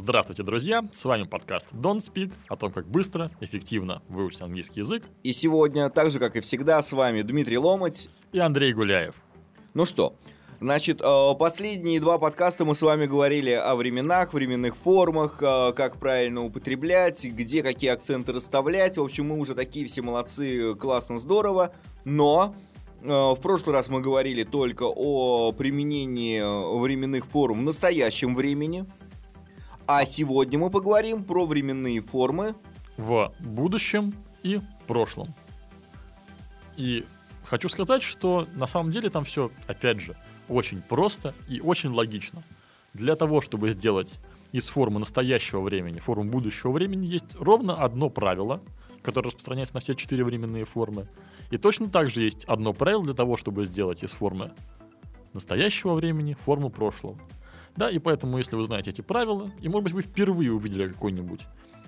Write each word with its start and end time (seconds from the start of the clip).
Здравствуйте, 0.00 0.44
друзья! 0.44 0.84
С 0.92 1.04
вами 1.04 1.24
подкаст 1.24 1.72
Don't 1.72 1.98
Speak 1.98 2.32
о 2.46 2.54
том, 2.54 2.70
как 2.70 2.86
быстро, 2.86 3.32
эффективно 3.40 4.00
выучить 4.08 4.40
английский 4.40 4.78
язык. 4.78 5.02
И 5.24 5.32
сегодня, 5.32 5.88
так 5.90 6.12
же 6.12 6.20
как 6.20 6.36
и 6.36 6.40
всегда, 6.40 6.80
с 6.82 6.92
вами 6.92 7.22
Дмитрий 7.22 7.58
Ломать. 7.58 8.08
И 8.30 8.38
Андрей 8.38 8.72
Гуляев. 8.72 9.16
Ну 9.74 9.84
что, 9.84 10.14
Значит, 10.60 11.00
э, 11.00 11.30
последние 11.36 12.00
два 12.00 12.18
подкаста 12.18 12.64
мы 12.64 12.76
с 12.76 12.82
вами 12.82 13.06
говорили 13.06 13.50
о 13.50 13.74
временах, 13.74 14.32
временных 14.32 14.76
формах, 14.76 15.42
э, 15.42 15.72
как 15.72 15.98
правильно 15.98 16.44
употреблять, 16.44 17.24
где 17.24 17.64
какие 17.64 17.90
акценты 17.90 18.32
расставлять. 18.32 18.98
В 18.98 19.02
общем, 19.02 19.26
мы 19.26 19.38
уже 19.38 19.56
такие 19.56 19.86
все 19.86 20.02
молодцы, 20.02 20.76
классно, 20.76 21.18
здорово. 21.18 21.72
Но 22.04 22.54
э, 23.02 23.08
в 23.08 23.38
прошлый 23.42 23.74
раз 23.74 23.88
мы 23.88 24.00
говорили 24.00 24.44
только 24.44 24.84
о 24.84 25.50
применении 25.52 26.40
временных 26.80 27.26
форм 27.26 27.60
в 27.60 27.62
настоящем 27.62 28.36
времени. 28.36 28.86
А 29.90 30.04
сегодня 30.04 30.58
мы 30.58 30.68
поговорим 30.68 31.24
про 31.24 31.46
временные 31.46 32.02
формы 32.02 32.54
в 32.98 33.32
будущем 33.40 34.14
и 34.42 34.60
прошлом. 34.86 35.34
И 36.76 37.06
хочу 37.42 37.70
сказать, 37.70 38.02
что 38.02 38.46
на 38.56 38.66
самом 38.66 38.90
деле 38.90 39.08
там 39.08 39.24
все, 39.24 39.50
опять 39.66 40.00
же, 40.00 40.14
очень 40.46 40.82
просто 40.82 41.34
и 41.48 41.62
очень 41.62 41.88
логично. 41.88 42.42
Для 42.92 43.16
того, 43.16 43.40
чтобы 43.40 43.70
сделать 43.70 44.18
из 44.52 44.68
формы 44.68 45.00
настоящего 45.00 45.62
времени 45.62 46.00
форму 46.00 46.30
будущего 46.30 46.70
времени, 46.70 47.06
есть 47.06 47.34
ровно 47.38 47.82
одно 47.82 48.10
правило, 48.10 48.60
которое 49.00 49.28
распространяется 49.28 49.72
на 49.72 49.80
все 49.80 49.94
четыре 49.94 50.22
временные 50.22 50.66
формы. 50.66 51.08
И 51.50 51.56
точно 51.56 51.88
так 51.88 52.10
же 52.10 52.20
есть 52.20 52.44
одно 52.44 52.74
правило 52.74 53.04
для 53.04 53.14
того, 53.14 53.38
чтобы 53.38 53.64
сделать 53.64 54.02
из 54.02 54.10
формы 54.10 54.52
настоящего 55.32 55.94
времени 55.94 56.34
форму 56.34 56.68
прошлого. 56.68 57.18
Да, 57.78 57.88
и 57.88 57.98
поэтому, 57.98 58.38
если 58.38 58.56
вы 58.56 58.64
знаете 58.64 58.90
эти 58.90 59.02
правила, 59.02 59.52
и, 59.60 59.68
может 59.68 59.84
быть, 59.84 59.92
вы 59.92 60.02
впервые 60.02 60.52
увидели 60.52 60.88
какую-нибудь 60.88 61.42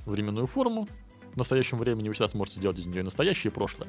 временную 0.07 0.47
форму, 0.47 0.89
в 1.35 1.37
настоящем 1.37 1.79
времени 1.79 2.09
вы 2.09 2.15
сейчас 2.15 2.33
можете 2.33 2.59
сделать 2.59 2.79
из 2.79 2.87
нее 2.87 3.03
настоящее 3.03 3.51
и 3.51 3.55
прошлое. 3.55 3.89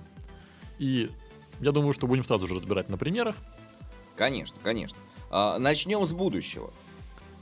И 0.79 1.11
я 1.59 1.71
думаю, 1.71 1.93
что 1.93 2.07
будем 2.07 2.25
сразу 2.25 2.47
же 2.47 2.55
разбирать 2.55 2.89
на 2.89 2.97
примерах, 2.97 3.35
Конечно, 4.15 4.57
конечно. 4.63 4.97
А, 5.29 5.57
начнем 5.57 6.05
с 6.05 6.13
будущего. 6.13 6.69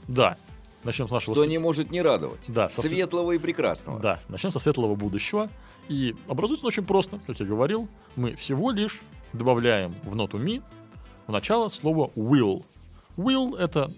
Да. 0.08 0.36
Начнем 0.84 1.08
с 1.08 1.10
нашего... 1.10 1.34
Что 1.34 1.44
не 1.44 1.58
может 1.58 1.90
не 1.90 2.00
радовать. 2.00 2.40
Да. 2.48 2.70
Светлого 2.70 3.32
и 3.32 3.38
прекрасного. 3.38 3.98
Да. 3.98 4.20
Начнем 4.28 4.50
со 4.50 4.58
светлого 4.58 4.94
будущего. 4.94 5.50
И 5.88 6.14
образуется 6.28 6.66
очень 6.66 6.84
просто, 6.84 7.20
как 7.26 7.38
я 7.38 7.46
говорил. 7.46 7.88
Мы 8.16 8.34
всего 8.36 8.70
лишь 8.70 9.00
добавляем 9.32 9.94
в 10.04 10.14
ноту 10.14 10.38
ми 10.38 10.62
в 11.26 11.32
начало 11.32 11.68
слово 11.68 12.10
will. 12.14 12.64
Will— 13.16 13.56
это 13.58 13.90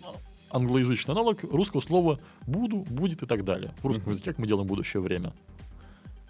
англоязычный 0.53 1.13
аналог 1.13 1.43
русского 1.45 1.81
слова 1.81 2.19
«буду», 2.47 2.79
«будет» 2.79 3.23
и 3.23 3.27
так 3.27 3.45
далее. 3.45 3.75
В 3.83 3.87
русском 3.87 4.13
языке, 4.13 4.31
как 4.31 4.39
мы 4.39 4.47
делаем 4.47 4.67
будущее 4.67 5.03
время. 5.03 5.33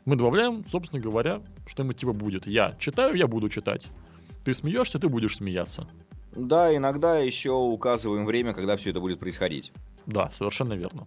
Мы 0.05 0.17
добавляем, 0.17 0.65
собственно 0.69 1.03
говоря, 1.03 1.43
что-нибудь 1.67 1.97
типа 1.97 2.13
будет. 2.13 2.47
Я 2.47 2.75
читаю, 2.79 3.15
я 3.15 3.27
буду 3.27 3.49
читать. 3.49 3.87
Ты 4.45 4.55
смеешься, 4.55 4.99
ты 4.99 5.09
будешь 5.09 5.37
смеяться. 5.37 5.87
Да, 6.35 6.75
иногда 6.75 7.19
еще 7.19 7.53
указываем 7.53 8.27
время, 8.27 8.55
когда 8.55 8.77
все 8.77 8.91
это 8.91 9.01
будет 9.01 9.21
происходить. 9.21 9.73
Да, 10.07 10.31
совершенно 10.33 10.75
верно. 10.75 11.07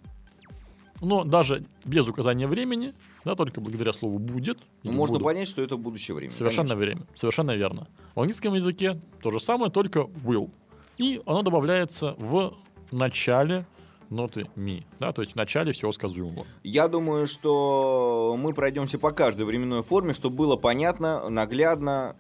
Но 1.02 1.26
даже 1.26 1.66
без 1.84 2.08
указания 2.08 2.48
времени, 2.48 2.94
да, 3.26 3.36
только 3.36 3.60
благодаря 3.60 3.92
слову 3.92 4.18
будет. 4.18 4.60
Можно 4.84 5.16
буду, 5.16 5.26
понять, 5.26 5.50
что 5.50 5.62
это 5.62 5.76
будущее 5.76 6.16
время. 6.16 6.32
Совершенно 6.32 6.70
конечно. 6.70 6.78
время, 6.78 7.08
совершенно 7.16 7.52
верно. 7.52 7.88
В 8.14 8.22
английском 8.22 8.54
языке 8.54 9.02
то 9.22 9.30
же 9.30 9.42
самое, 9.42 9.72
только 9.72 10.00
will. 10.00 10.50
И 10.98 11.22
оно 11.26 11.42
добавляется 11.42 12.16
в 12.18 12.56
начале 12.92 13.66
ноты 14.10 14.48
ми, 14.56 14.86
да, 15.00 15.12
то 15.12 15.22
есть 15.22 15.34
в 15.34 15.36
начале 15.36 15.72
всего 15.72 15.92
сказуемого. 15.92 16.46
Я 16.64 16.88
думаю, 16.88 17.28
что 17.28 18.36
мы 18.38 18.54
пройдемся 18.54 19.00
по 19.00 19.12
каждой 19.12 19.46
временной 19.46 19.84
форме, 19.84 20.14
чтобы 20.14 20.36
было 20.36 20.56
понятно, 20.56 21.30
наглядно 21.30 22.16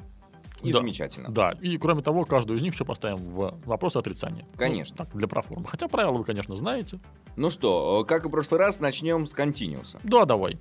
и 0.61 0.71
да, 0.71 0.79
замечательно. 0.79 1.29
Да, 1.29 1.51
и 1.61 1.77
кроме 1.77 2.01
того, 2.01 2.25
каждую 2.25 2.57
из 2.57 2.63
них 2.63 2.73
еще 2.73 2.85
поставим 2.85 3.17
в 3.17 3.59
вопрос 3.65 3.95
отрицания. 3.95 4.47
Конечно. 4.57 4.95
Ну, 4.97 5.05
так, 5.05 5.15
для 5.15 5.27
проформы. 5.27 5.67
Хотя 5.67 5.87
правила 5.87 6.17
вы, 6.17 6.23
конечно, 6.23 6.55
знаете. 6.55 6.99
Ну 7.35 7.49
что, 7.49 8.03
как 8.07 8.25
и 8.25 8.27
в 8.29 8.31
прошлый 8.31 8.59
раз, 8.59 8.79
начнем 8.79 9.25
с 9.25 9.35
continuous. 9.35 9.97
Да, 10.03 10.25
давай. 10.25 10.57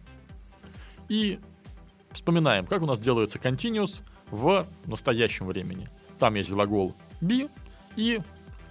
И 1.08 1.38
вспоминаем, 2.12 2.66
как 2.66 2.82
у 2.82 2.86
нас 2.86 3.00
делается 3.00 3.38
continuous 3.38 4.02
в 4.30 4.66
настоящем 4.86 5.46
времени. 5.46 5.88
Там 6.18 6.34
есть 6.34 6.50
глагол 6.50 6.94
be 7.20 7.50
и 7.96 8.20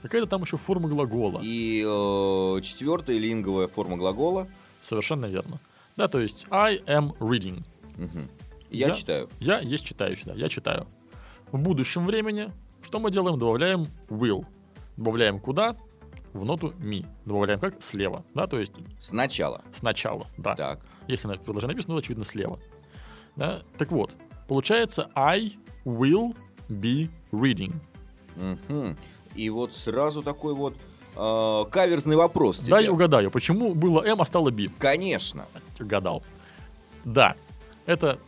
какая-то 0.03 0.27
там 0.27 0.43
еще 0.43 0.57
форма 0.57 0.87
глагола. 0.87 1.39
И 1.41 1.83
э, 1.83 2.61
четвертая 2.61 3.17
линговая 3.17 3.67
форма 3.67 3.97
глагола. 3.97 4.47
Совершенно 4.81 5.25
верно. 5.25 5.59
Да, 5.95 6.07
то 6.07 6.19
есть 6.19 6.45
I 6.51 6.77
am 6.85 7.17
reading. 7.19 7.63
Угу. 7.97 8.27
Я, 8.69 8.87
я 8.87 8.93
читаю. 8.93 9.29
Я 9.39 9.59
есть 9.59 9.85
читающий, 9.85 10.25
да, 10.25 10.33
я 10.33 10.49
читаю. 10.49 10.87
В 11.51 11.57
будущем 11.59 12.05
времени 12.05 12.51
что 12.83 12.99
мы 12.99 13.11
делаем? 13.11 13.39
Добавляем 13.39 13.87
will. 14.09 14.45
Добавляем 14.97 15.39
куда? 15.39 15.75
В 16.33 16.43
ноту 16.45 16.73
ми. 16.79 17.05
Добавляем 17.25 17.59
как? 17.59 17.81
Слева. 17.81 18.25
Да, 18.33 18.45
то 18.45 18.59
есть... 18.59 18.73
Сначала. 18.99 19.63
Сначала, 19.73 20.27
да. 20.37 20.55
Так. 20.55 20.81
Если 21.07 21.27
на 21.27 21.35
предложении 21.35 21.73
написано, 21.73 21.95
то 21.95 21.99
очевидно 21.99 22.25
слева. 22.25 22.59
Да? 23.35 23.61
Так 23.77 23.91
вот, 23.91 24.11
получается 24.47 25.09
I 25.15 25.53
will 25.85 26.35
be 26.69 27.09
reading. 27.31 27.73
Угу. 28.35 28.95
И 29.35 29.49
вот 29.49 29.75
сразу 29.75 30.23
такой 30.23 30.53
вот 30.53 30.75
э, 31.16 31.63
каверзный 31.71 32.16
вопрос 32.16 32.59
тебе. 32.59 32.71
Дай 32.71 32.88
угадаю, 32.88 33.31
почему 33.31 33.73
было 33.73 34.03
M, 34.03 34.21
а 34.21 34.25
стало 34.25 34.51
B? 34.51 34.69
Конечно. 34.77 35.45
Угадал. 35.79 36.23
Да, 37.05 37.35
это 37.85 38.19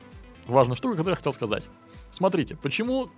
важная 0.47 0.75
штука, 0.75 0.95
которую 0.95 1.13
я 1.13 1.17
хотел 1.17 1.33
сказать. 1.33 1.67
Смотрите, 2.11 2.55
почему 2.55 3.09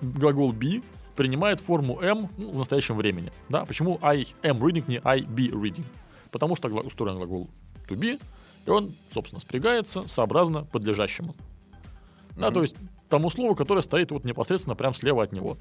глагол 0.00 0.52
be 0.52 0.82
принимает 1.16 1.60
форму 1.60 2.00
am 2.00 2.28
ну, 2.36 2.50
в 2.50 2.56
настоящем 2.56 2.96
времени? 2.96 3.32
Да? 3.48 3.64
Почему 3.64 3.98
I 4.02 4.26
am 4.42 4.58
reading, 4.58 4.84
не 4.88 5.00
I 5.04 5.20
be 5.20 5.50
reading? 5.50 5.84
Потому 6.30 6.56
что 6.56 6.68
устроен 6.68 7.16
глагол 7.16 7.48
to 7.88 7.96
be, 7.96 8.20
и 8.64 8.70
он, 8.70 8.94
собственно, 9.10 9.40
спрягается 9.40 10.06
сообразно 10.08 10.64
подлежащему. 10.64 11.32
Mm-hmm. 11.32 12.40
Да, 12.40 12.50
то 12.50 12.62
есть 12.62 12.76
тому 13.08 13.28
слову, 13.30 13.54
которое 13.54 13.82
стоит 13.82 14.10
вот 14.10 14.24
непосредственно 14.24 14.74
прямо 14.74 14.94
слева 14.94 15.22
от 15.22 15.32
него. 15.32 15.58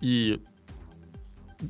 И, 0.00 0.42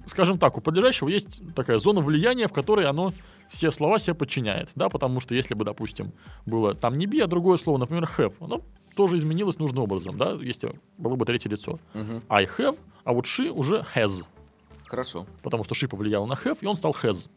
скажем 0.06 0.38
так, 0.38 0.56
у 0.56 0.60
подлежащего 0.60 1.08
есть 1.08 1.40
такая 1.54 1.78
зона 1.78 2.00
влияния, 2.00 2.48
в 2.48 2.52
которой 2.52 2.86
оно 2.86 3.12
все 3.48 3.70
слова 3.70 3.98
себе 3.98 4.14
подчиняет, 4.14 4.70
да, 4.74 4.88
потому 4.88 5.20
что 5.20 5.34
если 5.34 5.54
бы, 5.54 5.64
допустим, 5.64 6.12
было 6.46 6.74
там 6.74 6.96
не 6.96 7.06
be, 7.06 7.20
а 7.20 7.26
другое 7.26 7.58
слово, 7.58 7.78
например, 7.78 8.08
have, 8.16 8.34
оно 8.40 8.62
тоже 8.94 9.16
изменилось 9.16 9.58
нужным 9.58 9.84
образом, 9.84 10.16
да, 10.16 10.32
если 10.32 10.78
было 10.98 11.16
бы 11.16 11.24
третье 11.24 11.48
лицо. 11.50 11.78
Uh-huh. 11.94 12.22
I 12.28 12.44
have, 12.44 12.78
а 13.04 13.12
вот 13.12 13.24
she 13.24 13.48
уже 13.48 13.84
has. 13.94 14.24
Хорошо. 14.86 15.26
Потому 15.42 15.64
что 15.64 15.74
she 15.74 15.88
повлиял 15.88 16.26
на 16.26 16.34
have, 16.34 16.58
и 16.60 16.66
он 16.66 16.76
стал 16.76 16.92
has. 17.02 17.28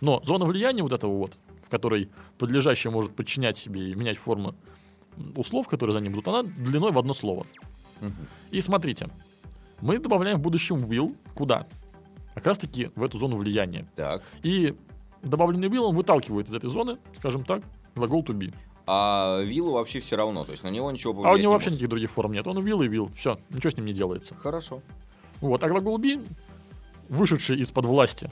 Но 0.00 0.22
зона 0.24 0.44
влияния 0.44 0.82
вот 0.82 0.92
этого 0.92 1.16
вот, 1.16 1.38
в 1.64 1.68
которой 1.68 2.10
подлежащее 2.38 2.90
может 2.90 3.14
подчинять 3.14 3.56
себе 3.56 3.90
и 3.90 3.94
менять 3.94 4.18
формы 4.18 4.54
у 5.34 5.42
слов, 5.42 5.68
которые 5.68 5.94
за 5.94 6.00
ним 6.00 6.12
будут, 6.12 6.28
она 6.28 6.42
длиной 6.42 6.92
в 6.92 6.98
одно 6.98 7.12
слово. 7.12 7.46
Uh-huh. 8.00 8.12
И 8.50 8.60
смотрите, 8.60 9.10
мы 9.80 9.98
добавляем 9.98 10.38
в 10.38 10.40
будущем 10.40 10.84
will 10.84 11.16
куда? 11.34 11.66
Как 12.34 12.46
раз 12.46 12.58
таки 12.58 12.90
в 12.94 13.02
эту 13.02 13.18
зону 13.18 13.36
влияния. 13.36 13.86
Так. 13.96 14.22
И 14.42 14.74
добавленный 15.22 15.68
will 15.68 15.86
он 15.86 15.94
выталкивает 15.94 16.48
из 16.48 16.54
этой 16.54 16.70
зоны, 16.70 16.98
скажем 17.18 17.44
так, 17.44 17.62
глагол 17.94 18.22
to 18.22 18.34
be. 18.34 18.54
А 18.90 19.42
виллу 19.42 19.72
вообще 19.72 20.00
все 20.00 20.16
равно, 20.16 20.46
то 20.46 20.52
есть 20.52 20.64
на 20.64 20.68
него 20.68 20.90
ничего 20.90 21.12
А 21.26 21.32
у 21.32 21.36
него 21.36 21.52
вообще 21.52 21.66
может. 21.66 21.72
никаких 21.72 21.88
других 21.90 22.10
форм 22.10 22.32
нет. 22.32 22.46
Он 22.46 22.58
вилл 22.64 22.80
и 22.80 22.88
вилл. 22.88 23.10
Все, 23.14 23.38
ничего 23.50 23.70
с 23.70 23.76
ним 23.76 23.84
не 23.84 23.92
делается. 23.92 24.34
Хорошо. 24.34 24.80
Вот, 25.42 25.62
а 25.62 25.68
глагол 25.68 25.98
be, 25.98 26.26
вышедший 27.10 27.60
из-под 27.60 27.84
власти 27.84 28.30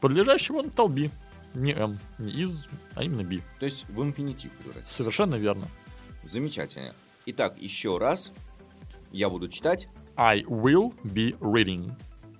подлежащего, 0.00 0.58
он 0.58 0.70
стал 0.70 0.88
be. 0.88 1.10
Не 1.52 1.72
m, 1.72 1.98
не 2.18 2.30
из, 2.30 2.66
а 2.94 3.02
именно 3.02 3.20
be. 3.20 3.42
То 3.58 3.66
есть 3.66 3.86
в 3.90 4.02
инфинитив 4.02 4.50
превратился. 4.52 4.94
Совершенно 4.94 5.34
верно. 5.34 5.66
Замечательно. 6.24 6.94
Итак, 7.26 7.56
еще 7.58 7.98
раз 7.98 8.32
я 9.12 9.28
буду 9.28 9.48
читать. 9.48 9.88
I 10.18 10.42
will 10.42 10.92
be 11.04 11.38
reading. 11.38 11.92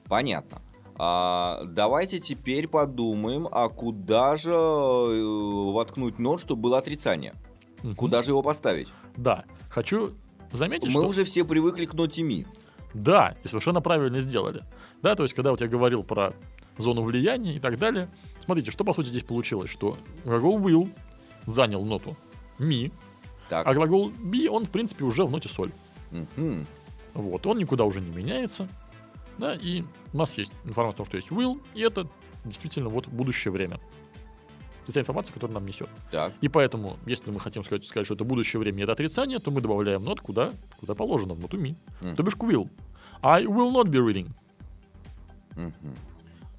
Понятно. 0.08 0.60
А, 0.96 1.60
давайте 1.64 2.18
теперь 2.18 2.66
подумаем, 2.66 3.46
а 3.52 3.68
куда 3.68 4.36
же 4.36 4.50
э, 4.50 5.72
воткнуть 5.72 6.18
нот, 6.18 6.40
чтобы 6.40 6.62
было 6.62 6.78
отрицание? 6.78 7.34
Мгм. 7.84 7.94
Куда 7.94 8.22
же 8.22 8.32
его 8.32 8.42
поставить? 8.42 8.92
Да. 9.16 9.44
Хочу 9.70 10.14
заметить, 10.52 10.86
Мы 10.86 10.92
что... 11.02 11.06
уже 11.06 11.24
все 11.24 11.44
привыкли 11.44 11.86
к 11.86 11.94
ноте 11.94 12.24
ми. 12.24 12.46
Да, 12.94 13.36
и 13.44 13.48
совершенно 13.48 13.80
правильно 13.80 14.18
сделали. 14.20 14.64
Да, 15.02 15.14
то 15.14 15.22
есть, 15.22 15.34
когда 15.34 15.52
вот 15.52 15.60
я 15.60 15.68
говорил 15.68 16.02
про 16.02 16.34
зону 16.78 17.02
влияния 17.02 17.54
и 17.54 17.60
так 17.60 17.78
далее, 17.78 18.08
смотрите, 18.44 18.72
что 18.72 18.82
по 18.82 18.92
сути 18.92 19.08
здесь 19.08 19.22
получилось, 19.22 19.70
что 19.70 19.98
глагол 20.24 20.58
will 20.58 20.90
занял 21.46 21.84
ноту 21.84 22.16
ми, 22.58 22.90
Так. 23.48 23.64
а 23.66 23.74
глагол 23.74 24.10
be, 24.10 24.48
он, 24.48 24.66
в 24.66 24.70
принципе, 24.70 25.04
уже 25.04 25.24
в 25.24 25.30
ноте 25.30 25.48
соль. 25.48 25.70
Мгм. 26.10 26.66
Вот, 27.18 27.46
он 27.46 27.58
никуда 27.58 27.84
уже 27.84 28.00
не 28.00 28.10
меняется. 28.10 28.68
Да, 29.38 29.54
и 29.54 29.82
у 30.12 30.16
нас 30.16 30.38
есть 30.38 30.52
информация 30.64 30.96
о 30.96 30.98
том, 30.98 31.06
что 31.06 31.16
есть 31.16 31.30
will, 31.30 31.60
и 31.74 31.80
это 31.80 32.08
действительно 32.44 32.88
вот 32.88 33.08
будущее 33.08 33.52
время. 33.52 33.80
Это 34.82 34.92
вся 34.92 35.00
информация, 35.00 35.34
которая 35.34 35.54
нам 35.54 35.66
несет. 35.66 35.88
Так. 36.10 36.32
И 36.40 36.48
поэтому, 36.48 36.96
если 37.06 37.30
мы 37.30 37.40
хотим 37.40 37.64
сказать, 37.64 37.84
сказать, 37.84 38.06
что 38.06 38.14
это 38.14 38.24
будущее 38.24 38.60
время 38.60 38.84
это 38.84 38.92
отрицание, 38.92 39.38
то 39.38 39.50
мы 39.50 39.60
добавляем 39.60 40.04
нот 40.04 40.20
куда, 40.20 40.52
куда 40.80 40.94
положено, 40.94 41.34
в 41.34 41.40
ноту 41.40 41.58
ми. 41.58 41.76
Мгм. 42.00 42.16
То 42.16 42.22
бишь 42.22 42.34
к 42.34 42.42
will. 42.44 42.68
I 43.22 43.44
will 43.44 43.72
not 43.72 43.86
be 43.86 43.98
reading. 43.98 44.28
Мгм. 45.56 45.94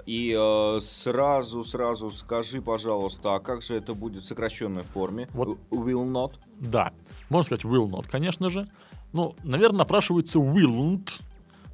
И 0.06 0.36
э, 0.38 0.80
сразу, 0.82 1.64
сразу 1.64 2.10
скажи, 2.10 2.62
пожалуйста, 2.62 3.36
а 3.36 3.40
как 3.40 3.62
же 3.62 3.76
это 3.76 3.94
будет 3.94 4.24
в 4.24 4.26
сокращенной 4.26 4.84
форме? 4.84 5.28
Вот. 5.34 5.58
Will 5.70 6.06
not? 6.06 6.34
Да, 6.60 6.92
можно 7.30 7.44
сказать 7.44 7.66
will 7.66 7.90
not, 7.90 8.08
конечно 8.10 8.50
же. 8.50 8.68
Ну, 9.14 9.36
наверное, 9.44 9.80
напрашивается 9.80 10.40
willn't, 10.40 11.22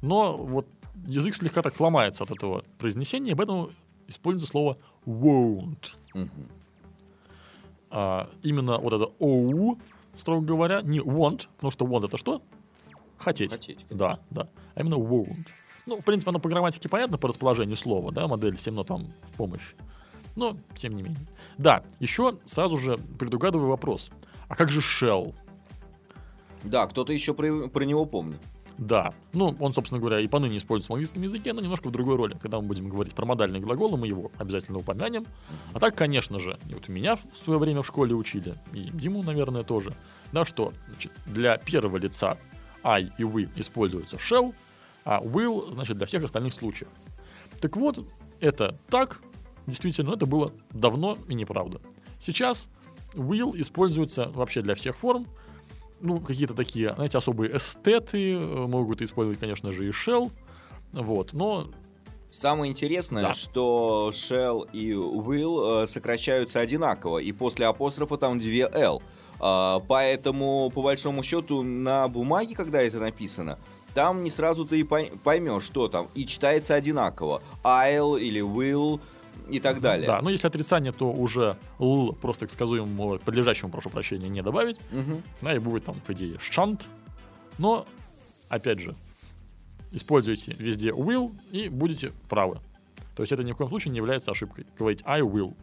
но 0.02 0.36
вот 0.36 0.66
язык 1.06 1.34
слегка 1.34 1.62
так 1.62 1.78
ломается 1.80 2.24
от 2.24 2.30
этого 2.30 2.64
произнесения, 2.78 3.36
поэтому 3.36 3.70
используется 4.06 4.50
слово 4.50 4.78
won't. 5.06 5.94
Мгм. 6.14 6.30
А, 7.90 8.28
именно 8.42 8.78
вот 8.78 8.92
это 8.92 9.04
оу, 9.18 9.78
строго 10.16 10.44
говоря, 10.44 10.82
не 10.82 10.98
want, 10.98 11.48
потому 11.56 11.70
что 11.70 11.86
want 11.86 12.06
это 12.06 12.16
что? 12.18 12.42
Хотеть. 13.18 13.52
Хотеть, 13.52 13.86
конечно. 13.88 13.96
Да, 13.96 14.20
да. 14.30 14.48
А 14.74 14.80
именно 14.80 14.96
won't. 14.96 15.46
Ну, 15.86 15.98
в 15.98 16.04
принципе, 16.04 16.30
оно 16.30 16.40
по 16.40 16.48
грамматике 16.48 16.88
понятно, 16.88 17.16
по 17.16 17.28
расположению 17.28 17.76
слова, 17.76 18.10
да, 18.12 18.26
модель 18.26 18.58
7 18.58 18.74
нот 18.74 18.90
вам 18.90 19.06
в 19.22 19.34
помощь. 19.34 19.74
Но, 20.34 20.56
тем 20.74 20.92
не 20.92 21.02
менее. 21.02 21.26
Да, 21.56 21.82
еще 22.00 22.38
сразу 22.44 22.76
же 22.76 22.98
предугадываю 22.98 23.70
вопрос. 23.70 24.10
А 24.48 24.56
как 24.56 24.70
же 24.70 24.80
shell? 24.80 25.34
Да, 26.64 26.86
кто-то 26.86 27.12
еще 27.12 27.34
про, 27.34 27.68
про 27.68 27.84
него 27.84 28.04
помнит. 28.06 28.40
Да. 28.78 29.14
Ну, 29.32 29.56
он, 29.58 29.72
собственно 29.72 30.00
говоря, 30.00 30.20
и 30.20 30.26
поныне 30.26 30.58
используется 30.58 30.92
в 30.92 30.94
английском 30.94 31.22
языке, 31.22 31.52
но 31.52 31.60
немножко 31.60 31.88
в 31.88 31.92
другой 31.92 32.16
роли. 32.16 32.36
Когда 32.40 32.60
мы 32.60 32.66
будем 32.66 32.88
говорить 32.88 33.14
про 33.14 33.24
модальные 33.24 33.62
глаголы, 33.62 33.96
мы 33.96 34.06
его 34.06 34.30
обязательно 34.36 34.78
упомянем. 34.78 35.26
А 35.72 35.80
так, 35.80 35.94
конечно 35.96 36.38
же, 36.38 36.58
и 36.68 36.74
вот 36.74 36.88
меня 36.88 37.16
в 37.16 37.36
свое 37.36 37.58
время 37.58 37.82
в 37.82 37.86
школе 37.86 38.14
учили, 38.14 38.54
и 38.72 38.90
Диму, 38.92 39.22
наверное, 39.22 39.62
тоже, 39.62 39.96
да, 40.32 40.44
что 40.44 40.72
значит, 40.88 41.12
для 41.26 41.56
первого 41.56 41.96
лица 41.96 42.36
I 42.84 43.10
и 43.18 43.22
we 43.22 43.48
используется 43.56 44.16
shall, 44.16 44.54
а 45.04 45.22
will, 45.22 45.72
значит, 45.72 45.96
для 45.96 46.06
всех 46.06 46.24
остальных 46.24 46.52
случаев. 46.52 46.88
Так 47.60 47.76
вот, 47.76 48.04
это 48.40 48.78
так, 48.90 49.22
действительно, 49.66 50.12
это 50.12 50.26
было 50.26 50.52
давно 50.70 51.16
и 51.28 51.34
неправда. 51.34 51.80
Сейчас 52.20 52.68
will 53.14 53.58
используется 53.58 54.28
вообще 54.34 54.60
для 54.60 54.74
всех 54.74 54.96
форм, 54.96 55.26
ну, 56.00 56.20
какие-то 56.20 56.54
такие, 56.54 56.94
знаете, 56.94 57.18
особые 57.18 57.56
эстеты 57.56 58.32
э, 58.32 58.66
могут 58.66 59.02
использовать, 59.02 59.38
конечно 59.38 59.72
же, 59.72 59.86
и 59.86 59.90
shell, 59.90 60.30
вот, 60.92 61.32
но 61.32 61.68
Самое 62.28 62.70
интересное, 62.70 63.22
Да. 63.22 63.34
что 63.34 64.10
shall 64.12 64.68
и 64.72 64.92
will 64.92 65.84
э, 65.84 65.86
сокращаются 65.86 66.60
одинаково, 66.60 67.18
и 67.18 67.32
после 67.32 67.64
апострофа 67.66 68.18
там 68.18 68.38
две 68.38 68.68
l. 68.74 69.00
А, 69.38 69.80
поэтому, 69.88 70.70
по 70.74 70.82
большому 70.82 71.22
счету, 71.22 71.62
на 71.62 72.08
бумаге, 72.08 72.54
когда 72.54 72.82
это 72.82 72.98
написано, 72.98 73.58
там 73.94 74.22
не 74.22 74.28
сразу 74.28 74.66
ты 74.66 74.80
и 74.80 74.82
пой- 74.82 75.12
поймешь, 75.24 75.62
что 75.62 75.88
там, 75.88 76.08
и 76.14 76.26
читается 76.26 76.74
одинаково. 76.74 77.40
I'll 77.64 78.20
или 78.20 78.42
will 78.42 79.00
и 79.48 79.60
так 79.60 79.80
далее. 79.80 80.06
Да, 80.06 80.20
но 80.20 80.30
если 80.30 80.46
отрицание, 80.46 80.92
то 80.92 81.12
уже 81.12 81.56
л 81.78 82.12
просто 82.12 82.46
к 82.46 82.50
сказуемому, 82.50 83.18
подлежащему, 83.18 83.70
прошу 83.70 83.90
прощения, 83.90 84.28
не 84.28 84.42
добавить. 84.42 84.78
Мгм. 84.90 85.22
Да, 85.42 85.54
и 85.54 85.58
будет 85.58 85.84
там, 85.84 85.96
по 86.06 86.12
идее, 86.12 86.38
шант. 86.38 86.86
Но, 87.58 87.86
опять 88.48 88.80
же, 88.80 88.94
используйте 89.92 90.54
везде 90.54 90.90
will 90.90 91.32
и 91.50 91.68
будете 91.68 92.12
правы. 92.28 92.60
То 93.14 93.22
есть 93.22 93.32
это 93.32 93.44
ни 93.44 93.52
в 93.52 93.56
коем 93.56 93.70
случае 93.70 93.92
не 93.92 93.98
является 93.98 94.30
ошибкой. 94.30 94.66
Говорить 94.78 95.02
I 95.06 95.22
will. 95.22 95.54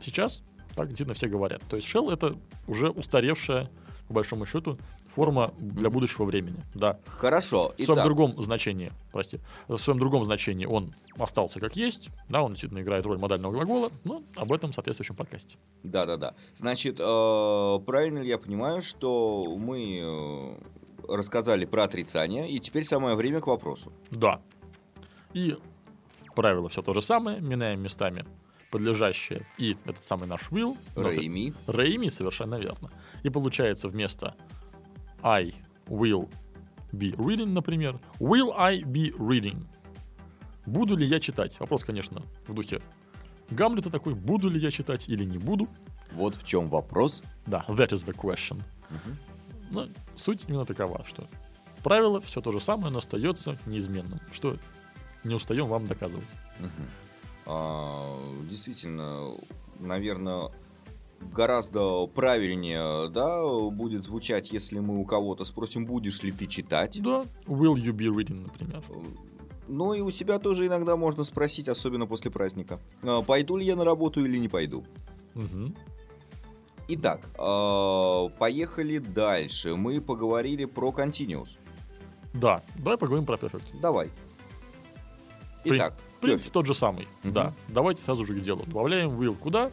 Сейчас 0.00 0.42
так 0.74 0.88
действительно 0.88 1.14
все 1.14 1.28
говорят. 1.28 1.62
То 1.68 1.76
есть 1.76 1.88
shell 1.88 2.12
это 2.12 2.36
уже 2.66 2.90
устаревшая, 2.90 3.68
по 4.14 4.20
большому 4.20 4.46
счету, 4.46 4.78
форма 5.08 5.52
для 5.58 5.90
будущего 5.90 6.24
времени. 6.24 6.62
Да. 6.72 7.00
Хорошо. 7.06 7.74
В 7.76 7.82
своем 7.82 7.94
Итак, 7.94 8.04
другом 8.04 8.42
значении, 8.42 8.92
прости, 9.10 9.40
в 9.66 9.76
своем 9.76 9.98
другом 9.98 10.24
значении 10.24 10.66
он 10.66 10.94
остался 11.18 11.58
как 11.58 11.74
есть, 11.74 12.10
да, 12.28 12.42
он 12.42 12.52
действительно 12.52 12.80
играет 12.80 13.04
роль 13.06 13.18
модального 13.18 13.52
глагола, 13.52 13.90
но 14.04 14.22
об 14.36 14.52
этом 14.52 14.70
в 14.70 14.74
соответствующем 14.76 15.16
подкасте. 15.16 15.58
Да-да-да. 15.82 16.34
Значит, 16.54 17.00
э, 17.00 17.78
правильно 17.86 18.20
ли 18.20 18.28
я 18.28 18.38
понимаю, 18.38 18.82
что 18.82 19.56
мы 19.58 19.98
э, 20.00 21.12
рассказали 21.12 21.64
про 21.64 21.82
отрицание, 21.82 22.48
и 22.48 22.60
теперь 22.60 22.84
самое 22.84 23.16
время 23.16 23.40
к 23.40 23.48
вопросу. 23.48 23.92
Да. 24.12 24.40
И 25.32 25.56
правило 26.36 26.68
все 26.68 26.82
то 26.82 26.94
же 26.94 27.02
самое, 27.02 27.40
меняем 27.40 27.82
местами 27.82 28.24
подлежащее 28.74 29.46
и 29.56 29.76
этот 29.84 30.02
самый 30.02 30.26
наш 30.26 30.50
will. 30.50 30.76
Рейми. 30.96 31.54
Рейми, 31.68 32.08
совершенно 32.08 32.56
верно. 32.56 32.90
И 33.24 33.30
получается 33.30 33.88
вместо 33.88 34.36
I 35.22 35.54
will 35.86 36.28
be 36.92 37.16
reading, 37.16 37.46
например, 37.46 37.98
will 38.20 38.52
I 38.56 38.82
be 38.82 39.10
reading? 39.16 39.66
Буду 40.66 40.94
ли 40.96 41.06
я 41.06 41.18
читать? 41.18 41.58
Вопрос, 41.58 41.82
конечно, 41.82 42.22
в 42.46 42.54
духе 42.54 42.80
Гамлета 43.50 43.90
такой, 43.90 44.14
буду 44.14 44.48
ли 44.48 44.60
я 44.60 44.70
читать 44.70 45.08
или 45.08 45.24
не 45.24 45.38
буду. 45.38 45.68
Вот 46.12 46.36
в 46.36 46.44
чем 46.44 46.68
вопрос. 46.68 47.22
Да, 47.46 47.64
that 47.68 47.88
is 47.88 48.06
the 48.06 48.14
question. 48.14 48.62
Мгм. 48.90 49.18
Но 49.70 49.88
суть 50.16 50.44
именно 50.46 50.64
такова, 50.64 51.04
что 51.06 51.26
правило 51.82 52.20
все 52.20 52.40
то 52.40 52.52
же 52.52 52.60
самое, 52.60 52.92
но 52.92 52.98
остается 52.98 53.58
неизменным, 53.66 54.20
что 54.32 54.56
не 55.24 55.34
устаем 55.34 55.66
вам 55.66 55.86
доказывать. 55.86 56.28
Мгм. 56.60 56.88
А, 57.46 58.18
действительно, 58.48 59.32
наверное, 59.78 60.50
гораздо 61.20 62.06
правильнее, 62.06 63.08
да, 63.10 63.42
будет 63.70 64.04
звучать, 64.04 64.52
если 64.52 64.78
мы 64.78 64.98
у 64.98 65.04
кого-то 65.04 65.44
спросим, 65.44 65.86
будешь 65.86 66.22
ли 66.22 66.30
ты 66.32 66.46
читать. 66.46 67.00
Да, 67.02 67.24
will 67.46 67.74
you 67.76 67.92
be 67.92 68.08
reading, 68.14 68.40
например. 68.42 68.82
Ну 69.66 69.94
и 69.94 70.00
у 70.00 70.10
себя 70.10 70.38
тоже 70.38 70.66
иногда 70.66 70.96
можно 70.96 71.24
спросить, 71.24 71.68
особенно 71.68 72.06
после 72.06 72.30
праздника, 72.30 72.80
а, 73.02 73.22
пойду 73.22 73.56
ли 73.56 73.64
я 73.64 73.76
на 73.76 73.84
работу 73.84 74.24
или 74.24 74.36
не 74.38 74.48
пойду. 74.48 74.84
Мгм. 75.34 75.74
Итак, 76.88 77.20
а, 77.38 78.28
поехали 78.38 78.98
дальше. 78.98 79.74
Мы 79.74 80.00
поговорили 80.02 80.66
про 80.66 80.90
continuous. 80.90 81.56
Да, 82.34 82.62
давай 82.76 82.98
поговорим 82.98 83.24
про 83.24 83.36
perfect. 83.36 83.62
Давай. 83.80 84.10
При- 85.62 85.78
Итак, 85.78 85.94
Принцип 86.20 86.52
тот 86.52 86.66
же 86.66 86.74
самый. 86.74 87.08
Мгм. 87.22 87.32
Да. 87.32 87.52
Давайте 87.68 88.02
сразу 88.02 88.24
же 88.26 88.34
к 88.34 88.42
делу. 88.42 88.64
Добавляем 88.66 89.10
will 89.18 89.34
куда? 89.34 89.70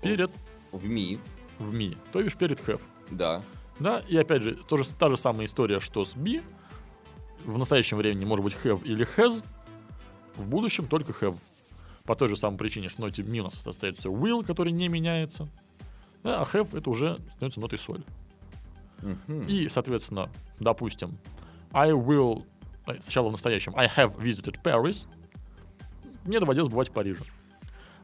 Перед 0.00 0.30
в 0.72 0.86
ми, 0.86 1.18
в 1.58 1.72
me, 1.74 1.96
то 2.12 2.22
бишь 2.22 2.34
перед 2.36 2.58
have. 2.60 2.80
да. 3.10 3.42
Да, 3.78 4.00
и 4.06 4.16
опять 4.16 4.42
же, 4.42 4.54
тоже 4.54 4.84
та 4.94 5.08
же 5.08 5.16
самая 5.16 5.46
история, 5.46 5.80
что 5.80 6.04
с 6.04 6.14
be. 6.14 6.42
В 7.44 7.58
настоящем 7.58 7.96
времени 7.96 8.24
может 8.24 8.44
быть 8.44 8.54
have 8.62 8.84
или 8.84 9.06
has, 9.16 9.44
в 10.36 10.48
будущем 10.48 10.86
только 10.86 11.12
have. 11.12 11.36
По 12.04 12.14
той 12.14 12.28
же 12.28 12.36
самой 12.36 12.58
причине, 12.58 12.88
что 12.88 12.98
в 13.02 13.04
ноте 13.06 13.22
ми 13.22 13.40
у 13.40 13.44
нас 13.44 13.66
остается 13.66 14.08
will, 14.08 14.44
который 14.44 14.72
не 14.72 14.88
меняется. 14.88 15.48
Да, 16.22 16.40
а 16.40 16.44
have 16.44 16.76
это 16.76 16.90
уже 16.90 17.18
становится 17.32 17.60
нотой 17.60 17.78
соль. 17.78 18.04
Мгм. 19.00 19.46
И, 19.48 19.68
соответственно, 19.68 20.30
допустим, 20.60 21.18
I 21.72 21.90
will... 21.90 22.44
э, 22.86 23.00
Сначала 23.02 23.28
в 23.28 23.32
настоящем. 23.32 23.74
I 23.76 23.88
have 23.88 24.16
visited 24.18 24.62
Paris. 24.62 25.06
Мне 26.24 26.38
доводилось 26.38 26.70
бывать 26.70 26.90
в 26.90 26.92
Париже. 26.92 27.24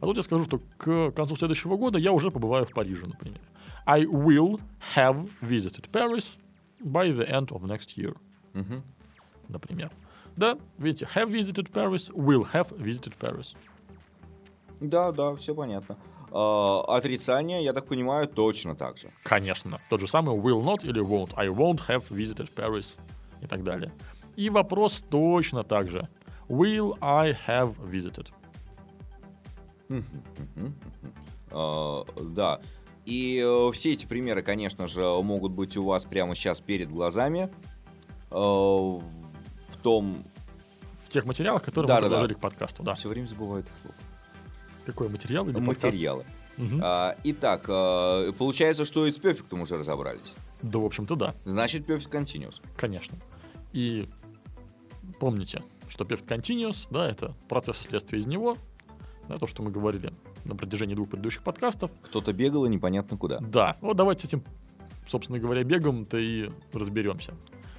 А 0.01 0.07
тут 0.07 0.17
я 0.17 0.23
скажу, 0.23 0.45
что 0.45 0.61
к 0.77 1.11
концу 1.13 1.37
следующего 1.37 1.77
года 1.77 1.99
я 1.99 2.13
уже 2.13 2.31
побываю 2.31 2.65
в 2.67 2.71
Париже, 2.71 3.05
например. 3.07 3.41
I 3.87 4.05
will 4.05 4.61
have 4.97 5.29
visited 5.43 5.91
Paris 5.91 6.39
by 6.81 7.11
the 7.13 7.27
end 7.29 7.49
of 7.49 7.63
next 7.63 7.97
year, 7.97 8.17
Мгм. 8.53 8.83
например. 9.49 9.91
Да, 10.37 10.57
видите, 10.79 11.09
have 11.15 11.31
visited 11.31 11.71
Paris, 11.73 12.11
will 12.15 12.47
have 12.53 12.71
visited 12.79 13.15
Paris. 13.19 13.57
Да, 14.81 15.11
да, 15.13 15.35
все 15.35 15.55
понятно. 15.55 15.97
А, 16.31 16.83
отрицание, 16.97 17.65
я 17.65 17.73
так 17.73 17.87
понимаю, 17.87 18.29
точно 18.29 18.77
так 18.77 18.99
же. 18.99 19.09
Конечно. 19.25 19.81
Тот 19.91 20.01
же 20.01 20.07
самый 20.07 20.37
will 20.37 20.63
not 20.63 20.85
или 20.87 21.01
won't. 21.03 21.33
I 21.37 21.49
won't 21.49 21.81
have 21.89 22.05
visited 22.11 22.53
Paris 22.55 22.95
и 23.43 23.47
так 23.47 23.65
далее. 23.65 23.91
И 24.37 24.51
вопрос 24.51 25.03
точно 25.11 25.65
так 25.65 25.91
же. 25.91 26.07
will 26.49 26.97
I 27.01 27.37
have 27.47 27.75
visited. 27.79 28.29
А, 31.51 32.05
Да. 32.35 32.61
И 33.07 33.43
э, 33.43 33.73
все 33.73 33.93
эти 33.95 34.05
примеры, 34.05 34.43
конечно 34.43 34.87
же, 34.87 35.01
могут 35.23 35.53
быть 35.53 35.77
у 35.79 35.85
вас 35.85 36.05
прямо 36.05 36.35
сейчас 36.35 36.61
перед 36.61 36.91
глазами. 36.91 37.49
Э, 38.31 38.35
В 38.35 39.03
том... 39.83 40.25
В 41.05 41.09
тех 41.09 41.25
материалах, 41.25 41.63
которые 41.63 41.89
Да, 41.89 41.95
мы 41.97 42.01
да, 42.03 42.07
да. 42.09 42.15
предложили 42.17 42.35
к 42.35 42.41
подкасту, 42.41 42.83
да. 42.83 42.93
Все 42.95 43.09
время 43.09 43.27
забываю 43.27 43.63
это 43.63 43.73
слово. 43.73 43.95
Какой 44.85 45.09
материал 45.09 45.49
или? 45.49 45.59
Материалы. 45.59 46.25
А, 46.83 47.17
Итак, 47.25 47.65
э, 47.69 48.33
получается, 48.37 48.85
что 48.85 49.07
и 49.07 49.11
с 49.11 49.17
перфектом 49.17 49.63
уже 49.63 49.79
разобрались. 49.79 50.35
Да, 50.61 50.79
в 50.81 50.85
общем-то, 50.85 51.15
да, 51.15 51.35
Значит, 51.47 51.89
Perfect 51.89 52.11
Continuous. 52.11 52.57
конечно. 52.77 53.17
И 53.73 54.09
помните, 55.21 55.63
что 55.89 56.05
Perfect 56.05 56.27
Continuous, 56.27 56.89
да, 56.91 57.09
это 57.09 57.35
процесс 57.49 57.81
и 57.81 57.85
следствие 57.85 58.21
из 58.21 58.27
него, 58.27 58.59
да, 59.29 59.37
то, 59.37 59.47
что 59.47 59.63
мы 59.63 59.71
говорили 59.71 60.13
на 60.45 60.57
протяжении 60.57 60.95
двух 60.95 61.11
предыдущих 61.11 61.43
подкастов. 61.43 61.91
Кто-то 62.03 62.33
бегал 62.33 62.65
и 62.65 62.69
непонятно 62.69 63.17
куда. 63.17 63.39
Да, 63.41 63.77
вот 63.81 63.97
давайте 63.97 64.23
с 64.23 64.29
этим, 64.29 64.43
собственно 65.07 65.39
говоря, 65.39 65.63
бегом-то 65.65 66.19
и 66.19 66.51
разберемся. 66.73 67.33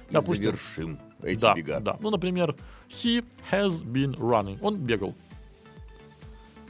И 0.08 0.14
Допустим, 0.14 0.36
завершим 0.44 0.98
эти 1.22 1.40
да, 1.40 1.54
бега. 1.54 1.80
да. 1.80 1.96
Ну, 2.00 2.10
например, 2.10 2.56
he 2.88 3.24
has 3.50 3.82
been 3.82 4.16
running. 4.16 4.58
Он 4.62 4.76
бегал. 4.76 5.14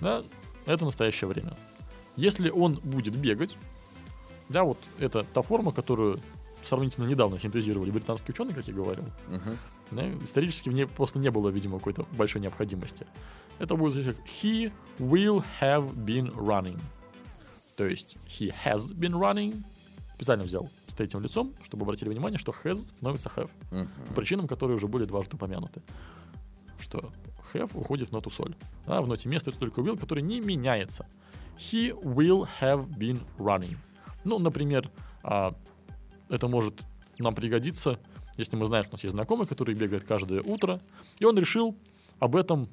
Да, 0.00 0.22
это 0.66 0.84
настоящее 0.84 1.28
время. 1.28 1.52
Если 2.16 2.50
он 2.50 2.80
будет 2.82 3.14
бегать, 3.16 3.56
да, 4.48 4.64
вот 4.64 4.78
это 4.98 5.24
та 5.24 5.42
форма, 5.42 5.72
которую 5.72 6.20
сравнительно 6.64 7.06
недавно 7.06 7.38
синтезировали 7.38 7.90
британские 7.90 8.32
ученые, 8.34 8.54
как 8.54 8.66
я 8.68 8.74
говорил. 8.74 9.04
Мгм. 9.28 9.58
Да, 9.90 10.08
исторически 10.24 10.68
в 10.68 10.72
ней 10.72 10.86
просто 10.86 11.18
не 11.18 11.30
было, 11.30 11.48
видимо, 11.48 11.78
какой-то 11.78 12.06
большой 12.12 12.40
необходимости. 12.40 13.06
Это 13.58 13.76
будет 13.76 14.04
как 14.04 14.24
he 14.26 14.72
will 14.98 15.44
have 15.60 15.94
been 15.94 16.34
running. 16.34 16.80
То 17.76 17.86
есть 17.86 18.16
he 18.26 18.52
has 18.64 18.94
been 18.94 19.12
running. 19.12 19.62
Специально 20.14 20.44
взял 20.44 20.68
с 20.86 20.94
третьим 20.94 21.20
лицом, 21.20 21.54
чтобы 21.64 21.84
обратили 21.84 22.10
внимание, 22.10 22.38
что 22.38 22.54
has 22.64 22.76
становится 22.76 23.30
have 23.34 23.50
по 24.08 24.14
причинам, 24.14 24.46
которые 24.46 24.76
уже 24.76 24.86
были 24.86 25.06
дважды 25.06 25.36
упомянуты. 25.36 25.82
Что 26.78 27.12
have 27.52 27.70
уходит 27.74 28.08
в 28.08 28.12
ноту 28.12 28.30
соль. 28.30 28.54
А 28.86 29.00
в 29.02 29.08
ноте 29.08 29.28
место 29.28 29.50
это 29.50 29.58
только 29.58 29.80
will, 29.80 29.98
который 29.98 30.22
не 30.22 30.40
меняется. 30.40 31.06
He 31.58 31.92
will 32.02 32.48
have 32.60 32.88
been 32.96 33.22
running. 33.38 33.76
Ну, 34.24 34.38
например, 34.38 34.90
а, 35.22 35.54
это 36.30 36.48
может 36.48 36.80
нам 37.18 37.34
пригодиться, 37.34 38.00
если 38.38 38.56
мы 38.56 38.64
знаем, 38.66 38.84
что 38.84 38.92
у 38.92 38.94
нас 38.94 39.04
есть 39.04 39.14
знакомый, 39.14 39.46
который 39.46 39.74
бегает 39.74 40.04
каждое 40.04 40.40
утро, 40.40 40.80
и 41.18 41.24
он 41.26 41.36
решил 41.38 41.76
об 42.18 42.36
этом 42.36 42.68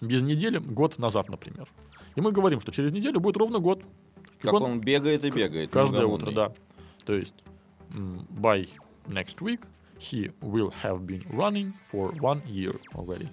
без 0.00 0.22
недели, 0.22 0.58
год 0.58 0.98
назад, 0.98 1.28
например. 1.28 1.68
И 2.14 2.20
мы 2.20 2.30
говорим, 2.30 2.60
что 2.60 2.70
через 2.70 2.92
неделю 2.92 3.18
будет 3.18 3.36
ровно 3.36 3.58
год. 3.58 3.82
Как 4.40 4.52
он 4.54 4.80
бегает 4.80 5.24
и 5.24 5.30
бегает. 5.30 5.70
Каждое 5.70 6.06
утро, 6.06 6.30
да. 6.30 6.52
То 7.04 7.14
есть, 7.14 7.34
by 7.90 8.68
next 9.06 9.38
week 9.40 9.62
he 9.98 10.32
will 10.40 10.72
have 10.82 11.04
been 11.04 11.24
running 11.30 11.72
for 11.92 12.12
one 12.20 12.44
year 12.46 12.78
already. 12.94 13.28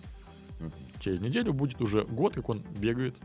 Через 0.99 1.21
неделю 1.21 1.53
будет 1.53 1.81
уже 1.81 2.03
год, 2.03 2.35
как 2.35 2.49
он 2.49 2.59
бегает 2.79 3.15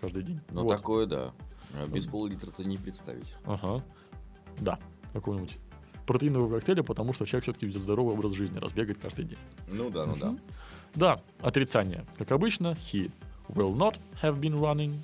каждый 0.00 0.22
день. 0.22 0.40
Ну, 0.50 0.62
Вот. 0.64 0.76
такое, 0.76 1.06
да. 1.06 1.32
А 1.74 1.86
Без 1.86 2.06
пол-литра-то 2.06 2.64
не 2.64 2.78
представить. 2.78 3.34
Ага. 3.44 3.84
Да, 4.60 4.78
какого-нибудь 5.12 5.58
протеинового 6.06 6.56
коктейля, 6.56 6.82
потому 6.82 7.12
что 7.12 7.26
человек 7.26 7.44
все-таки 7.44 7.66
ведет 7.66 7.82
здоровый 7.82 8.14
образ 8.14 8.32
жизни, 8.32 8.58
раз 8.58 8.72
бегает 8.72 8.98
каждый 8.98 9.24
день. 9.24 9.38
Ну 9.68 9.90
да, 9.90 10.06
ну 10.06 10.16
да. 10.16 10.36
Да, 10.94 11.20
отрицание. 11.40 12.06
Как 12.16 12.30
обычно, 12.32 12.76
he 12.92 13.10
will 13.48 13.74
not 13.74 13.98
have 14.22 14.38
been 14.38 14.58
running. 14.58 14.98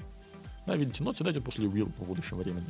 Да, 0.66 0.76
видите, 0.76 1.02
not 1.02 1.14
всегда 1.14 1.32
идет 1.32 1.44
после 1.44 1.66
will 1.66 1.92
в 1.98 2.06
будущем 2.06 2.38
времени. 2.38 2.66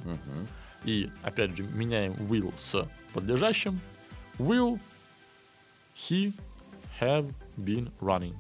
И 0.84 1.10
опять 1.22 1.56
же 1.56 1.62
меняем 1.62 2.12
will 2.14 2.52
с 2.58 2.88
подлежащим. 3.12 3.80
Will 4.38 4.80
he 5.94 6.34
have 7.00 7.32
been 7.56 7.92
running? 8.00 8.34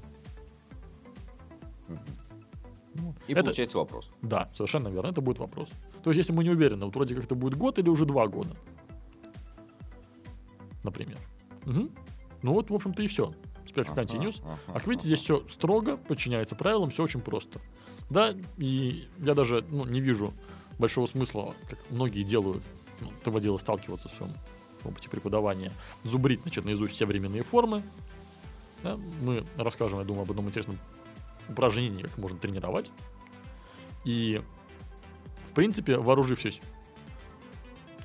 Вот. 2.94 3.16
И 3.26 3.32
Это- 3.32 3.44
получается 3.44 3.78
вопрос. 3.78 4.10
Да, 4.22 4.50
совершенно 4.54 4.88
верно, 4.88 5.08
это 5.08 5.20
будет 5.20 5.38
вопрос. 5.38 5.68
То 6.02 6.10
есть, 6.10 6.18
если 6.18 6.32
мы 6.32 6.42
не 6.44 6.50
уверены, 6.50 6.84
вот 6.86 6.94
вроде 6.94 7.14
как 7.14 7.24
это 7.24 7.34
будет 7.34 7.54
год 7.56 7.78
или 7.78 7.88
уже 7.88 8.04
два 8.06 8.26
года. 8.26 8.56
Например. 10.82 11.18
Мгм. 11.64 11.90
Ну 12.42 12.52
вот, 12.54 12.70
в 12.70 12.74
общем-то, 12.74 13.02
и 13.02 13.06
все. 13.06 13.32
Perfect 13.74 13.92
Ага, 13.92 14.02
Continuous. 14.02 14.40
ага, 14.44 14.58
А 14.66 14.72
как 14.74 14.86
видите, 14.86 15.08
ага. 15.08 15.16
здесь 15.16 15.20
все 15.20 15.46
строго, 15.48 15.96
подчиняется 15.96 16.54
правилам, 16.54 16.90
все 16.90 17.04
очень 17.04 17.20
просто. 17.20 17.58
Да, 18.10 18.34
и 18.58 19.08
я 19.18 19.34
даже 19.34 19.64
ну, 19.70 19.86
не 19.86 20.00
вижу 20.02 20.34
большого 20.78 21.06
смысла, 21.06 21.54
как 21.70 21.78
многие 21.90 22.22
делают, 22.22 22.62
ну, 23.00 23.08
доводило 23.24 23.56
сталкиваться 23.56 24.10
в 24.10 24.12
своем 24.12 24.32
опыте 24.84 25.08
преподавания, 25.08 25.72
зубрить, 26.04 26.42
значит, 26.42 26.66
наизусть 26.66 26.92
все 26.92 27.06
временные 27.06 27.42
формы. 27.44 27.82
Да, 28.82 28.98
мы 29.22 29.46
расскажем, 29.56 30.00
я 30.00 30.04
думаю, 30.04 30.24
об 30.24 30.30
одном 30.30 30.48
интересном 30.48 30.78
упражнении, 31.48 32.02
как 32.02 32.18
можно 32.18 32.38
тренировать. 32.38 32.90
И, 34.04 34.42
в 35.52 35.54
принципе, 35.54 35.98
вооружившись 35.98 36.62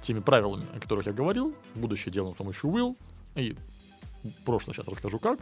теми 0.02 0.20
правилами, 0.20 0.66
о 0.76 0.82
которых 0.82 1.06
я 1.06 1.14
говорил, 1.14 1.56
будущее 1.76 2.12
делаем 2.12 2.36
с 2.36 2.38
помощью 2.38 2.70
will, 2.70 2.98
и 3.36 3.56
прошлое 4.44 4.76
сейчас 4.76 4.90
расскажу 4.90 5.18
как, 5.18 5.40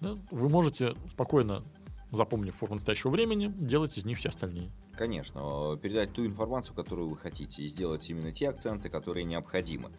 да, 0.00 0.18
вы 0.32 0.48
можете 0.48 0.96
спокойно, 1.12 1.62
запомнив 2.10 2.56
форму 2.56 2.74
настоящего 2.74 3.10
времени, 3.10 3.52
делать 3.56 3.96
из 3.96 4.04
них 4.04 4.18
все 4.18 4.30
остальные. 4.30 4.72
Конечно, 4.96 5.74
э, 5.74 5.76
передать 5.80 6.12
ту 6.12 6.26
информацию, 6.26 6.74
которую 6.74 7.08
вы 7.08 7.16
хотите, 7.16 7.62
и 7.62 7.68
сделать 7.68 8.10
именно 8.10 8.32
те 8.32 8.48
акценты, 8.48 8.88
которые 8.88 9.22
необходимы. 9.22 9.90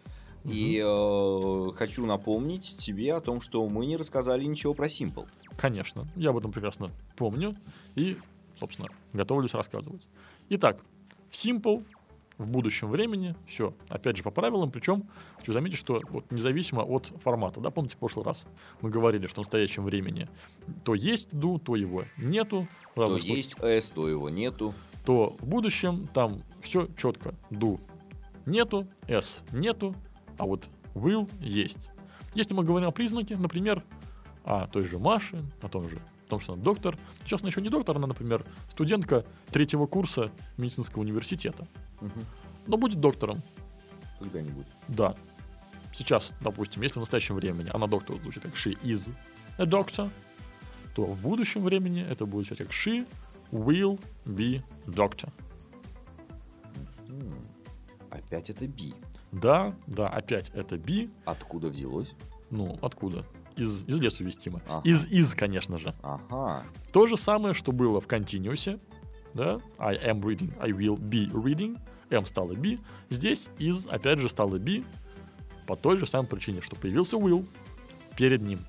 И 0.43 0.83
э, 0.85 1.69
хочу 1.77 2.05
напомнить 2.05 2.75
тебе 2.77 3.13
о 3.13 3.21
том, 3.21 3.39
что 3.39 3.65
мы 3.69 3.85
не 3.85 3.95
рассказали 3.95 4.43
ничего 4.43 4.73
про 4.73 4.87
Simple. 4.87 5.25
Конечно, 5.55 6.05
я 6.17 6.31
об 6.31 6.37
этом 6.37 6.51
прекрасно 6.51 6.91
помню 7.15 7.55
и, 7.95 8.17
собственно, 8.59 8.89
готовлюсь 9.13 9.53
рассказывать. 9.53 10.05
Итак, 10.49 10.83
в 11.33 11.35
Simple 11.35 11.83
в 12.37 12.47
будущем 12.47 12.89
времени 12.89 13.35
все, 13.47 13.73
опять 13.89 14.17
же, 14.17 14.23
по 14.23 14.29
правилам, 14.31 14.69
причем 14.71 15.03
хочу 15.37 15.51
заметить, 15.53 15.77
что 15.79 15.99
вот 16.09 16.31
независимо 16.31 16.81
от 16.81 17.07
формата, 17.23 17.59
да, 17.59 17.71
помните, 17.71 17.95
в 17.95 17.99
прошлый 17.99 18.23
раз 18.25 18.45
мы 18.81 18.89
говорили, 18.91 19.25
что 19.25 19.35
в 19.41 19.45
настоящем 19.45 19.83
времени 19.83 20.29
то 20.83 20.93
есть 20.93 21.29
do, 21.33 21.59
то 21.59 21.75
его 21.75 22.03
нету, 22.17 22.67
То 22.95 23.07
случаях- 23.07 23.37
есть 23.37 23.55
S, 23.59 23.89
то 23.89 24.07
его 24.07 24.29
нету. 24.29 24.73
то 25.05 25.35
в 25.39 25.45
будущем 25.47 26.07
там 26.13 26.43
все 26.61 26.87
четко. 26.97 27.33
Do 27.49 27.79
нету, 28.45 28.87
S 29.07 29.41
нету, 29.51 29.95
а 30.37 30.45
вот 30.45 30.69
will 30.93 31.27
есть. 31.39 31.79
Если 32.35 32.53
мы 32.53 32.63
говорим 32.63 32.87
о 32.89 32.91
признаке, 32.91 33.37
например, 33.37 33.83
о 34.43 34.67
той 34.67 34.83
же 34.85 34.99
Маше, 34.99 35.43
о 35.61 35.67
том 35.67 35.89
же, 35.89 35.99
том, 36.37 36.41
что 36.41 36.53
она 36.53 36.61
доктор. 36.63 36.97
Сейчас 37.25 37.41
она 37.41 37.49
еще 37.49 37.61
не 37.61 37.69
доктор, 37.69 37.97
она, 37.97 38.07
например, 38.07 38.45
студентка 38.69 39.25
третьего 39.51 39.85
курса 39.85 40.31
медицинского 40.57 41.01
университета. 41.01 41.67
Мгм. 42.01 42.25
Но 42.67 42.77
будет 42.77 42.99
доктором, 42.99 43.41
Когда-нибудь. 44.19 44.67
да. 44.87 45.15
Сейчас, 45.93 46.31
допустим, 46.41 46.81
если 46.81 46.97
в 46.99 47.01
настоящем 47.01 47.35
времени 47.35 47.69
она 47.73 47.87
доктор 47.87 48.19
звучит 48.21 48.43
как 48.43 48.53
she 48.53 48.77
is 48.81 49.11
a 49.57 49.65
doctor, 49.65 50.09
то 50.95 51.05
в 51.05 51.21
будущем 51.21 51.63
времени 51.63 52.01
это 52.01 52.25
будет 52.25 52.47
звучать 52.47 52.67
как 52.67 52.75
she 52.75 53.07
will 53.51 53.99
be 54.25 54.63
doctor. 54.87 55.29
Опять 58.09 58.49
это 58.49 58.67
B. 58.67 58.93
Да, 59.31 59.73
да, 59.87 60.07
опять 60.07 60.49
это 60.53 60.75
be. 60.75 61.11
Откуда 61.25 61.67
взялось? 61.69 62.13
Ну, 62.49 62.77
откуда? 62.81 63.25
Из, 63.55 63.83
из 63.85 63.99
лесу 63.99 64.23
вестимо. 64.23 64.61
Ага. 64.67 64.81
Из, 64.83 65.05
из, 65.05 65.33
конечно 65.35 65.77
же. 65.77 65.93
Ага. 66.01 66.63
То 66.91 67.05
же 67.05 67.17
самое, 67.17 67.53
что 67.53 67.71
было 67.71 68.01
в 68.01 68.07
continuous, 68.07 68.81
да, 69.33 69.59
I 69.77 69.95
am 69.95 70.21
reading, 70.21 70.53
I 70.59 70.71
will 70.71 70.97
be 70.97 71.31
reading, 71.31 71.79
M 72.09 72.25
стало 72.25 72.53
be. 72.53 72.79
Здесь 73.09 73.49
из, 73.57 73.85
опять 73.87 74.19
же, 74.19 74.29
стало 74.29 74.57
be 74.57 74.85
по 75.67 75.75
той 75.75 75.97
же 75.97 76.05
самой 76.05 76.27
причине, 76.27 76.61
что 76.61 76.75
появился 76.75 77.17
will 77.17 77.47
перед 78.17 78.41
ним. 78.41 78.59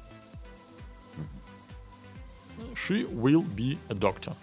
She 2.75 3.09
will 3.11 3.45
be 3.55 3.79
a 3.89 3.95
doctor. 3.95 4.35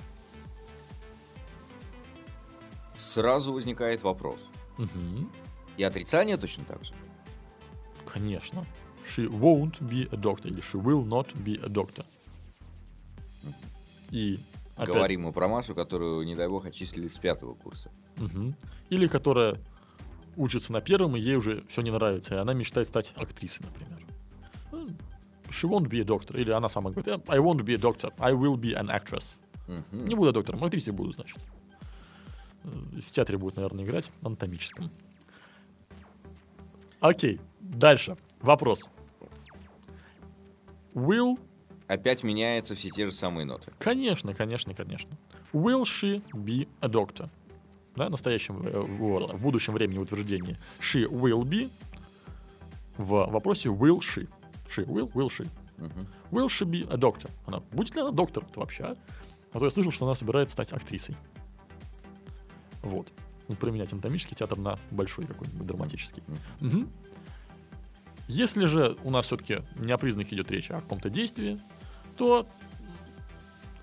Сразу 2.96 3.52
возникает 3.52 4.04
вопрос. 4.04 4.40
Мгм. 4.78 5.30
И 5.78 5.84
отрицание 5.84 6.38
точно 6.38 6.64
так 6.66 6.84
же. 6.84 6.94
Конечно. 8.06 8.66
She 9.16 9.28
won't 9.30 9.80
be 9.82 10.08
a 10.12 10.18
doctor 10.18 10.48
или 10.50 10.62
she 10.62 10.82
will 10.82 11.06
not 11.06 11.28
be 11.44 11.60
a 11.64 11.68
doctor. 11.70 12.06
И 14.12 14.40
опять- 14.76 14.88
Говорим 14.96 15.22
мы 15.24 15.32
про 15.34 15.48
Машу, 15.48 15.74
которую, 15.76 16.26
не 16.26 16.36
дай 16.36 16.48
бог, 16.48 16.66
отчислили 16.66 17.08
с 17.08 17.18
пятого 17.20 17.54
курса. 17.56 17.90
Мгм. 18.18 18.56
Или 18.90 19.08
которая 19.08 19.58
учится 20.38 20.72
на 20.74 20.82
первом, 20.82 21.16
и 21.16 21.20
ей 21.20 21.36
уже 21.36 21.64
все 21.68 21.82
не 21.82 21.92
нравится, 21.92 22.36
и 22.36 22.38
она 22.38 22.54
мечтает 22.54 22.88
стать 22.88 23.14
актрисой, 23.16 23.66
например. 23.66 24.06
Ну, 24.72 24.88
she 25.50 25.68
won't 25.70 25.88
be 25.90 26.00
a 26.00 26.04
doctor. 26.04 26.40
Или 26.40 26.52
она 26.52 26.70
сама 26.70 26.92
говорит, 26.92 27.08
I 27.30 27.38
won't 27.40 27.62
be 27.64 27.74
a 27.74 27.78
doctor, 27.78 28.14
I 28.18 28.34
will 28.34 28.56
be 28.56 28.74
an 28.76 28.88
actress. 28.90 29.38
Мгм. 29.68 30.06
Не 30.08 30.16
буду 30.16 30.32
доктором, 30.34 30.64
актрисой 30.64 30.94
буду, 30.94 31.12
значит. 31.14 31.38
В 32.64 33.10
театре 33.12 33.38
будет, 33.38 33.56
наверное, 33.56 33.84
играть, 33.84 34.12
анатомическом. 34.22 34.92
Окей, 37.00 37.40
дальше. 37.60 38.16
Вопрос. 38.42 38.88
Will, 40.94 41.40
Опять 41.88 42.24
меняются 42.24 42.76
все 42.76 42.90
те 42.90 43.06
же 43.06 43.12
самые 43.12 43.46
ноты. 43.46 43.72
конечно, 43.80 44.34
конечно, 44.34 44.74
конечно. 44.74 45.10
Will 45.54 45.84
she 45.84 46.24
be 46.32 46.68
a 46.82 46.88
doctor? 46.88 47.30
Да, 47.96 48.08
в 48.08 48.12
настоящем, 48.12 48.62
э, 48.66 48.80
в, 48.80 49.36
в 49.36 49.42
будущем 49.42 49.74
времени 49.74 49.98
утверждение 50.00 50.58
she 50.80 51.06
will 51.10 51.44
be. 51.44 51.70
В 52.98 53.30
вопросе 53.30 53.70
will 53.70 54.00
she. 54.00 54.30
She 54.70 54.86
will, 54.86 55.12
will 55.14 55.28
she. 55.28 55.48
Мгм. 55.78 56.08
Will 56.32 56.48
she 56.48 56.66
be 56.66 56.90
a 56.90 56.98
doctor? 56.98 57.30
Она 57.46 57.60
будет 57.72 57.96
ли 57.96 58.02
она 58.02 58.12
доктором 58.12 58.48
вообще? 58.56 58.84
А? 58.84 58.98
а 59.54 59.60
то 59.60 59.66
я 59.66 59.72
слышал, 59.72 59.92
что 59.92 60.06
она 60.06 60.16
собирается 60.16 60.54
стать 60.54 60.72
актрисой. 60.72 61.16
Вот. 62.84 63.12
Ну, 63.48 63.56
применять 63.56 63.92
анатомический 63.92 64.36
театр 64.36 64.58
на 64.58 64.78
большой 64.92 65.26
какой-нибудь 65.26 65.66
драматический. 65.68 66.24
Мгм. 66.62 66.90
Если 68.34 68.64
же 68.64 68.98
у 69.04 69.10
нас 69.10 69.26
все-таки 69.26 69.62
не 69.78 69.92
о 69.92 69.98
признаках 69.98 70.32
идет 70.32 70.50
речь, 70.52 70.72
а 70.72 70.78
о 70.78 70.82
каком-то 70.82 71.10
действии, 71.10 71.60
то 72.16 72.48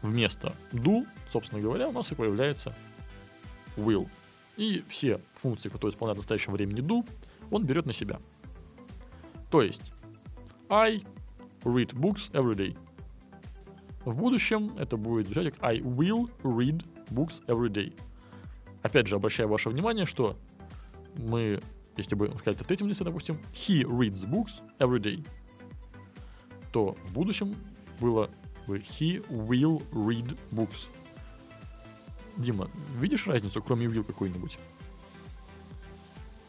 вместо 0.00 0.54
do, 0.72 1.06
собственно 1.28 1.60
говоря, 1.60 1.86
у 1.86 1.92
нас 1.92 2.10
и 2.12 2.14
появляется 2.14 2.74
will. 3.76 4.08
И 4.56 4.82
все 4.88 5.20
функции, 5.34 5.68
которые 5.68 5.92
исполняют 5.92 6.16
в 6.16 6.22
настоящем 6.22 6.54
времени 6.54 6.80
do, 6.80 7.06
он 7.50 7.66
берет 7.66 7.84
на 7.84 7.92
себя. 7.92 8.20
То 9.50 9.60
есть 9.60 9.92
I 10.70 11.02
read 11.60 11.92
books 11.92 12.30
every 12.32 12.54
day. 12.54 12.74
В 14.06 14.16
будущем 14.16 14.72
это 14.78 14.96
будет 14.96 15.26
звучать 15.26 15.52
как 15.52 15.62
I 15.62 15.80
will 15.80 16.30
read 16.42 16.82
books 17.10 17.44
every 17.48 17.68
day. 17.68 17.94
Опять 18.80 19.08
же, 19.08 19.16
обращаю 19.16 19.50
ваше 19.50 19.68
внимание, 19.68 20.06
что 20.06 20.38
мы, 21.16 21.60
если 21.98 22.14
бы 22.14 22.30
сказать 22.38 22.60
в 22.60 22.64
третьем 22.64 22.86
лице, 22.88 23.04
допустим, 23.04 23.38
he 23.52 23.82
reads 23.82 24.24
books 24.24 24.62
every 24.78 25.00
day, 25.00 25.26
то 26.72 26.96
в 27.04 27.12
будущем 27.12 27.56
было 28.00 28.30
бы 28.66 28.78
he 28.78 29.26
will 29.28 29.84
read 29.90 30.38
books. 30.50 30.88
Дима, 32.36 32.70
видишь 32.98 33.26
разницу, 33.26 33.60
кроме 33.60 33.86
will 33.86 34.04
какой-нибудь? 34.04 34.58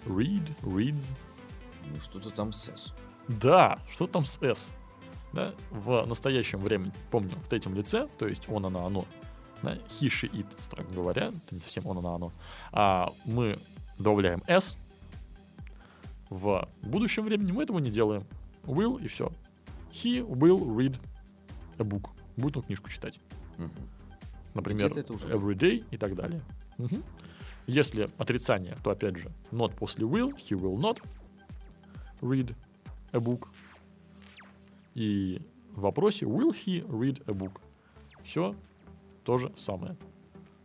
Read, 0.06 0.48
reads. 0.62 1.01
Ну, 1.91 2.00
что-то 2.00 2.29
там 2.29 2.53
с 2.53 2.70
S. 2.70 2.94
Да, 3.27 3.79
что 3.89 4.06
там 4.06 4.25
с 4.25 4.39
S? 4.41 4.72
Да, 5.34 5.53
в 5.72 6.06
настоящем 6.06 6.60
времени, 6.60 6.94
помню, 7.12 7.36
в 7.38 7.48
третьем 7.48 7.74
лице, 7.75 8.08
то 8.18 8.27
есть 8.27 8.50
он, 8.50 8.65
она, 8.65 8.86
оно, 8.86 9.06
да, 9.62 9.75
he, 9.75 10.08
she, 10.08 10.29
it, 10.32 10.48
строго 10.63 10.89
говоря, 10.91 11.27
это 11.27 11.56
не 11.56 11.62
совсем 11.62 11.86
он, 11.86 12.00
она, 12.00 12.15
оно, 12.15 12.32
а 12.72 13.13
мы 13.25 13.60
добавляем 14.00 14.41
S, 14.48 14.75
в 16.29 16.67
будущем 16.81 17.25
времени 17.25 17.51
мы 17.51 17.63
этого 17.63 17.79
не 17.79 17.91
делаем. 17.91 18.24
Will 18.63 19.01
и 19.03 19.07
все. 19.07 19.31
He 19.91 20.25
will 20.27 20.59
read 20.75 20.95
a 21.77 21.83
book. 21.83 22.09
Будет 22.38 22.57
он 22.57 22.63
книжку 22.63 22.89
читать. 22.89 23.19
Мгм. 23.57 23.71
Например, 24.53 24.91
every 24.91 25.55
day 25.55 25.86
и 25.91 25.98
так 25.98 26.15
далее. 26.15 26.41
Мгм. 26.77 27.03
Если 27.67 28.09
отрицание, 28.17 28.75
то 28.83 28.91
опять 28.91 29.17
же 29.17 29.31
not 29.51 29.75
после 29.75 30.05
will, 30.05 30.31
he 30.31 30.57
will 30.57 30.77
not 30.77 31.01
read 32.21 32.55
a 33.12 33.19
book. 33.19 33.48
И 34.95 35.41
в 35.71 35.81
вопросе 35.81 36.25
will 36.25 36.51
he 36.51 36.86
read 36.88 37.21
a 37.27 37.33
book. 37.33 37.59
Все 38.24 38.55
то 39.24 39.38
же 39.38 39.53
самое. 39.57 39.98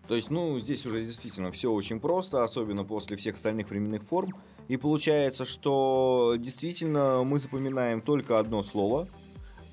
То 0.09 0.15
есть, 0.15 0.31
ну, 0.31 0.59
здесь 0.59 0.85
уже 0.87 1.05
действительно 1.05 1.51
все 1.51 1.73
очень 1.73 1.99
просто, 1.99 2.43
особенно 2.43 2.85
после 2.85 3.17
всех 3.17 3.35
остальных 3.35 3.71
временных 3.71 4.03
форм. 4.03 4.35
И 4.69 4.77
получается, 4.77 5.45
что 5.45 6.35
действительно 6.39 7.23
мы 7.25 7.39
запоминаем 7.39 8.01
только 8.01 8.39
одно 8.39 8.63
слово. 8.63 9.09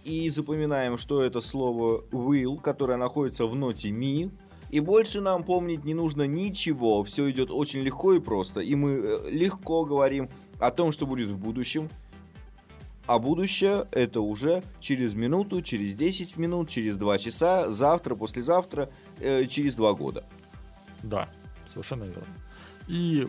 И 0.04 0.30
запоминаем, 0.30 0.97
что 0.97 1.21
это 1.21 1.41
слово 1.41 2.04
will, 2.12 2.60
которое 2.60 2.97
находится 2.97 3.45
в 3.45 3.56
ноте 3.56 3.91
ми. 3.91 4.32
И 4.71 4.80
больше 4.80 5.21
нам 5.21 5.43
помнить 5.43 5.84
не 5.86 5.93
нужно 5.93 6.23
ничего. 6.23 7.04
Все 7.04 7.30
идет 7.30 7.51
очень 7.51 7.82
легко 7.82 8.13
и 8.13 8.19
просто. 8.19 8.62
И 8.62 8.73
мы 8.75 8.91
э, 8.91 9.30
легко 9.30 9.86
говорим 9.86 10.30
о 10.60 10.71
том, 10.71 10.91
что 10.91 11.06
будет 11.06 11.30
в 11.30 11.38
будущем. 11.38 11.89
А 13.06 13.19
будущее 13.19 13.86
это 13.91 14.21
уже 14.21 14.63
через 14.80 15.15
минуту, 15.15 15.62
через 15.62 15.93
10 15.95 16.38
минут, 16.38 16.69
через 16.69 16.95
2 16.95 17.17
часа, 17.17 17.71
завтра, 17.71 18.15
послезавтра, 18.15 18.89
э, 19.19 19.45
через 19.45 19.75
2 19.75 19.93
года. 19.93 20.23
Да, 21.04 21.30
совершенно 21.71 22.06
верно. 22.06 22.27
И 22.88 23.27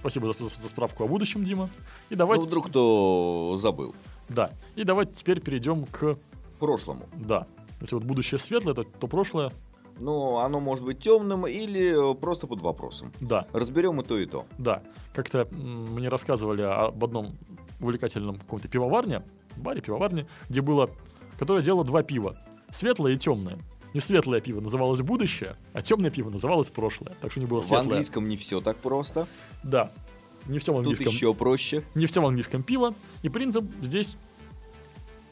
спасибо 0.00 0.32
за, 0.32 0.44
за 0.44 0.68
справку 0.68 1.04
о 1.04 1.06
будущем, 1.06 1.44
Дима. 1.44 1.68
И 2.10 2.14
давайте, 2.16 2.42
Ну, 2.42 2.46
вдруг 2.48 2.66
кто 2.68 3.54
забыл. 3.58 3.94
да, 4.28 4.50
и 4.74 4.84
давайте 4.84 5.12
теперь 5.14 5.40
перейдем 5.40 5.84
к, 5.86 6.18
Прошлому. 6.58 7.06
да, 7.14 7.46
если 7.80 7.94
вот 7.94 8.04
будущее 8.04 8.38
светлое, 8.38 8.74
то, 8.74 8.82
то 8.84 9.06
прошлое, 9.06 9.52
Но 9.98 10.38
оно 10.40 10.60
может 10.60 10.84
быть 10.84 10.98
темным 10.98 11.46
или 11.46 12.14
просто 12.14 12.46
под 12.46 12.60
вопросом. 12.60 13.12
да, 13.20 13.46
Разберем 13.52 14.00
и 14.00 14.04
то, 14.04 14.18
и 14.18 14.26
то. 14.26 14.46
да. 14.58 14.82
Как-то 15.14 15.48
мне 15.50 16.08
рассказывали 16.08 16.62
об 16.62 17.02
одном 17.04 17.36
увлекательном 17.80 18.36
каком-то 18.36 18.68
пивоварне, 18.68 19.24
баре 19.56 19.80
пивоварне, 19.80 20.26
где 20.48 20.60
было, 20.60 20.88
которое 21.38 21.62
делало 21.62 21.84
два 21.84 22.02
пива, 22.04 22.36
светлое 22.70 23.14
и 23.14 23.16
темное. 23.16 23.58
И 23.92 24.00
светлое 24.00 24.40
пиво 24.40 24.60
называлось 24.60 25.00
будущее, 25.00 25.56
а 25.72 25.82
темное 25.82 26.10
пиво 26.10 26.30
называлось 26.30 26.68
прошлое. 26.70 27.14
Так 27.20 27.32
что 27.32 27.40
не 27.40 27.46
было 27.46 27.60
В 27.60 27.64
светлое. 27.64 27.80
английском 27.82 28.28
не 28.28 28.36
все 28.36 28.60
так 28.60 28.76
просто. 28.76 29.26
Да. 29.64 29.90
Не 30.46 30.58
в 30.58 30.62
всем 30.62 30.74
Тут 30.76 30.84
английском. 30.86 31.12
еще 31.12 31.34
проще. 31.34 31.82
не 31.94 32.06
в 32.06 32.10
всем 32.10 32.24
английском 32.24 32.62
пиво. 32.62 32.94
И 33.22 33.28
принцип 33.28 33.64
здесь, 33.82 34.16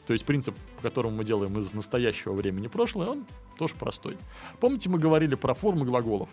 то 0.07 0.13
есть 0.13 0.25
принцип, 0.25 0.55
по 0.77 0.81
которому 0.83 1.15
мы 1.17 1.23
делаем 1.23 1.57
из 1.57 1.73
настоящего 1.73 2.33
времени 2.33 2.67
прошлое, 2.67 3.07
он 3.07 3.25
тоже 3.57 3.75
простой. 3.75 4.17
Помните, 4.59 4.89
мы 4.89 4.99
говорили 4.99 5.35
про 5.35 5.53
формы 5.53 5.85
глаголов? 5.85 6.29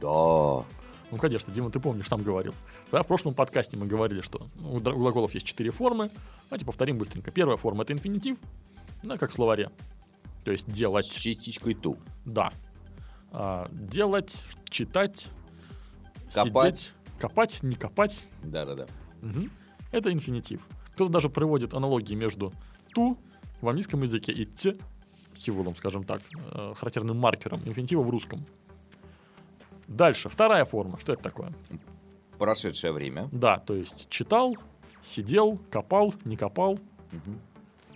Да. 0.00 0.64
Ну, 1.12 1.18
конечно, 1.18 1.52
Дима, 1.52 1.70
ты 1.70 1.78
помнишь, 1.78 2.08
сам 2.08 2.22
говорил. 2.22 2.54
Да, 2.90 3.02
в 3.02 3.06
прошлом 3.06 3.34
подкасте 3.34 3.76
мы 3.76 3.86
говорили, 3.86 4.20
что 4.20 4.46
у 4.68 4.80
др- 4.80 4.94
у 4.94 4.98
глаголов 4.98 5.32
есть 5.34 5.46
четыре 5.46 5.70
формы. 5.70 6.10
Давайте 6.50 6.64
повторим 6.66 6.98
быстренько. 6.98 7.30
Первая 7.30 7.56
форма— 7.56 7.82
это 7.84 7.92
инфинитив, 7.92 8.36
да, 9.04 9.16
как 9.16 9.30
в 9.30 9.34
словаре. 9.34 9.70
То 10.46 10.52
есть 10.52 10.68
С 10.68 10.72
делать, 10.72 11.10
частичкой 11.10 11.74
ту. 11.74 11.98
да. 12.24 12.52
А, 13.32 13.66
делать, 13.72 14.44
читать, 14.70 15.26
Копать. 16.32 16.78
сидеть, 16.78 16.92
копать, 17.18 17.62
не 17.64 17.74
копать, 17.74 18.28
Да-да-да. 18.44 18.86
Мгм. 19.22 19.50
Это 19.90 20.12
инфинитив. 20.12 20.64
Кто-то 20.94 21.10
даже 21.10 21.28
приводит 21.30 21.74
аналогии 21.74 22.14
между 22.14 22.52
ту 22.94 23.18
в 23.60 23.68
английском 23.68 24.02
языке 24.02 24.30
и 24.30 24.44
т 24.46 24.76
символом, 25.36 25.74
скажем 25.74 26.04
так, 26.04 26.20
э, 26.52 26.74
характерным 26.76 27.18
маркером 27.18 27.60
инфинитива 27.64 28.02
в 28.02 28.10
русском. 28.10 28.46
Дальше, 29.88 30.28
вторая 30.28 30.64
форма. 30.64 30.96
Что 31.00 31.14
это 31.14 31.24
такое? 31.24 31.52
Прошедшее 32.38 32.92
время. 32.92 33.28
Да, 33.32 33.58
то 33.58 33.74
есть 33.74 34.08
читал, 34.10 34.56
сидел, 35.02 35.58
копал, 35.72 36.14
не 36.24 36.36
копал. 36.36 36.78
Мгм. 37.10 37.40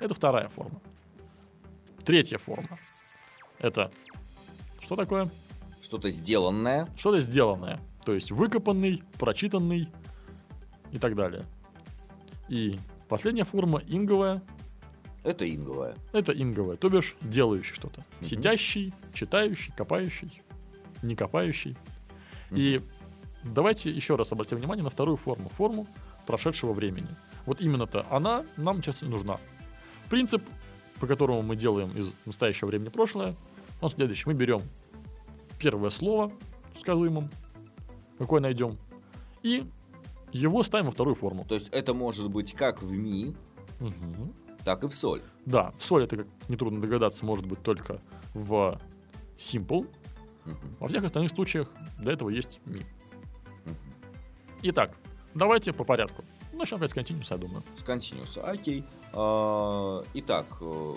Это 0.00 0.14
вторая 0.14 0.48
форма. 0.48 0.80
Третья 2.04 2.38
форма. 2.38 2.78
Это 3.58 3.90
что 4.80 4.96
такое? 4.96 5.30
Что-то 5.80 6.10
сделанное. 6.10 6.88
Что-то 6.96 7.20
сделанное. 7.20 7.80
То 8.04 8.14
есть 8.14 8.30
выкопанный, 8.30 9.02
прочитанный 9.18 9.88
и 10.90 10.98
так 10.98 11.14
далее. 11.14 11.46
И 12.48 12.78
последняя 13.08 13.44
форма 13.44 13.82
инговая. 13.86 14.42
Это 15.22 15.48
инговое. 15.48 15.94
Это 16.12 16.32
инговая, 16.32 16.76
то 16.76 16.88
бишь 16.88 17.14
делающий 17.20 17.74
что-то. 17.74 18.02
Мгм. 18.20 18.28
Сидящий, 18.28 18.94
читающий, 19.12 19.72
копающий, 19.76 20.42
не 21.02 21.14
копающий. 21.14 21.76
И 22.50 22.80
давайте 23.44 23.90
еще 23.90 24.16
раз 24.16 24.32
обратим 24.32 24.56
внимание 24.58 24.82
на 24.82 24.90
вторую 24.90 25.16
форму. 25.18 25.50
Форму 25.50 25.86
прошедшего 26.26 26.72
времени. 26.72 27.08
Вот 27.46 27.60
именно-то 27.60 28.06
она 28.10 28.44
нам 28.56 28.82
сейчас 28.82 29.02
и 29.02 29.06
нужна. 29.06 29.38
Принцип, 30.08 30.42
по 31.00 31.06
которому 31.06 31.42
мы 31.42 31.56
делаем 31.56 31.90
из 31.96 32.12
настоящего 32.26 32.68
времени 32.68 32.90
прошлое, 32.90 33.34
он 33.80 33.90
следующий. 33.90 34.24
Мы 34.26 34.34
берем 34.34 34.62
первое 35.58 35.90
слово 35.90 36.30
в 36.74 36.78
сказуемом, 36.80 37.30
какое 38.18 38.40
найдем, 38.40 38.76
и 39.42 39.66
его 40.32 40.62
ставим 40.62 40.86
во 40.86 40.92
вторую 40.92 41.14
форму. 41.16 41.44
То 41.48 41.54
есть 41.54 41.68
это 41.70 41.94
может 41.94 42.28
быть 42.28 42.52
как 42.52 42.82
в 42.82 42.92
ми, 42.94 43.34
Мгм. 43.80 44.34
так 44.64 44.84
и 44.84 44.88
в 44.88 44.94
соль. 44.94 45.22
Да, 45.46 45.72
в 45.78 45.82
соль 45.82 46.04
это, 46.04 46.18
как 46.18 46.26
нетрудно 46.48 46.80
догадаться, 46.80 47.24
может 47.24 47.46
быть 47.46 47.62
только 47.62 47.98
в 48.34 48.78
simple. 49.38 49.88
Мгм. 50.44 50.58
Во 50.78 50.88
всех 50.88 51.04
остальных 51.04 51.30
случаях 51.32 51.68
для 51.98 52.12
этого 52.12 52.28
есть 52.28 52.60
ми. 52.66 52.84
Мгм. 53.64 53.76
Итак, 54.62 54.94
давайте 55.34 55.72
по 55.72 55.84
порядку. 55.84 56.24
Начнем 56.60 56.76
опять 56.76 56.90
с 56.90 56.94
continuous, 56.94 57.26
я 57.30 57.38
думаю. 57.38 57.62
С 57.74 57.82
continuous. 57.82 58.38
Окей. 58.38 58.84
А, 59.14 60.04
итак, 60.12 60.44
э, 60.60 60.94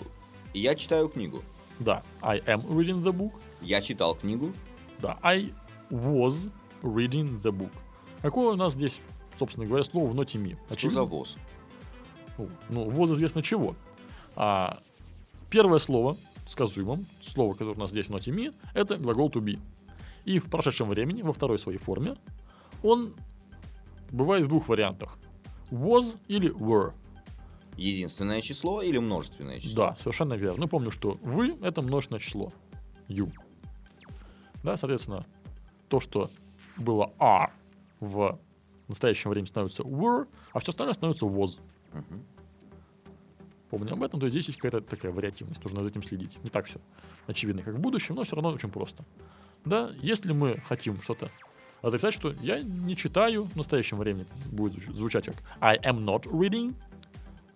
я 0.52 0.74
читаю 0.74 1.08
книгу. 1.08 1.42
Да, 1.78 2.02
I 2.20 2.40
am 2.40 2.66
reading 2.68 3.02
the 3.02 3.12
book. 3.12 3.32
Я 3.62 3.80
читал 3.80 4.14
книгу. 4.14 4.52
Да, 4.98 5.18
I 5.22 5.54
was 5.88 6.50
reading 6.82 7.40
the 7.40 7.50
book. 7.50 7.72
Какое 8.20 8.52
у 8.52 8.56
нас 8.56 8.74
здесь, 8.74 9.00
собственно 9.38 9.66
говоря, 9.66 9.84
слово 9.84 10.06
в 10.08 10.14
ноте 10.14 10.36
ми? 10.36 10.58
Что 10.76 10.90
за 10.90 11.04
ВОЗ? 11.04 11.38
Ну, 12.36 12.50
ну, 12.68 12.90
ВОЗ 12.90 13.12
известно 13.12 13.42
чего. 13.42 13.74
А, 14.36 14.80
первое 15.48 15.78
слово 15.78 16.18
сказуемым, 16.46 17.06
слово, 17.22 17.54
которое 17.54 17.72
у 17.72 17.78
нас 17.78 17.90
здесь 17.90 18.06
в 18.06 18.10
ноте 18.10 18.32
ми, 18.32 18.52
это 18.74 18.98
глагол 18.98 19.30
to 19.30 19.40
be. 19.40 19.58
И 20.26 20.40
в 20.40 20.50
прошедшем 20.50 20.90
времени, 20.90 21.22
во 21.22 21.32
второй 21.32 21.58
своей 21.58 21.78
форме, 21.78 22.16
он 22.82 23.14
бывает 24.10 24.44
в 24.44 24.48
двух 24.48 24.68
вариантах. 24.68 25.16
Was 25.70 26.18
или 26.28 26.52
were. 26.52 26.92
Единственное 27.76 28.40
число 28.40 28.82
или 28.82 28.98
множественное 28.98 29.58
число? 29.58 29.88
Да, 29.88 29.96
совершенно 29.98 30.34
верно. 30.34 30.60
Ну, 30.60 30.68
помню, 30.68 30.90
что 30.90 31.18
вы— 31.22 31.56
это 31.62 31.82
множественное 31.82 32.20
число. 32.20 32.52
You. 33.08 33.32
Да, 34.62 34.76
соответственно, 34.76 35.26
то, 35.88 36.00
что 36.00 36.30
было 36.76 37.10
are 37.18 37.50
в 38.00 38.38
настоящем 38.88 39.30
времени 39.30 39.48
становится 39.48 39.82
were, 39.82 40.26
а 40.52 40.60
все 40.60 40.70
остальное 40.70 40.94
становится 40.94 41.26
was. 41.26 41.58
Мгм. 41.92 42.24
Помню 43.70 43.92
об 43.92 44.02
этом, 44.04 44.20
то 44.20 44.26
есть 44.26 44.34
здесь 44.34 44.46
есть 44.48 44.60
какая-то 44.60 44.86
такая 44.88 45.10
вариативность, 45.10 45.62
нужно 45.64 45.82
за 45.82 45.88
этим 45.88 46.02
следить. 46.02 46.38
Не 46.44 46.50
так 46.50 46.66
все 46.66 46.80
очевидно, 47.26 47.62
как 47.62 47.74
в 47.74 47.80
будущем, 47.80 48.14
но 48.14 48.24
все 48.24 48.36
равно 48.36 48.50
очень 48.50 48.70
просто. 48.70 49.04
Да, 49.64 49.90
если 50.00 50.32
мы 50.32 50.58
хотим 50.68 51.00
что-то 51.02 51.30
отрицать, 51.86 52.14
что 52.14 52.32
я 52.40 52.62
не 52.62 52.96
читаю 52.96 53.44
в 53.44 53.56
настоящем 53.56 53.98
времени, 53.98 54.26
будет 54.50 54.74
звуч- 54.74 54.94
звучать 54.94 55.26
как 55.26 55.36
I 55.60 55.78
am 55.78 56.00
not 56.00 56.22
reading, 56.24 56.74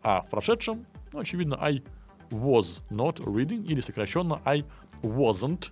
а 0.03 0.23
в 0.23 0.31
прошедшем, 0.31 0.87
ну, 1.12 1.21
очевидно, 1.21 1.57
I 1.61 1.83
was 2.31 2.81
not 2.91 3.17
reading, 3.17 3.64
или 3.67 3.81
сокращенно 3.81 4.41
I 4.45 4.64
wasn't 5.03 5.71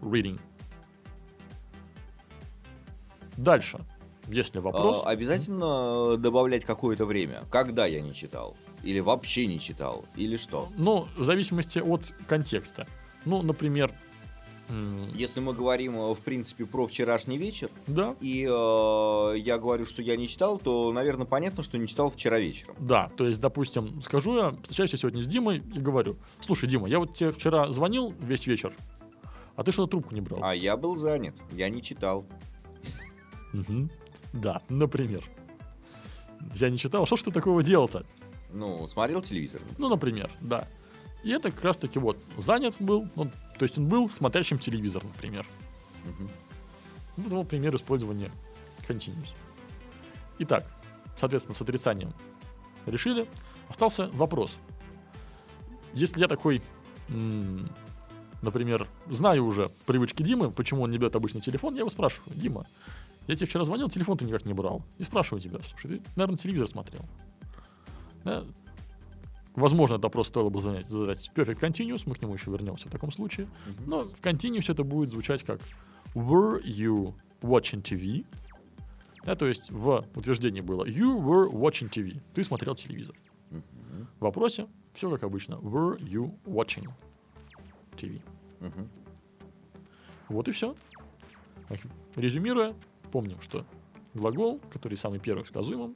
reading. 0.00 0.40
Дальше, 3.36 3.80
если 4.28 4.58
вопрос... 4.58 5.02
А, 5.04 5.10
обязательно 5.10 6.16
добавлять 6.16 6.64
какое-то 6.64 7.06
время. 7.06 7.44
Когда 7.50 7.86
я 7.86 8.00
не 8.00 8.12
читал? 8.12 8.56
Или 8.82 9.00
вообще 9.00 9.46
не 9.46 9.58
читал? 9.58 10.04
Или 10.16 10.36
что? 10.36 10.68
Ну, 10.76 11.08
в 11.16 11.24
зависимости 11.24 11.78
от 11.78 12.02
контекста. 12.26 12.86
Ну, 13.24 13.42
например, 13.42 13.92
Если 15.14 15.40
мы 15.40 15.52
говорим, 15.52 15.96
э, 15.96 16.14
в 16.14 16.20
принципе, 16.20 16.64
про 16.64 16.86
вчерашний 16.86 17.36
вечер, 17.36 17.68
да, 17.86 18.16
и 18.20 18.46
э, 18.48 19.38
я 19.38 19.58
говорю, 19.58 19.84
что 19.84 20.00
я 20.00 20.16
не 20.16 20.28
читал, 20.28 20.58
то, 20.58 20.92
наверное, 20.92 21.26
понятно, 21.26 21.62
что 21.62 21.76
не 21.76 21.86
читал 21.86 22.10
вчера 22.10 22.38
вечером. 22.38 22.76
Да, 22.78 23.10
то 23.16 23.26
есть, 23.26 23.40
допустим, 23.40 24.00
скажу 24.02 24.36
я, 24.36 24.50
встречаюсь 24.62 24.92
я 24.92 24.98
сегодня 24.98 25.22
с 25.22 25.26
Димой 25.26 25.58
и 25.74 25.78
говорю, 25.78 26.16
слушай, 26.40 26.68
Дима, 26.68 26.88
я 26.88 27.00
вот 27.00 27.14
тебе 27.14 27.32
вчера 27.32 27.70
звонил 27.70 28.14
весь 28.20 28.46
вечер, 28.46 28.74
а 29.56 29.62
ты 29.62 29.72
что-то 29.72 29.90
трубку 29.90 30.14
не 30.14 30.22
брал. 30.22 30.40
А 30.42 30.54
я 30.54 30.76
был 30.76 30.96
занят, 30.96 31.34
я 31.52 31.68
не 31.68 31.82
читал. 31.82 32.24
Да, 34.32 34.62
например. 34.70 35.22
Я 36.54 36.70
не 36.70 36.78
читал, 36.78 37.06
что 37.06 37.16
ж 37.16 37.24
ты 37.24 37.30
такого 37.30 37.62
делал-то? 37.62 38.04
Ну, 38.52 38.86
смотрел 38.86 39.22
телевизор. 39.22 39.62
Ну, 39.78 39.88
например, 39.88 40.30
да. 40.40 40.66
И 41.22 41.30
это 41.30 41.50
как 41.50 41.62
раз-таки 41.64 41.98
вот 41.98 42.18
занят 42.36 42.74
был, 42.80 43.08
ну, 43.14 43.30
то 43.58 43.64
есть 43.64 43.78
он 43.78 43.86
был 43.86 44.10
смотрящим 44.10 44.58
телевизор, 44.58 45.04
например. 45.04 45.46
Мгм. 46.04 46.28
Вот 47.16 47.32
его 47.32 47.44
пример 47.44 47.74
использования 47.76 48.30
continuous. 48.88 49.28
Итак, 50.38 50.66
соответственно, 51.18 51.54
с 51.54 51.62
отрицанием 51.62 52.12
решили. 52.86 53.28
Остался 53.68 54.08
вопрос. 54.08 54.54
Если 55.94 56.20
я 56.20 56.28
такой, 56.28 56.62
например, 58.42 58.88
знаю 59.08 59.46
уже 59.46 59.70
привычки 59.86 60.22
Димы, 60.22 60.50
почему 60.50 60.82
он 60.82 60.90
не 60.90 60.98
берет 60.98 61.14
обычный 61.14 61.40
телефон, 61.40 61.74
я 61.74 61.80
его 61.80 61.90
спрашиваю, 61.90 62.34
Дима, 62.36 62.66
я 63.28 63.36
тебе 63.36 63.46
вчера 63.46 63.64
звонил, 63.64 63.88
телефон 63.88 64.18
ты 64.18 64.24
никак 64.24 64.44
не 64.44 64.52
брал. 64.52 64.82
И 64.98 65.04
спрашиваю 65.04 65.40
тебя, 65.40 65.60
слушай, 65.62 65.98
ты, 65.98 66.02
наверное, 66.16 66.38
телевизор 66.38 66.66
смотрел. 66.66 67.04
Да? 68.24 68.44
Возможно, 69.54 69.96
это 69.96 70.04
вопрос 70.04 70.28
стоило 70.28 70.48
бы 70.48 70.60
занять, 70.60 70.86
задать 70.86 71.30
perfect 71.34 71.60
continuous, 71.60 72.02
мы 72.06 72.14
к 72.14 72.22
нему 72.22 72.34
еще 72.34 72.50
вернемся 72.50 72.88
в 72.88 72.90
таком 72.90 73.10
случае. 73.10 73.48
Мгм. 73.66 73.90
Но 73.90 74.02
в 74.04 74.20
continuous 74.20 74.70
это 74.72 74.82
будет 74.82 75.10
звучать 75.10 75.42
как 75.42 75.60
Were 76.14 76.62
you 76.62 77.14
watching 77.42 77.82
TV? 77.82 78.24
Да, 79.24 79.36
то 79.36 79.46
есть 79.46 79.70
в 79.70 80.06
утверждении 80.14 80.60
было 80.60 80.84
You 80.84 81.18
were 81.18 81.50
watching 81.50 81.90
TV. 81.90 82.20
Ты 82.34 82.42
смотрел 82.42 82.74
телевизор. 82.74 83.14
Мгм. 83.50 84.08
В 84.18 84.22
вопросе 84.22 84.68
все 84.94 85.10
как 85.10 85.22
обычно. 85.22 85.54
Were 85.54 85.98
you 85.98 86.34
watching 86.44 86.88
TV? 87.96 88.20
Мгм. 88.60 88.88
Вот 90.28 90.48
и 90.48 90.52
все. 90.52 90.74
Резюмируя, 92.16 92.74
помним, 93.10 93.40
что 93.40 93.64
глагол, 94.14 94.60
который 94.70 94.96
самый 94.96 95.18
первый 95.18 95.44
в 95.44 95.48
сказуемом, 95.48 95.94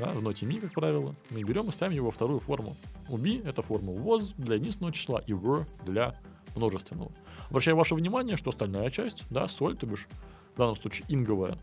да, 0.00 0.12
в 0.12 0.22
ноте 0.22 0.46
ми, 0.46 0.60
как 0.60 0.72
правило, 0.72 1.14
мы 1.30 1.42
берем 1.42 1.68
и 1.68 1.72
ставим 1.72 1.94
его 1.94 2.06
во 2.06 2.10
вторую 2.10 2.40
форму. 2.40 2.74
У 3.08 3.18
be 3.18 3.46
это 3.46 3.62
форма 3.62 3.92
was 3.92 4.32
для 4.38 4.56
единственного 4.56 4.94
числа 4.94 5.20
и 5.26 5.32
were 5.32 5.66
для 5.84 6.18
множественного. 6.56 7.12
Обращаю 7.50 7.76
ваше 7.76 7.94
внимание, 7.94 8.36
что 8.36 8.50
остальная 8.50 8.90
часть, 8.90 9.24
да, 9.30 9.46
соль, 9.46 9.76
то 9.76 9.86
бишь 9.86 10.08
в 10.54 10.58
данном 10.58 10.76
случае 10.76 11.04
инговая 11.08 11.58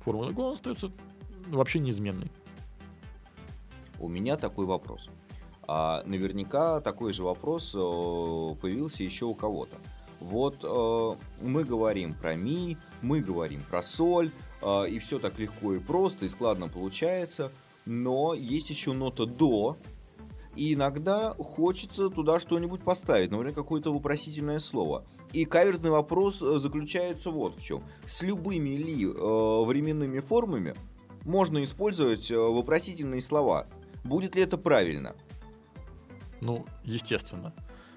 форма 0.00 0.24
глагола 0.24 0.54
остается 0.54 0.90
вообще 1.48 1.80
неизменной. 1.80 2.30
У 4.00 4.08
меня 4.08 4.36
такой 4.36 4.66
вопрос. 4.66 5.08
А 5.68 6.02
наверняка 6.06 6.80
такой 6.80 7.12
же 7.12 7.22
вопрос 7.22 7.74
э, 7.74 7.78
появился 7.78 9.04
еще 9.04 9.26
у 9.26 9.34
кого-то. 9.34 9.76
Вот 10.18 10.64
э, 10.64 11.42
мы 11.44 11.64
говорим 11.64 12.14
про 12.14 12.34
ми, 12.34 12.76
мы 13.00 13.20
говорим 13.20 13.62
про 13.70 13.82
соль, 13.82 14.30
э, 14.62 14.88
и 14.88 14.98
все 14.98 15.18
так 15.18 15.38
легко 15.38 15.74
и 15.74 15.78
просто, 15.78 16.24
и 16.24 16.28
складно 16.28 16.68
получается, 16.68 17.52
но 17.84 18.34
есть 18.34 18.70
еще 18.70 18.92
нота 18.92 19.26
до, 19.26 19.76
и 20.56 20.74
иногда 20.74 21.34
хочется 21.34 22.10
туда 22.10 22.38
что-нибудь 22.38 22.82
поставить, 22.82 23.30
например, 23.30 23.54
какое-то 23.54 23.92
вопросительное 23.92 24.58
слово. 24.58 25.04
И 25.32 25.44
каверзный 25.46 25.90
вопрос 25.90 26.42
э, 26.42 26.58
заключается 26.58 27.30
вот 27.30 27.56
в 27.56 27.62
чем. 27.62 27.82
С 28.04 28.22
любыми 28.22 28.70
ли 28.70 29.06
э, 29.06 29.64
временными 29.64 30.20
формами 30.20 30.74
можно 31.24 31.62
использовать 31.64 32.30
э, 32.30 32.36
вопросительные 32.36 33.22
слова? 33.22 33.66
Будет 34.04 34.36
ли 34.36 34.42
это 34.42 34.58
правильно? 34.58 35.14
Ну, 36.42 36.66
естественно. 36.84 37.54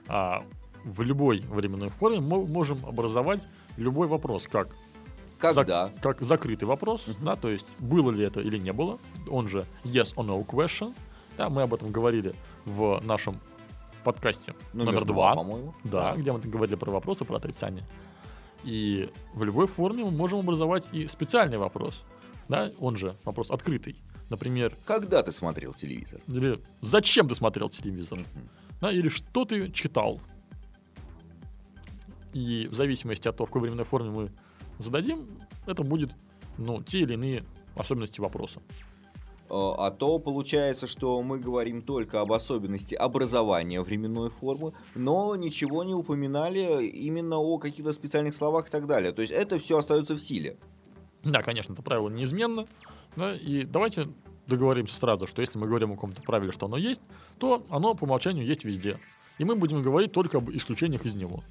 А 0.07 0.45
в 0.85 1.01
любой 1.01 1.41
временной 1.41 1.89
форме 1.89 2.21
мы 2.21 2.45
можем 2.45 2.85
образовать 2.85 3.47
любой 3.75 4.07
вопрос, 4.07 4.47
как 4.47 4.69
Когда? 5.39 5.87
Зак- 5.87 5.99
как 6.01 6.21
закрытый 6.21 6.67
вопрос, 6.67 7.07
Мгм. 7.07 7.25
да, 7.25 7.35
то 7.35 7.49
есть 7.49 7.65
было 7.79 8.11
ли 8.11 8.23
это 8.23 8.41
или 8.41 8.57
не 8.57 8.71
было, 8.73 8.97
он 9.29 9.47
же 9.47 9.65
yes 9.83 10.15
or 10.15 10.25
no 10.25 10.45
question, 10.45 10.93
да, 11.37 11.49
мы 11.49 11.63
об 11.63 11.73
этом 11.73 11.91
говорили 11.91 12.33
в 12.65 12.99
нашем 13.03 13.39
подкасте 14.03 14.53
номер, 14.73 15.03
два, 15.05 15.35
по-моему. 15.35 15.73
да, 15.83 16.15
где 16.15 16.31
мы 16.31 16.39
говорили 16.39 16.75
про 16.75 16.91
вопросы, 16.91 17.25
про 17.25 17.37
отрицание. 17.37 17.83
И 18.63 19.09
в 19.33 19.43
любой 19.43 19.67
форме 19.67 20.03
мы 20.05 20.11
можем 20.11 20.39
образовать 20.39 20.87
и 20.91 21.07
специальный 21.07 21.57
вопрос, 21.57 22.03
да, 22.49 22.71
он 22.79 22.95
же 22.95 23.15
вопрос 23.25 23.51
открытый. 23.51 23.95
Например, 24.29 24.75
Когда 24.85 25.21
ты 25.21 25.31
смотрел 25.31 25.73
телевизор? 25.73 26.19
или 26.27 26.59
зачем 26.81 27.27
ты 27.29 27.35
смотрел 27.35 27.69
телевизор, 27.69 28.19
да, 28.81 28.91
или 28.91 29.09
что 29.09 29.45
ты 29.45 29.71
читал. 29.71 30.19
И 32.33 32.67
в 32.67 32.73
зависимости 32.75 33.27
от 33.27 33.37
того, 33.37 33.45
в 33.45 33.49
какой 33.49 33.61
временной 33.61 33.85
форме 33.85 34.09
мы 34.09 34.31
зададим, 34.79 35.27
это 35.65 35.83
будет, 35.83 36.11
ну, 36.57 36.81
те 36.81 36.99
или 36.99 37.13
иные 37.13 37.43
особенности 37.75 38.19
вопроса. 38.21 38.61
Э, 39.49 39.73
А 39.77 39.91
то 39.91 40.19
получается, 40.19 40.87
что 40.87 41.21
мы 41.21 41.39
говорим 41.39 41.81
только 41.81 42.21
об 42.21 42.31
особенности 42.33 42.95
образования 42.95 43.81
временной 43.81 44.29
формы, 44.29 44.73
но 44.95 45.35
ничего 45.35 45.83
не 45.83 45.93
упоминали 45.93 46.85
именно 46.85 47.37
о 47.37 47.57
каких-то 47.59 47.93
специальных 47.93 48.33
словах 48.33 48.67
и 48.67 48.71
так 48.71 48.87
далее. 48.87 49.11
То 49.11 49.21
есть 49.21 49.33
это 49.33 49.59
все 49.59 49.77
остается 49.77 50.15
в 50.15 50.19
силе. 50.19 50.57
Да, 51.23 51.41
конечно, 51.41 51.73
это 51.73 51.81
правило 51.81 52.09
неизменно. 52.09 52.65
Да, 53.15 53.35
и 53.35 53.63
давайте 53.63 54.09
договоримся 54.47 54.95
сразу, 54.95 55.25
что 55.27 55.41
если 55.41 55.57
мы 55.57 55.67
говорим 55.67 55.91
о 55.91 55.95
каком-то 55.95 56.21
правиле, 56.21 56.51
что 56.51 56.65
оно 56.67 56.77
есть, 56.77 57.01
то 57.39 57.63
оно 57.69 57.95
по 57.95 58.03
умолчанию 58.03 58.45
есть 58.45 58.63
везде. 58.63 58.99
И 59.37 59.43
мы 59.43 59.55
будем 59.55 59.81
говорить 59.81 60.11
только 60.11 60.37
об 60.37 60.49
исключениях 60.51 61.05
из 61.05 61.15
него. 61.15 61.43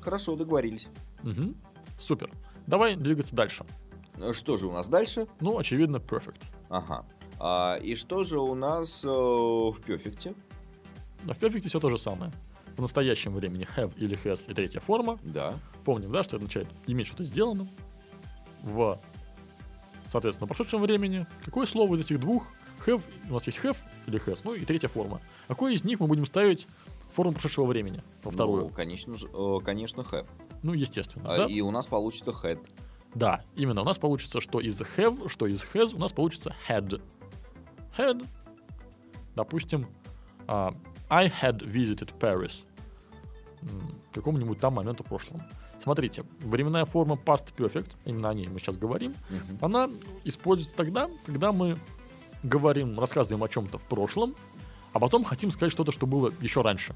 Хорошо, 0.00 0.36
договорились. 0.36 0.88
Мгм. 1.22 1.54
Супер. 1.98 2.30
Давай 2.66 2.96
двигаться 2.96 3.34
дальше. 3.34 3.64
Э, 4.16 4.32
Что 4.32 4.56
же 4.56 4.66
у 4.66 4.72
нас 4.72 4.88
дальше? 4.88 5.26
Ну, 5.40 5.58
очевидно, 5.58 5.96
perfect. 5.96 6.42
Ага. 6.68 7.04
А, 7.38 7.78
и 7.82 7.94
что 7.96 8.24
же 8.24 8.38
у 8.38 8.54
нас 8.54 9.04
э, 9.04 9.08
в 9.08 9.76
перфекте? 9.84 10.34
В 11.22 11.30
perfect 11.30 11.68
все 11.68 11.80
то 11.80 11.88
же 11.90 11.98
самое. 11.98 12.32
В 12.76 12.80
настоящем 12.80 13.34
времени 13.34 13.66
have 13.76 13.92
или 13.96 14.18
has 14.24 14.50
и 14.50 14.54
третья 14.54 14.80
форма. 14.80 15.18
Да. 15.22 15.58
Помним, 15.84 16.12
да, 16.12 16.22
что 16.22 16.36
это 16.36 16.44
означает 16.44 16.68
иметь 16.86 17.06
что-то 17.06 17.24
сделано. 17.24 17.68
В 18.62 19.00
Соответственно, 20.14 20.46
прошедшем 20.46 20.80
времени, 20.80 21.26
какое 21.44 21.66
слово 21.66 21.96
из 21.96 22.02
этих 22.02 22.20
двух, 22.20 22.44
have, 22.86 23.02
у 23.28 23.32
нас 23.32 23.44
есть 23.48 23.58
have 23.58 23.76
или 24.06 24.24
has, 24.24 24.42
ну 24.44 24.54
и 24.54 24.64
третья 24.64 24.86
форма. 24.86 25.20
Какой 25.48 25.74
из 25.74 25.82
них 25.82 25.98
мы 25.98 26.06
будем 26.06 26.24
ставить 26.24 26.68
форму 27.10 27.32
прошедшего 27.32 27.66
времени, 27.66 28.00
во 28.22 28.30
вторую? 28.30 28.62
Ну, 28.62 28.68
конечно 28.68 29.16
же, 29.16 29.26
э, 29.26 29.56
конечно, 29.64 30.02
have. 30.02 30.28
Ну, 30.64 30.72
естественно, 30.72 31.26
А, 31.28 31.36
да? 31.36 31.44
И 31.44 31.60
у 31.60 31.70
нас 31.70 31.86
получится 31.86 32.32
had. 32.42 32.58
Да, 33.14 33.44
именно. 33.54 33.82
У 33.82 33.84
нас 33.84 33.98
получится, 33.98 34.40
что 34.40 34.60
из 34.60 34.80
have, 34.80 35.28
что 35.28 35.46
из 35.46 35.62
has, 35.62 35.94
у 35.94 35.98
нас 35.98 36.10
получится 36.12 36.56
had. 36.66 37.00
Had. 37.96 38.26
Допустим, 39.36 39.86
а, 40.46 40.72
I 41.10 41.28
had 41.28 41.58
visited 41.60 42.10
Paris. 42.18 42.64
К 44.10 44.14
какому-нибудь 44.14 44.58
там 44.58 44.74
моменту 44.74 45.04
в 45.04 45.06
прошлом. 45.06 45.42
Смотрите, 45.82 46.24
временная 46.40 46.86
форма 46.86 47.16
past 47.22 47.54
perfect, 47.54 47.90
именно 48.06 48.30
о 48.30 48.34
ней 48.34 48.48
мы 48.48 48.58
сейчас 48.58 48.78
говорим, 48.78 49.14
Мгм. 49.28 49.58
она 49.60 49.90
используется 50.24 50.74
тогда, 50.74 51.10
когда 51.26 51.52
мы 51.52 51.78
говорим, 52.42 52.98
рассказываем 52.98 53.44
о 53.44 53.48
чем-то 53.48 53.76
в 53.76 53.84
прошлом, 53.84 54.34
а 54.94 54.98
потом 54.98 55.24
хотим 55.24 55.50
сказать 55.50 55.72
что-то, 55.72 55.92
что 55.92 56.06
было 56.06 56.32
еще 56.40 56.62
раньше. 56.62 56.94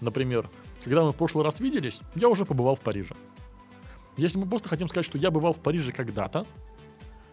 Например, 0.00 0.48
когда 0.84 1.04
мы 1.04 1.12
в 1.12 1.16
прошлый 1.16 1.44
раз 1.44 1.60
виделись, 1.60 2.00
я 2.14 2.28
уже 2.28 2.44
побывал 2.44 2.74
в 2.76 2.80
Париже. 2.80 3.14
Если 4.16 4.38
мы 4.38 4.46
просто 4.46 4.68
хотим 4.68 4.88
сказать, 4.88 5.06
что 5.06 5.18
я 5.18 5.30
бывал 5.30 5.52
в 5.52 5.58
Париже 5.58 5.92
когда-то, 5.92 6.46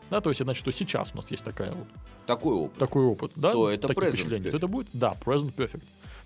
да, 0.10 0.20
то 0.20 0.30
есть, 0.30 0.42
значит, 0.44 0.60
что 0.60 0.72
сейчас 0.72 1.12
у 1.14 1.18
нас 1.18 1.32
есть 1.32 1.44
такая 1.44 1.72
вот, 1.72 1.88
Такой 2.26 2.54
опыт. 2.56 2.78
такой 2.78 3.06
опыт, 3.06 3.32
да, 3.36 3.54
То 3.54 3.70
это 3.70 3.88
такие 3.88 4.08
present 4.08 4.30
perfect. 4.30 4.52
то 4.52 4.58
это 4.58 4.68
будет, 4.68 4.88
да, 4.94 5.16
present 5.24 5.54
perfect. 5.56 5.84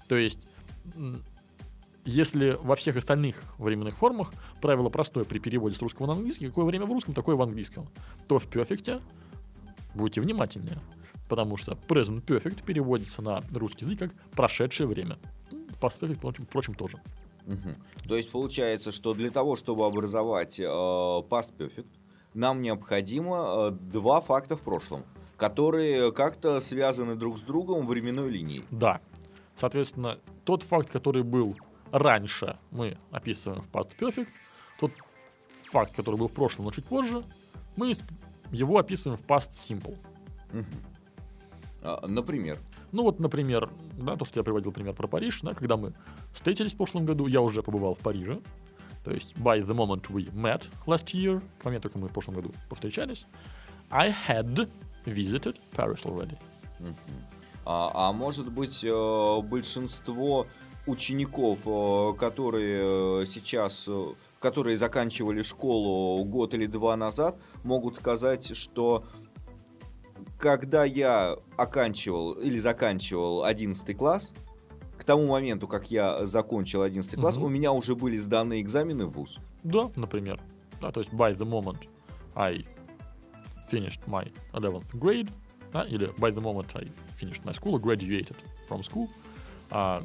То 0.08 0.16
есть, 0.18 0.40
если 2.06 2.58
во 2.62 2.76
всех 2.76 2.96
остальных 2.96 3.42
временных 3.58 3.98
формах 3.98 4.32
правило 4.62 4.90
простое 4.90 5.24
при 5.24 5.40
переводе 5.40 5.76
с 5.76 5.82
русского 5.82 6.08
на 6.08 6.14
английский, 6.14 6.48
какое 6.48 6.66
время 6.66 6.86
в 6.86 6.90
русском, 6.92 7.14
такое 7.14 7.36
в 7.36 7.42
английском, 7.42 7.88
то 8.28 8.40
в 8.40 8.48
perfect 8.48 9.02
будьте 9.94 10.22
внимательнее, 10.22 10.80
потому 11.28 11.58
что 11.58 11.74
present 11.88 12.24
perfect 12.24 12.64
переводится 12.64 13.22
на 13.22 13.44
русский 13.54 13.86
язык 13.86 14.00
как 14.00 14.14
прошедшее 14.32 14.88
время. 14.88 15.18
Past 15.86 16.00
perfect, 16.00 16.16
впрочем, 16.16 16.46
впрочем, 16.46 16.74
тоже. 16.74 17.00
Мгм. 17.46 17.76
То 18.08 18.16
есть 18.16 18.32
получается, 18.32 18.92
что 18.92 19.14
для 19.14 19.30
того, 19.30 19.56
чтобы 19.56 19.86
образовать 19.86 20.60
э, 20.60 20.64
past 20.64 21.54
perfect, 21.58 21.86
нам 22.34 22.62
необходимо 22.62 23.36
э, 23.36 23.72
два 23.72 24.22
факта 24.22 24.56
в 24.58 24.62
прошлом, 24.62 25.04
которые 25.38 26.12
как-то 26.12 26.60
связаны 26.60 27.16
друг 27.16 27.38
с 27.38 27.42
другом 27.42 27.86
временной 27.86 28.32
линией. 28.32 28.64
Да. 28.72 29.00
Соответственно, 29.54 30.20
тот 30.44 30.64
факт, 30.64 30.90
который 30.90 31.22
был 31.24 31.56
раньше, 31.92 32.58
мы 32.72 32.98
описываем 33.12 33.62
в 33.62 33.70
past 33.70 33.92
perfect. 34.00 34.30
Тот 34.80 34.92
факт, 35.72 35.96
который 35.96 36.16
был 36.16 36.28
в 36.28 36.34
прошлом, 36.34 36.66
но 36.66 36.72
чуть 36.72 36.86
позже, 36.86 37.24
мы 37.76 37.94
его 38.52 38.80
описываем 38.80 39.20
в 39.20 39.24
past 39.24 39.52
simple. 39.52 39.98
А, 41.84 42.08
Например, 42.08 42.58
Ну 42.96 43.04
вот, 43.04 43.20
например, 43.20 43.70
да, 43.98 44.16
то, 44.16 44.24
что 44.24 44.40
я 44.40 44.44
приводил 44.46 44.72
пример 44.72 44.94
про 44.94 45.06
Париж, 45.10 45.42
да, 45.42 45.54
когда 45.54 45.76
мы 45.76 45.94
встретились 46.32 46.74
в 46.76 46.78
прошлом 46.78 47.06
году, 47.06 47.28
я 47.28 47.42
уже 47.42 47.62
побывал 47.62 47.94
в 47.94 48.00
Париже. 48.00 48.40
То 49.04 49.12
есть, 49.12 49.36
by 49.36 49.62
the 49.62 49.76
moment 49.76 50.04
we 50.08 50.32
met 50.34 50.64
last 50.86 51.08
year, 51.08 51.44
к 51.60 51.66
моменту, 51.66 51.90
как 51.90 52.02
мы 52.02 52.08
в 52.08 52.14
прошлом 52.14 52.36
году 52.36 52.54
повстречались, 52.70 53.26
I 53.90 54.16
had 54.30 54.70
visited 55.06 55.58
Paris 55.76 56.06
already. 56.06 56.38
а, 57.66 57.92
а 57.94 58.14
может 58.14 58.50
быть 58.50 58.86
э, 58.86 59.42
большинство 59.42 60.48
учеников, 60.88 61.60
э, 61.66 62.14
которые 62.18 63.24
э, 63.24 63.26
сейчас, 63.26 63.90
которые 64.40 64.78
заканчивали 64.78 65.42
школу 65.42 66.24
год 66.24 66.54
или 66.54 66.66
два 66.66 66.96
назад, 66.96 67.36
могут 67.66 67.98
сказать, 67.98 68.56
что 68.56 69.04
когда 70.46 70.86
я 70.86 71.36
оканчивал 71.58 72.34
или 72.34 72.60
заканчивал 72.60 73.44
11 73.46 73.98
класс, 73.98 74.32
к 74.96 75.04
тому 75.04 75.26
моменту, 75.28 75.68
как 75.68 75.90
я 75.90 76.24
закончил 76.28 76.84
11 76.84 77.20
класс, 77.20 77.38
Мгм. 77.38 77.46
у 77.46 77.50
меня 77.50 77.72
уже 77.72 77.96
были 77.96 78.18
сданы 78.18 78.62
экзамены 78.62 79.08
в 79.08 79.12
ВУЗ. 79.14 79.40
Да, 79.64 79.90
например. 79.96 80.40
Да, 80.80 80.92
то 80.92 81.00
есть 81.00 81.12
by 81.12 81.36
the 81.36 81.46
moment 81.50 81.88
I 82.36 82.64
finished 83.72 84.02
my 84.06 84.32
11th 84.54 84.94
grade, 84.94 85.32
да, 85.74 85.84
или 85.84 86.10
by 86.20 86.32
the 86.32 86.42
moment 86.42 86.68
I 86.76 86.84
finished 87.20 87.44
my 87.44 87.54
school 87.54 87.80
graduated 87.82 88.36
from 88.70 88.84
school, 88.84 89.10
а, 89.72 90.04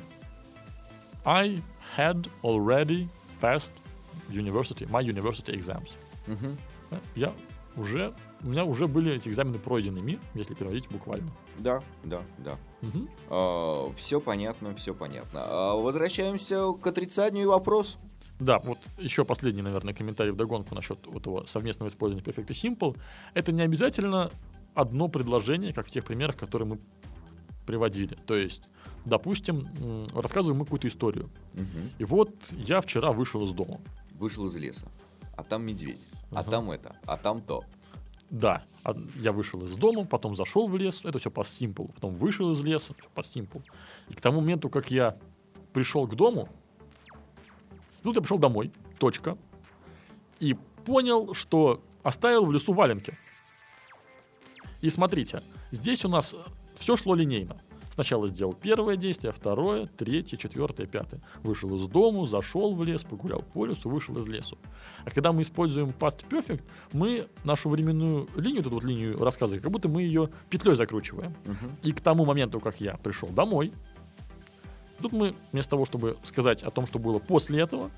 I 1.26 1.60
had 1.98 2.26
already 2.42 3.08
passed 3.42 3.72
university, 4.30 4.86
my 4.90 5.02
university 5.02 5.52
exams. 5.54 5.90
Мгм. 6.26 6.56
Да, 6.90 6.98
Я 7.14 7.32
уже, 7.76 8.14
у 8.42 8.48
меня 8.48 8.64
уже 8.64 8.86
были 8.86 9.12
эти 9.12 9.28
экзамены 9.28 9.58
пройденными, 9.58 10.18
если 10.34 10.54
переводить 10.54 10.88
буквально. 10.90 11.30
Да, 11.58 11.82
да, 12.04 12.22
да. 12.38 12.56
Мгм. 12.80 13.08
все 13.96 14.20
понятно, 14.20 14.74
все 14.74 14.94
понятно. 14.94 15.40
А, 15.44 15.74
возвращаемся 15.76 16.72
к 16.72 16.86
отрицанию 16.86 17.44
и 17.44 17.46
вопросу. 17.46 17.98
Да, 18.38 18.58
вот 18.60 18.78
еще 18.98 19.26
последний, 19.26 19.60
наверное, 19.60 19.92
комментарий 19.92 20.32
в 20.32 20.36
догонку 20.36 20.74
насчет 20.74 21.06
вот 21.06 21.20
этого 21.20 21.46
совместного 21.46 21.88
использования 21.88 22.24
Perfect 22.24 22.46
и 22.48 22.52
Simple. 22.54 22.96
Это 23.34 23.52
не 23.52 23.60
обязательно 23.60 24.30
одно 24.74 25.08
предложение, 25.08 25.74
как 25.74 25.86
в 25.88 25.90
тех 25.90 26.04
примерах, 26.06 26.36
которые 26.36 26.66
мы 26.66 26.78
приводили. 27.66 28.16
То 28.26 28.34
есть, 28.34 28.62
допустим, 29.04 29.68
рассказываем 30.14 30.58
мы 30.58 30.64
какую-то 30.64 30.88
историю. 30.88 31.28
Мгм. 31.52 31.90
И 31.98 32.04
вот 32.04 32.30
я 32.52 32.80
вчера 32.80 33.12
вышел 33.12 33.44
из 33.44 33.52
дома. 33.52 33.78
Вышел 34.14 34.46
из 34.46 34.56
леса, 34.56 34.86
а 35.36 35.44
там 35.44 35.62
медведь, 35.64 36.00
а 36.30 36.40
Ага. 36.40 36.50
там 36.50 36.70
это, 36.70 36.96
а 37.04 37.18
там 37.18 37.42
то. 37.42 37.62
Да, 38.30 38.64
я 39.16 39.32
вышел 39.32 39.60
из 39.64 39.76
дома, 39.76 40.04
потом 40.04 40.36
зашел 40.36 40.68
в 40.68 40.76
лес, 40.76 41.04
это 41.04 41.18
все 41.18 41.30
по 41.30 41.40
simple, 41.40 41.92
потом 41.92 42.14
вышел 42.14 42.52
из 42.52 42.62
леса, 42.62 42.94
все 42.96 43.08
по 43.12 43.20
simple. 43.20 43.62
И 44.08 44.14
к 44.14 44.20
тому 44.20 44.40
моменту, 44.40 44.70
как 44.70 44.90
я 44.92 45.18
пришел 45.72 46.06
к 46.06 46.14
дому, 46.14 46.48
тут 48.04 48.14
я 48.14 48.22
пришел 48.22 48.38
домой, 48.38 48.70
точка, 48.98 49.36
и 50.38 50.54
понял, 50.84 51.34
что 51.34 51.82
оставил 52.04 52.46
в 52.46 52.52
лесу 52.52 52.72
валенки. 52.72 53.18
И 54.80 54.90
смотрите, 54.90 55.42
здесь 55.72 56.04
у 56.04 56.08
нас 56.08 56.34
все 56.76 56.96
шло 56.96 57.16
линейно. 57.16 57.58
Сначала 57.90 58.28
сделал 58.28 58.52
первое 58.54 58.96
действие, 58.96 59.32
второе, 59.32 59.86
третье, 59.86 60.36
четвертое, 60.36 60.86
пятое. 60.86 61.20
Вышел 61.42 61.74
из 61.74 61.86
дому, 61.88 62.24
зашел 62.24 62.74
в 62.74 62.84
лес, 62.84 63.02
погулял 63.02 63.42
по 63.42 63.66
лесу, 63.66 63.90
вышел 63.90 64.16
из 64.16 64.26
лесу. 64.28 64.56
А 65.04 65.10
когда 65.10 65.32
мы 65.32 65.42
используем 65.42 65.88
past 65.88 66.24
perfect, 66.30 66.62
мы 66.92 67.26
нашу 67.44 67.68
временную 67.68 68.28
линию, 68.36 68.60
эту 68.60 68.70
вот 68.70 68.84
линию 68.84 69.18
рассказа, 69.18 69.58
как 69.58 69.70
будто 69.70 69.88
мы 69.88 70.02
ее 70.02 70.30
петлей 70.48 70.74
закручиваем. 70.76 71.34
Мгм. 71.44 71.70
И 71.82 71.92
к 71.92 72.00
тому 72.00 72.24
моменту, 72.24 72.60
как 72.60 72.80
я 72.80 72.96
пришел 72.96 73.28
домой, 73.28 73.72
тут 75.02 75.12
мы 75.12 75.34
вместо 75.52 75.70
того, 75.70 75.84
чтобы 75.84 76.16
сказать 76.22 76.62
о 76.62 76.70
том, 76.70 76.86
что 76.86 76.98
было 76.98 77.18
после 77.18 77.60
этого, 77.60 77.90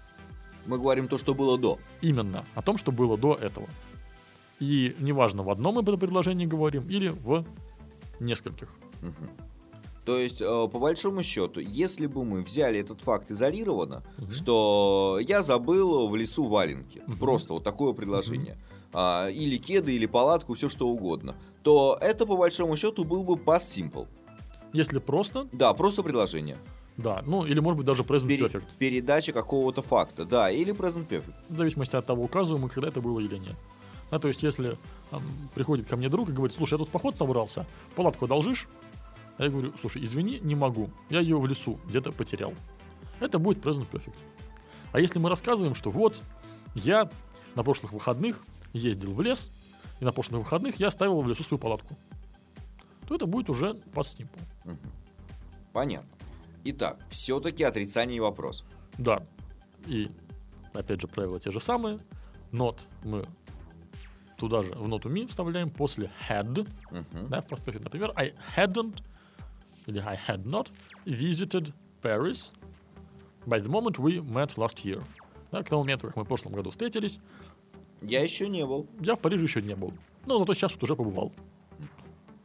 Мы 0.67 0.79
говорим 0.79 1.07
то, 1.07 1.19
что 1.19 1.35
было 1.35 1.59
до. 1.59 1.79
именно 2.01 2.45
о 2.55 2.63
том, 2.63 2.79
что 2.79 2.93
было 2.93 3.19
до 3.19 3.35
этого. 3.35 3.67
И 4.59 4.97
неважно, 5.01 5.43
в 5.43 5.51
одном 5.51 5.75
мы 5.75 5.83
это 5.83 5.97
предложении 5.99 6.47
говорим 6.47 6.87
или 6.89 7.09
в 7.09 7.45
нескольких. 8.21 8.69
Мгм. 9.03 9.29
То 10.05 10.19
есть, 10.19 10.41
э, 10.43 10.45
по 10.45 10.79
большому 10.81 11.23
счету, 11.23 11.61
если 11.61 12.07
бы 12.07 12.25
мы 12.25 12.43
взяли 12.43 12.81
этот 12.81 13.03
факт 13.03 13.31
изолированно, 13.31 14.03
Мгм. 14.19 14.31
что 14.33 15.19
я 15.29 15.43
забыл 15.43 16.09
в 16.09 16.17
лесу 16.17 16.45
валенки, 16.45 17.03
Мгм. 17.07 17.19
просто 17.19 17.53
вот 17.53 17.63
такое 17.65 17.93
предложение, 17.93 18.57
а, 18.93 19.29
или 19.31 19.57
кеды, 19.59 19.95
или 19.95 20.07
палатку, 20.07 20.55
все 20.55 20.69
что 20.69 20.89
угодно, 20.89 21.35
то 21.63 21.97
это, 22.01 22.27
по 22.27 22.37
большому 22.37 22.77
счету, 22.77 23.05
был 23.05 23.23
бы 23.23 23.35
past 23.35 23.71
simple. 23.71 24.07
Если 24.73 24.99
просто, 24.99 25.47
Да, 25.53 25.73
просто 25.73 26.03
предложение. 26.03 26.59
да, 26.97 27.23
ну 27.27 27.47
или 27.47 27.61
может 27.61 27.77
быть 27.79 27.87
даже 27.87 28.03
present 28.03 28.27
Пере- 28.29 28.47
perfect. 28.47 28.65
передача 28.79 29.33
какого-то 29.33 29.83
факта, 29.83 30.25
да, 30.25 30.51
или 30.51 30.75
present 30.75 31.07
perfect. 31.09 31.35
В 31.49 31.57
зависимости 31.57 31.95
от 31.95 32.05
того, 32.07 32.25
указываем 32.25 32.63
мы, 32.65 32.69
когда 32.71 32.89
это 32.89 33.01
было 33.01 33.21
или 33.21 33.39
нет. 33.39 33.55
Да, 34.11 34.19
то 34.19 34.29
есть, 34.29 34.43
если 34.43 34.77
там, 35.11 35.23
приходит 35.55 35.89
ко 35.89 35.97
мне 35.97 36.09
друг 36.09 36.29
и 36.29 36.33
говорит, 36.33 36.55
слушай, 36.57 36.75
я 36.75 36.79
тут 36.79 36.89
поход 36.91 37.17
собрался, 37.17 37.67
палатку 37.95 38.25
одолжишь? 38.25 38.69
А 39.39 39.45
я 39.45 39.51
говорю, 39.51 39.73
слушай, 39.79 40.05
извини, 40.05 40.39
не 40.41 40.55
могу, 40.55 40.91
я 41.11 41.21
ее 41.21 41.39
в 41.39 41.47
лесу 41.47 41.79
где-то 41.87 42.13
потерял. 42.13 42.55
Это 43.21 43.39
будет 43.39 43.65
present 43.65 43.89
perfect. 43.91 44.17
А 44.93 45.01
если 45.01 45.19
мы 45.19 45.31
рассказываем, 45.31 45.75
что 45.75 45.91
вот, 45.91 46.21
я 46.75 47.11
на 47.55 47.63
прошлых 47.63 47.93
выходных 47.93 48.45
ездил 48.73 49.15
в 49.15 49.21
лес, 49.23 49.51
и 50.01 50.05
на 50.05 50.13
прошлых 50.13 50.43
выходных 50.43 50.81
я 50.81 50.89
оставил 50.89 51.21
в 51.21 51.29
лесу 51.29 51.43
свою 51.45 51.59
палатку, 51.59 51.97
то 53.07 53.15
это 53.15 53.27
будет 53.27 53.49
уже 53.51 53.71
past 53.95 54.19
simple. 54.19 54.41
Мгм. 54.65 54.79
Понятно. 55.73 56.09
Итак, 56.65 56.99
все-таки 57.11 57.65
отрицание 57.65 58.19
и 58.19 58.21
вопрос. 58.21 58.65
Да. 58.99 59.25
И, 59.87 60.09
опять 60.73 61.01
же, 61.01 61.09
правила 61.09 61.41
те 61.41 61.51
же 61.51 61.61
самые. 61.61 61.99
Not 62.53 62.81
мы 63.05 63.25
туда 64.37 64.63
же 64.63 64.73
в 64.73 64.89
ноту 64.89 65.09
ми 65.09 65.27
вставляем 65.27 65.71
после 65.71 66.11
had. 66.29 66.69
Мгм. 66.91 67.29
Да, 67.29 67.41
в. 67.41 67.85
Например, 67.85 68.13
I 68.17 68.35
hadn't 68.57 69.03
или 69.87 69.99
I 70.01 70.19
had 70.29 70.45
not 70.45 70.69
visited 71.07 71.73
Paris 72.03 72.51
by 73.47 73.61
the 73.61 73.69
moment 73.69 73.99
we 73.99 74.21
met 74.21 74.57
last 74.57 74.85
year. 74.85 75.03
Да, 75.51 75.63
к 75.63 75.69
тому 75.69 75.83
моменту, 75.83 76.07
как 76.07 76.17
мы 76.17 76.25
в 76.25 76.29
прошлом 76.29 76.53
году 76.53 76.71
встретились, 76.71 77.19
Я 78.03 78.23
еще 78.23 78.49
не 78.49 78.67
был. 78.67 78.87
Я 79.01 79.15
в 79.15 79.21
Париже 79.21 79.45
еще 79.45 79.63
не 79.63 79.77
был. 79.77 79.93
Но 80.27 80.39
зато 80.39 80.55
сейчас 80.55 80.73
вот 80.73 80.83
уже 80.83 80.97
побывал. 80.97 81.33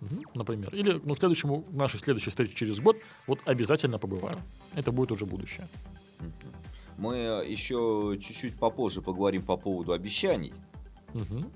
Мгм, 0.02 0.22
Например. 0.36 0.74
Или 0.74 1.02
ну, 1.04 1.16
к 1.16 1.18
следующему, 1.18 1.64
нашей 1.72 2.00
следующей 2.00 2.30
встрече 2.30 2.54
через 2.54 2.80
год, 2.80 2.98
вот 3.26 3.40
обязательно 3.46 3.98
побываю. 3.98 4.38
Это 4.76 4.92
будет 4.92 5.12
уже 5.12 5.26
будущее. 5.26 5.68
Мы 6.98 7.16
еще 7.48 8.18
чуть-чуть 8.22 8.58
попозже 8.58 9.02
поговорим 9.02 9.44
по 9.44 9.58
поводу 9.58 9.94
обещаний. 9.94 10.54
Мгм. 11.14 11.52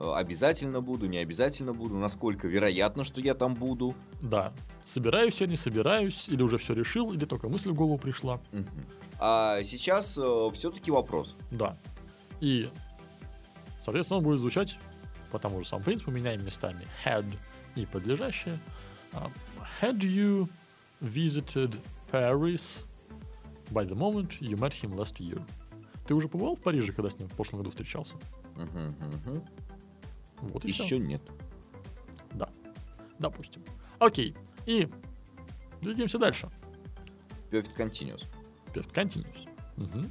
Э, 0.00 0.14
Обязательно 0.16 0.80
буду, 0.80 1.06
не 1.06 1.18
обязательно 1.18 1.72
буду, 1.74 1.96
насколько 1.96 2.48
вероятно, 2.48 3.04
что 3.04 3.20
я 3.20 3.34
там 3.34 3.54
буду. 3.54 3.94
Да. 4.22 4.52
Собираюсь 4.86 5.40
я, 5.40 5.46
не 5.46 5.56
собираюсь, 5.56 6.24
или 6.28 6.42
уже 6.42 6.58
все 6.58 6.74
решил, 6.74 7.12
или 7.12 7.24
только 7.26 7.48
мысль 7.48 7.70
в 7.70 7.74
голову 7.74 7.98
пришла. 7.98 8.40
Мгм. 8.50 8.86
А 9.20 9.62
сейчас 9.62 10.18
все-таки 10.54 10.90
вопрос. 10.90 11.36
Да. 11.50 11.76
И, 12.40 12.70
соответственно, 13.84 14.18
он 14.18 14.24
будет 14.24 14.40
звучать 14.40 14.78
по 15.30 15.38
тому 15.38 15.60
же 15.60 15.66
самому 15.68 15.84
принципу, 15.84 16.10
меняем 16.10 16.44
местами 16.44 16.84
had 17.04 17.24
и 17.76 17.86
подлежащее. 17.86 18.58
А, 19.12 19.30
Had 19.80 19.98
you 20.00 20.48
visited 21.00 21.78
Paris 22.10 22.62
by 23.70 23.86
the 23.86 23.94
moment 23.94 24.40
you 24.40 24.56
met 24.56 24.72
him 24.72 24.96
last 24.96 25.18
year? 25.18 25.40
Ты 26.06 26.14
уже 26.14 26.26
побывал 26.28 26.56
в 26.56 26.60
Париже, 26.60 26.92
когда 26.92 27.10
с 27.10 27.18
ним 27.18 27.28
в 27.28 27.32
прошлом 27.32 27.58
году 27.60 27.70
встречался? 27.70 28.14
Мгм, 28.56 28.86
мгм. 28.86 29.44
Вот. 30.42 30.64
Еще 30.64 30.98
нет. 30.98 31.22
Да. 32.32 32.48
Допустим. 33.18 33.62
Окей. 33.98 34.34
И 34.66 34.88
двигаемся 35.80 36.18
дальше. 36.18 36.48
Perfect 37.50 37.76
Continuous. 37.76 38.26
Perfect 38.72 38.92
Continuous. 38.94 39.48
Мгм. 39.76 40.10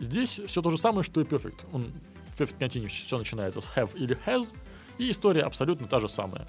Здесь 0.00 0.40
все 0.46 0.62
то 0.62 0.70
же 0.70 0.78
самое, 0.78 1.02
что 1.02 1.20
и 1.20 1.24
Perfect. 1.24 1.66
Он 1.72 1.92
Perfect 2.38 2.58
Continuous 2.58 2.88
все 2.88 3.18
начинается 3.18 3.60
с 3.60 3.66
have 3.76 3.96
или 3.96 4.18
has, 4.26 4.54
и 4.98 5.10
история 5.10 5.42
абсолютно 5.42 5.86
та 5.86 6.00
же 6.00 6.08
самая. 6.08 6.46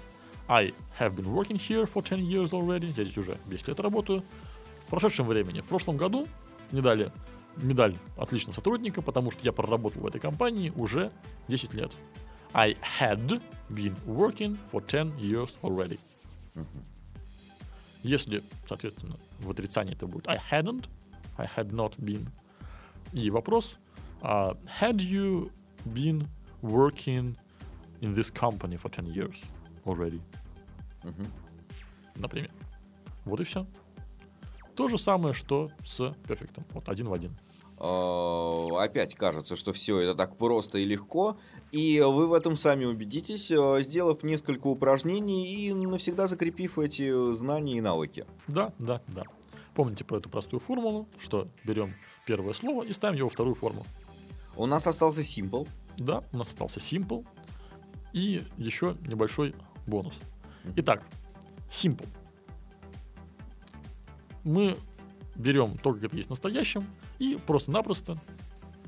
I 0.48 0.72
have 0.98 1.14
been 1.14 1.32
working 1.32 1.56
here 1.56 1.90
for 1.90 2.02
10 2.02 2.20
years 2.20 2.50
already. 2.50 2.86
Я 2.86 3.04
здесь 3.04 3.16
уже 3.16 3.38
10 3.46 3.68
лет 3.68 3.80
работаю. 3.80 4.22
В 4.86 4.90
прошедшем 4.90 5.26
времени, 5.26 5.60
в 5.60 5.66
прошлом 5.66 5.96
году, 5.96 6.26
мне 6.70 6.82
дали 6.82 7.12
медаль 7.56 7.96
отличного 8.16 8.54
сотрудника, 8.54 9.02
потому 9.02 9.30
что 9.30 9.40
я 9.44 9.52
проработал 9.52 10.02
в 10.02 10.06
этой 10.06 10.20
компании 10.20 10.72
уже 10.76 11.12
10 11.48 11.74
лет. 11.74 11.92
I 12.54 12.76
had 12.82 13.40
been 13.72 13.94
working 14.06 14.58
for 14.70 14.80
10 14.82 15.18
years 15.18 15.56
already. 15.62 15.98
Если, 18.02 18.42
соответственно, 18.68 19.16
в 19.38 19.50
отрицании 19.50 19.94
это 19.94 20.06
будет 20.06 20.28
I 20.28 20.38
hadn't, 20.50 20.88
I 21.36 21.46
had 21.46 21.70
not 21.70 21.96
been. 21.98 22.28
И 23.12 23.30
вопрос, 23.30 23.76
а, 24.22 24.56
had 24.80 24.96
you 24.96 25.50
been 25.86 26.26
working 26.62 27.36
in 28.00 28.14
this 28.14 28.30
company 28.30 28.76
for 28.76 28.90
10 28.90 29.06
years 29.06 29.36
already? 29.84 30.20
Мгм. 31.04 31.26
Например. 32.16 32.50
Вот 33.24 33.40
и 33.40 33.44
все. 33.44 33.66
То 34.74 34.88
же 34.88 34.98
самое, 34.98 35.34
что 35.34 35.70
с 35.84 36.14
перфектом. 36.26 36.64
Вот 36.70 36.88
один 36.88 37.08
в 37.08 37.12
один. 37.12 37.36
Э, 37.82 38.68
Опять 38.78 39.14
кажется, 39.14 39.56
что 39.56 39.72
все 39.72 39.98
это 39.98 40.14
так 40.14 40.36
просто 40.38 40.78
и 40.78 40.84
легко. 40.84 41.36
И 41.72 42.00
вы 42.00 42.26
в 42.26 42.32
этом 42.32 42.56
сами 42.56 42.84
убедитесь, 42.84 43.50
э, 43.50 43.82
сделав 43.82 44.22
несколько 44.22 44.68
упражнений 44.68 45.66
и 45.66 45.74
навсегда 45.74 46.28
закрепив 46.28 46.78
эти 46.78 47.34
знания 47.34 47.78
и 47.78 47.80
навыки. 47.80 48.24
Да, 48.46 48.72
да, 48.78 49.02
да. 49.08 49.24
Помните 49.74 50.04
про 50.04 50.18
эту 50.18 50.30
простую 50.30 50.60
формулу, 50.60 51.08
что 51.18 51.48
берем 51.64 51.94
первое 52.26 52.54
слово 52.54 52.84
и 52.84 52.92
ставим 52.92 53.16
его 53.16 53.28
во 53.28 53.32
вторую 53.32 53.54
форму. 53.54 53.84
У 54.56 54.66
нас 54.66 54.86
остался 54.86 55.22
Simple. 55.22 55.66
Да, 55.98 56.24
у 56.32 56.38
нас 56.38 56.48
остался 56.48 56.80
simple 56.80 57.26
и 58.12 58.44
еще 58.56 58.96
небольшой 59.06 59.54
бонус. 59.86 60.14
Итак, 60.76 61.02
simple. 61.70 62.08
Мы 64.44 64.76
берем 65.34 65.78
то, 65.78 65.92
как 65.92 66.04
это 66.04 66.16
есть 66.16 66.28
в 66.28 66.30
настоящем, 66.30 66.86
и 67.18 67.36
просто-напросто 67.46 68.16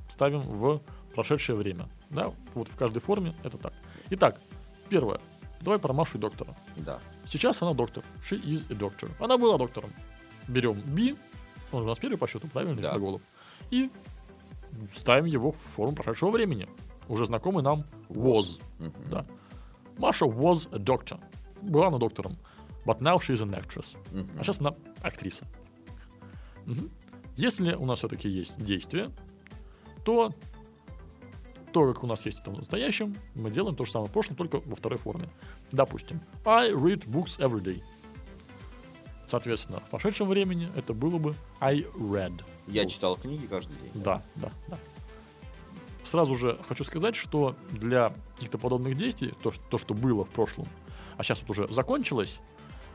ставим 0.09 0.41
в 0.41 0.81
прошедшее 1.15 1.57
время. 1.57 1.89
Да, 2.11 2.33
вот 2.55 2.69
в 2.69 2.77
каждой 2.77 3.01
форме 3.01 3.35
это 3.43 3.59
так. 3.59 3.73
Итак, 4.11 4.41
первое. 4.89 5.21
Давай 5.61 5.79
про 5.79 5.93
Машу 5.93 6.19
и 6.19 6.21
доктора. 6.21 6.55
Да. 6.77 7.01
Сейчас 7.27 7.63
она 7.63 7.73
доктор. 7.73 8.05
She 8.29 8.41
is 8.43 8.71
a 8.71 8.75
doctor. 8.75 9.11
Она 9.19 9.39
была 9.39 9.57
доктором. 9.57 9.91
Берем 10.47 10.73
be, 10.73 11.17
он 11.73 11.81
же 11.81 11.87
у 11.87 11.89
нас 11.89 11.99
первый 11.99 12.19
по 12.19 12.27
счету, 12.29 12.49
правильно, 12.49 12.81
Да. 12.81 12.91
глаголов. 12.91 13.23
И 13.71 13.91
ставим 14.95 15.25
его 15.25 15.53
в 15.53 15.57
форму 15.57 15.95
прошедшего 15.95 16.31
времени. 16.31 16.69
Уже 17.09 17.25
знакомый 17.27 17.63
нам 17.63 17.85
was. 18.09 18.61
Мгм. 18.79 18.93
Да. 19.11 19.27
Маша 19.99 20.27
was 20.27 20.69
a 20.75 20.79
doctor. 20.79 21.19
Была 21.63 21.87
она 21.89 21.99
доктором. 21.99 22.37
But 22.85 22.99
now 23.01 23.17
she 23.17 23.33
is 23.35 23.43
an 23.43 23.55
actress. 23.59 23.97
Мгм. 24.13 24.29
А 24.39 24.45
сейчас 24.45 24.61
она 24.61 24.75
актриса. 25.01 25.47
Мгм. 26.67 26.91
Если 27.37 27.75
у 27.75 27.85
нас 27.85 27.99
все-таки 27.99 28.29
есть 28.29 28.63
действие, 28.63 29.11
то 30.05 30.33
то, 31.73 31.93
как 31.93 32.05
у 32.05 32.07
нас 32.07 32.25
есть 32.25 32.39
это 32.41 32.53
в 32.53 32.59
настоящем, 32.59 33.17
мы 33.35 33.51
делаем 33.51 33.75
то 33.75 33.85
же 33.85 33.91
самое 33.91 34.09
в 34.09 34.13
прошлом, 34.13 34.37
только 34.37 34.61
во 34.61 34.77
второй 34.77 34.97
форме. 34.99 35.29
Допустим, 35.73 36.21
I 36.45 36.71
read 36.71 37.05
books 37.09 37.39
every 37.39 37.61
day. 37.61 37.83
Соответственно, 39.29 39.81
в 39.81 39.91
прошедшем 39.91 40.29
времени 40.29 40.69
это 40.77 40.95
было 40.95 41.19
бы 41.19 41.35
I 41.61 41.81
read. 41.99 42.45
Я 42.69 42.83
Вот. 42.83 42.93
читал 42.93 43.17
книги 43.17 43.47
каждый 43.47 43.77
день. 43.79 43.91
Да, 43.95 44.23
да, 44.37 44.53
да. 44.69 44.79
Сразу 46.05 46.37
же 46.37 46.57
хочу 46.69 46.85
сказать, 46.85 47.17
что 47.17 47.57
для 47.73 48.15
каких-то 48.35 48.59
подобных 48.59 48.97
действий, 48.97 49.33
то, 49.43 49.53
то, 49.71 49.77
что 49.77 49.95
было 49.95 50.25
в 50.25 50.31
прошлом, 50.31 50.69
а 51.17 51.25
сейчас 51.25 51.41
вот 51.41 51.51
уже 51.51 51.67
закончилось, 51.73 52.39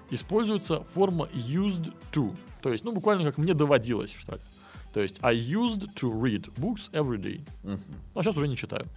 используется 0.10 0.84
форма 0.94 1.28
used 1.34 1.94
to. 2.12 2.36
То 2.62 2.72
есть, 2.72 2.84
ну, 2.84 2.92
буквально 2.92 3.24
как 3.24 3.38
мне 3.38 3.54
доводилось 3.54 4.12
читать. 4.12 4.42
То 4.94 5.02
есть, 5.02 5.20
I 5.22 5.36
used 5.36 5.94
to 5.96 6.12
read 6.12 6.52
books 6.56 6.92
every 6.92 7.18
day. 7.18 7.42
Мгм. 7.64 7.82
А 8.16 8.24
сейчас 8.24 8.36
уже 8.38 8.48
не 8.48 8.58
читаю. 8.58 8.88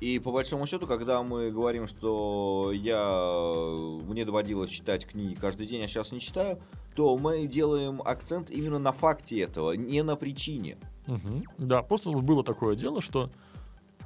И 0.00 0.18
по 0.18 0.32
большому 0.32 0.66
счету, 0.66 0.86
когда 0.86 1.22
мы 1.22 1.50
говорим, 1.50 1.86
что 1.86 2.72
я 2.72 4.00
мне 4.06 4.24
доводилось 4.24 4.70
читать 4.70 5.06
книги 5.06 5.34
каждый 5.34 5.66
день, 5.66 5.82
а 5.82 5.88
сейчас 5.88 6.10
не 6.12 6.20
читаю, 6.20 6.58
то 6.94 7.16
мы 7.18 7.46
делаем 7.46 8.00
акцент 8.02 8.50
именно 8.50 8.78
на 8.78 8.92
факте 8.92 9.40
этого, 9.40 9.72
не 9.72 10.02
на 10.02 10.16
причине. 10.16 10.78
Мгм. 11.06 11.44
Да, 11.58 11.82
просто 11.82 12.10
было 12.10 12.42
такое 12.42 12.76
дело, 12.76 13.02
что 13.02 13.30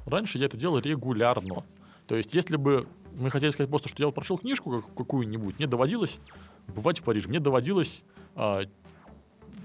раньше 0.05 0.37
я 0.37 0.45
это 0.47 0.57
делал 0.57 0.79
регулярно. 0.79 1.63
То 2.07 2.15
есть, 2.15 2.33
если 2.33 2.55
бы 2.57 2.87
мы 3.17 3.29
хотели 3.29 3.49
сказать 3.51 3.69
просто, 3.69 3.89
что 3.89 4.01
я 4.03 4.07
вот 4.07 4.15
прочел 4.15 4.37
книжку 4.37 4.81
как- 4.81 4.95
какую-нибудь, 4.95 5.57
мне 5.57 5.67
доводилось 5.67 6.19
бывать 6.67 6.99
в 6.99 7.03
Париже, 7.03 7.27
мне 7.29 7.39
доводилось 7.39 8.03
а, 8.35 8.63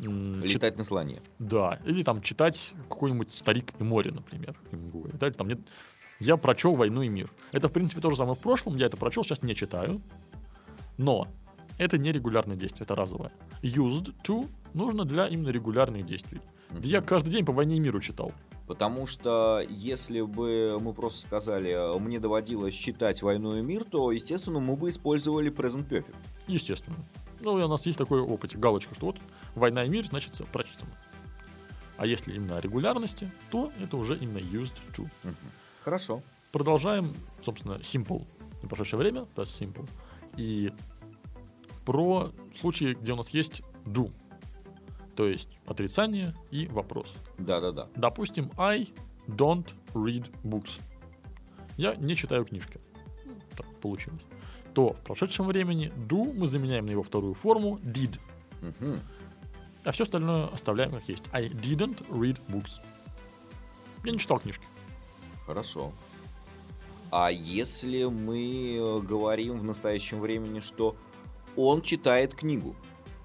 чит- 0.00 0.54
Летать 0.54 0.78
на 0.78 0.84
слоне. 0.84 1.20
Да, 1.38 1.80
или 1.84 2.02
там 2.02 2.22
читать 2.22 2.72
какой-нибудь 2.88 3.30
«Старик 3.30 3.72
и 3.78 3.82
море», 3.82 4.12
например, 4.12 4.56
Хемингуэя, 4.70 5.14
да, 5.14 5.26
или 5.26 5.34
там 5.34 5.48
нет... 5.48 5.60
Я 6.18 6.36
прочел 6.36 6.74
«Войну 6.74 7.02
и 7.02 7.08
мир». 7.08 7.30
Это, 7.52 7.68
в 7.68 7.72
принципе, 7.72 8.00
то 8.00 8.10
же 8.10 8.16
самое 8.16 8.36
в 8.36 8.38
прошлом, 8.40 8.76
я 8.76 8.86
это 8.86 8.96
прочел, 8.96 9.24
сейчас 9.24 9.42
не 9.42 9.54
читаю, 9.54 10.00
но 10.98 11.28
это 11.78 11.98
не 11.98 12.12
регулярное 12.12 12.56
действие, 12.56 12.84
это 12.84 12.94
разовое. 12.94 13.32
Used 13.62 14.14
to 14.24 14.48
нужно 14.74 15.04
для 15.04 15.26
именно 15.26 15.48
регулярных 15.48 16.06
действий. 16.06 16.40
Да 16.70 16.86
я 16.86 17.00
каждый 17.00 17.30
день 17.30 17.44
по 17.44 17.52
«Войне 17.52 17.76
и 17.76 17.80
миру» 17.80 18.00
читал. 18.00 18.32
Потому 18.70 19.04
что 19.04 19.64
если 19.68 20.20
бы 20.20 20.78
мы 20.80 20.94
просто 20.94 21.22
сказали, 21.22 21.98
мне 21.98 22.20
доводилось 22.20 22.72
читать 22.72 23.20
«Войну 23.20 23.56
и 23.56 23.62
мир», 23.62 23.82
то, 23.82 24.12
естественно, 24.12 24.60
мы 24.60 24.76
бы 24.76 24.90
использовали 24.90 25.50
Present 25.50 25.88
Perfect. 25.88 26.14
Естественно. 26.46 26.96
Ну, 27.40 27.54
у 27.54 27.66
нас 27.66 27.84
есть 27.84 27.98
такой 27.98 28.20
опыт, 28.20 28.56
галочка, 28.56 28.94
что 28.94 29.06
вот 29.06 29.16
«Война 29.56 29.84
и 29.84 29.88
мир» 29.88 30.06
значит 30.06 30.40
прочитано. 30.52 30.92
А 31.96 32.06
если 32.06 32.32
именно 32.32 32.58
о 32.58 32.60
регулярности, 32.60 33.28
то 33.50 33.72
это 33.82 33.96
уже 33.96 34.16
именно 34.16 34.38
used 34.38 34.76
to. 34.96 35.04
Хорошо. 35.82 36.22
Продолжаем, 36.52 37.16
собственно, 37.44 37.80
simple. 37.82 38.24
На 38.62 38.68
прошедшее 38.68 39.00
время, 39.00 39.26
past 39.34 39.60
simple. 39.60 39.88
И 40.36 40.72
про 41.84 42.30
случаи, 42.60 42.94
где 42.94 43.14
у 43.14 43.16
нас 43.16 43.30
есть 43.30 43.62
do. 43.84 44.12
То 45.16 45.26
есть 45.26 45.48
отрицание 45.66 46.34
и 46.50 46.66
вопрос. 46.66 47.12
Да-да-да. 47.38 47.88
Допустим, 47.96 48.50
I 48.56 48.88
don't 49.26 49.66
read 49.94 50.30
books. 50.42 50.80
Я 51.76 51.94
не 51.96 52.16
читаю 52.16 52.44
книжки. 52.44 52.80
Так 53.56 53.66
получилось. 53.80 54.22
То 54.74 54.92
в 54.92 55.00
прошедшем 55.02 55.46
времени 55.46 55.92
do 55.96 56.32
мы 56.32 56.46
заменяем 56.46 56.86
на 56.86 56.90
его 56.90 57.02
вторую 57.02 57.34
форму 57.34 57.78
did. 57.82 58.18
Мгм. 58.60 59.00
А 59.84 59.92
все 59.92 60.04
остальное 60.04 60.46
оставляем 60.46 60.92
как 60.92 61.08
есть. 61.08 61.24
I 61.32 61.48
didn't 61.48 62.06
read 62.10 62.38
books. 62.48 62.80
Я 64.04 64.12
не 64.12 64.18
читал 64.18 64.38
книжки. 64.38 64.64
Хорошо. 65.46 65.92
А 67.10 67.30
если 67.30 68.04
мы 68.04 68.76
э, 68.78 69.00
говорим 69.00 69.58
в 69.58 69.64
настоящем 69.64 70.20
времени, 70.20 70.60
что 70.60 70.94
он 71.56 71.82
читает 71.82 72.34
книгу 72.34 72.76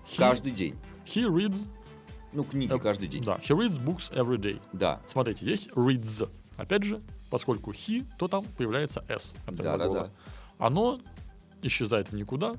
He, 0.08 0.18
каждый 0.18 0.52
день? 0.52 0.76
He 1.06 1.24
reads 1.28 1.66
Ну, 2.34 2.44
книги 2.44 2.72
Э, 2.74 2.80
каждый 2.80 3.08
день. 3.08 3.24
Да, 3.24 3.36
he 3.38 3.56
reads 3.56 3.78
books 3.84 4.12
every 4.14 4.38
day. 4.38 4.62
Да. 4.74 5.02
Смотрите, 5.08 5.46
есть 5.46 5.70
reads. 5.70 6.30
Опять 6.58 6.84
же, 6.84 7.02
поскольку 7.30 7.72
he, 7.72 8.06
то 8.18 8.28
там 8.28 8.46
появляется 8.58 9.04
s 9.08 9.34
конце 9.46 9.64
Да-да-да. 9.64 9.86
глагола. 9.90 10.10
Оно 10.58 11.00
исчезает 11.62 12.12
в 12.12 12.16
никуда 12.16 12.56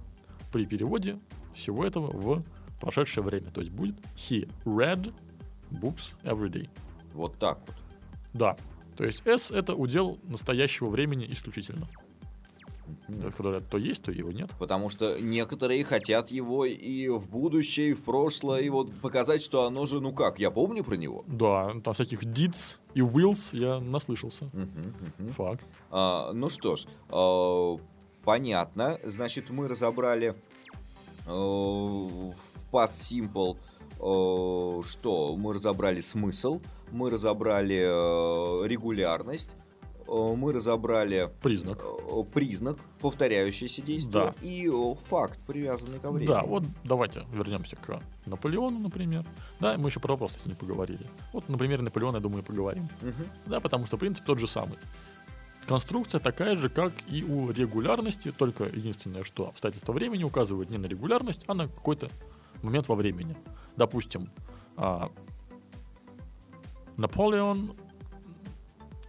при 0.52 0.64
переводе 0.66 1.18
всего 1.54 1.84
этого 1.84 2.10
в 2.12 2.42
прошедшее 2.80 3.24
время. 3.24 3.50
То 3.50 3.60
есть 3.60 3.72
будет 3.72 3.96
he 4.16 4.50
read 4.64 5.12
books 5.70 6.14
every 6.24 6.50
day. 6.50 6.68
Вот 7.14 7.38
так 7.38 7.58
вот. 7.66 7.76
Да. 8.34 8.56
То 8.96 9.04
есть 9.04 9.22
S 9.26 9.50
это 9.50 9.74
удел 9.74 10.18
настоящего 10.24 10.88
времени 10.88 11.26
исключительно. 11.30 11.86
Когда 13.36 13.60
то 13.60 13.78
есть, 13.78 14.02
то 14.02 14.12
его 14.12 14.32
нет. 14.32 14.50
Потому 14.58 14.88
что 14.88 15.20
некоторые 15.20 15.84
хотят 15.84 16.30
его 16.30 16.64
и 16.64 17.08
в 17.08 17.28
будущее, 17.28 17.90
и 17.90 17.92
в 17.92 18.02
прошлое, 18.02 18.60
и 18.60 18.68
вот 18.68 18.92
показать, 19.00 19.42
что 19.42 19.66
оно 19.66 19.86
же, 19.86 20.00
ну 20.00 20.12
как, 20.12 20.38
я 20.38 20.50
помню 20.50 20.84
про 20.84 20.96
него. 20.96 21.24
Да, 21.26 21.72
там 21.84 21.94
всяких 21.94 22.22
deeds 22.24 22.76
и 22.94 23.00
wills 23.00 23.56
я 23.56 23.80
наслышался. 23.80 24.44
Мгм, 24.52 24.94
мгм. 25.18 25.32
Факт. 25.32 25.64
А, 25.90 26.32
ну 26.32 26.48
что 26.50 26.76
ж, 26.76 26.86
а, 27.10 27.76
понятно. 28.24 28.98
Значит, 29.04 29.50
мы 29.50 29.68
разобрали 29.68 30.34
э, 31.26 31.30
в 31.30 32.34
past 32.72 32.94
simple, 33.10 33.56
э, 33.98 34.82
что 34.82 35.36
мы 35.36 35.54
разобрали 35.54 36.00
смысл, 36.00 36.60
мы 36.92 37.10
разобрали 37.10 37.82
э, 37.84 38.66
регулярность, 38.66 39.50
мы 40.08 40.52
разобрали 40.52 41.28
Признак. 41.42 41.82
э, 41.84 42.22
признак, 42.32 42.78
повторяющееся 43.00 43.82
действие 43.82 44.24
Да. 44.26 44.34
и 44.42 44.68
э, 44.68 44.94
факт, 45.00 45.38
привязанный 45.46 45.98
ко 45.98 46.10
времени. 46.10 46.32
Да, 46.32 46.42
вот 46.42 46.64
давайте 46.84 47.24
вернемся 47.32 47.76
к 47.76 48.00
Наполеону, 48.26 48.78
например. 48.78 49.24
Да, 49.60 49.76
мы 49.76 49.88
еще 49.88 50.00
про 50.00 50.12
вопрос 50.12 50.32
кстати, 50.32 50.48
не 50.48 50.54
поговорили. 50.54 51.06
Вот 51.32 51.48
на 51.48 51.58
примере 51.58 51.82
Наполеона, 51.82 52.16
я 52.16 52.22
думаю, 52.22 52.42
поговорим. 52.42 52.88
Мгм. 53.02 53.26
Да, 53.46 53.60
потому 53.60 53.86
что 53.86 53.96
принцип 53.96 54.24
тот 54.24 54.38
же 54.38 54.46
самый. 54.46 54.78
Конструкция 55.66 56.20
такая 56.20 56.54
же, 56.56 56.68
как 56.68 56.92
и 57.08 57.24
у 57.24 57.50
регулярности, 57.50 58.30
только 58.30 58.64
единственное, 58.64 59.24
что 59.24 59.48
обстоятельства 59.48 59.92
времени 59.92 60.22
указывают 60.22 60.70
не 60.70 60.78
на 60.78 60.86
регулярность, 60.86 61.42
а 61.48 61.54
на 61.54 61.66
какой-то 61.66 62.08
момент 62.62 62.86
во 62.88 62.94
времени. 62.94 63.36
Допустим, 63.76 64.30
а, 64.76 65.10
Napoleon 66.96 67.76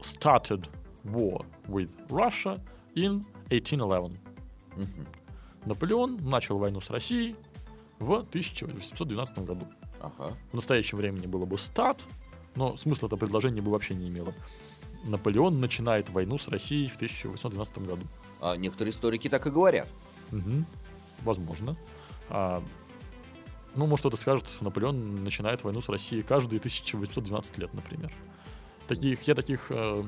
started 0.02 0.68
war 1.12 1.46
with 1.68 1.92
Russia 2.10 2.60
in 2.96 3.26
1811. 3.50 4.20
Мгм. 4.76 5.08
Наполеон 5.66 6.18
начал 6.24 6.58
войну 6.58 6.82
с 6.82 6.90
Россией 6.90 7.36
в 8.00 8.14
1812 8.14 9.40
году. 9.40 9.68
Ага. 10.00 10.36
В 10.52 10.54
настоящем 10.54 10.98
времени 10.98 11.26
было 11.26 11.46
бы 11.46 11.56
start, 11.56 12.00
но 12.56 12.78
смысла 12.78 13.08
это 13.08 13.18
предложение 13.18 13.62
бы 13.62 13.72
вообще 13.72 13.96
не 13.96 14.08
имело. 14.08 14.34
Наполеон 15.04 15.60
начинает 15.60 16.10
войну 16.10 16.38
с 16.38 16.48
Россией 16.48 16.90
в 16.90 16.96
1812 16.96 17.80
году. 17.80 18.04
А 18.42 18.56
некоторые 18.58 18.92
историки 18.92 19.30
так 19.30 19.46
и 19.48 19.50
говорят. 19.50 19.88
Мгм. 20.32 20.66
Возможно. 21.24 21.76
А, 22.30 22.64
ну, 23.76 23.86
может, 23.88 24.02
кто-то 24.02 24.18
скажет, 24.18 24.48
что 24.48 24.64
Наполеон 24.66 25.24
начинает 25.24 25.64
войну 25.64 25.82
с 25.82 25.90
Россией 25.90 26.24
каждые 26.24 26.60
1812 26.60 27.58
лет, 27.58 27.74
например. 27.74 28.12
Таких, 28.88 29.24
я 29.24 29.36
таких 29.36 29.68
э, 29.70 30.04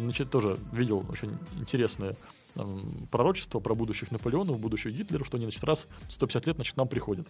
значит, 0.00 0.30
тоже 0.30 0.58
видел 0.72 1.04
очень 1.10 1.36
интересное 1.58 2.16
эм, 2.54 3.06
пророчество 3.10 3.60
про 3.60 3.74
будущих 3.74 4.10
Наполеонов, 4.10 4.58
будущих 4.58 4.92
Гитлеров, 4.92 5.26
что 5.26 5.36
они, 5.36 5.44
значит, 5.46 5.62
раз 5.64 5.86
в 6.08 6.12
150 6.12 6.46
лет, 6.46 6.56
значит, 6.56 6.74
к 6.74 6.76
нам 6.78 6.88
приходят. 6.88 7.28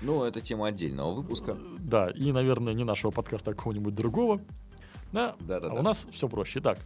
Ну, 0.00 0.22
это 0.24 0.40
тема 0.40 0.68
отдельного 0.68 1.12
выпуска. 1.12 1.56
Да, 1.78 2.08
и, 2.10 2.30
наверное, 2.32 2.72
не 2.72 2.84
нашего 2.84 3.10
подкаста, 3.10 3.50
а 3.50 3.54
какого-нибудь 3.54 3.94
другого. 3.94 4.40
Да, 5.12 5.34
Да-да-да. 5.40 5.74
а 5.74 5.80
у 5.80 5.82
нас 5.82 6.06
все 6.12 6.28
проще. 6.28 6.60
Итак, 6.60 6.78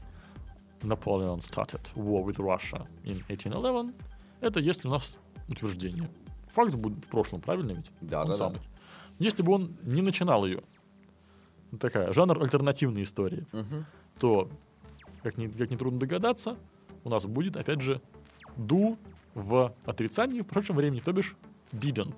Napoleon 0.81 1.39
started 1.39 1.81
war 1.95 2.25
with 2.25 2.37
Russia 2.37 2.87
in 3.05 3.23
1811. 3.23 3.95
Это 4.41 4.61
если 4.61 4.89
у 4.89 4.93
нас 4.93 5.15
утверждение. 5.49 6.09
Факт 6.49 6.75
будет 6.75 7.05
в 7.05 7.09
прошлом, 7.09 7.41
правильно 7.41 7.73
ведь? 7.73 7.91
Да, 8.01 8.23
Он 8.23 8.29
да, 8.29 8.33
да. 8.33 8.39
самый. 8.39 8.61
Если 9.19 9.43
бы 9.43 9.53
он 9.53 9.77
не 9.83 10.03
начинал 10.03 10.45
ее, 10.47 10.63
такая, 11.79 12.13
жанр 12.13 12.43
альтернативной 12.43 13.03
истории, 13.03 13.47
Мгм. 13.53 13.87
то, 14.19 14.49
как 15.23 15.37
не, 15.39 15.49
как 15.49 15.71
нетрудно 15.71 15.99
догадаться, 16.01 16.57
у 17.05 17.09
нас 17.11 17.25
будет, 17.27 17.57
опять 17.57 17.81
же, 17.81 18.01
do 18.57 18.97
в 19.35 19.73
отрицании 19.85 20.41
в 20.43 20.47
прошедшем 20.47 20.77
времени, 20.77 21.01
то 21.01 21.13
бишь 21.13 21.37
didn't. 21.73 22.17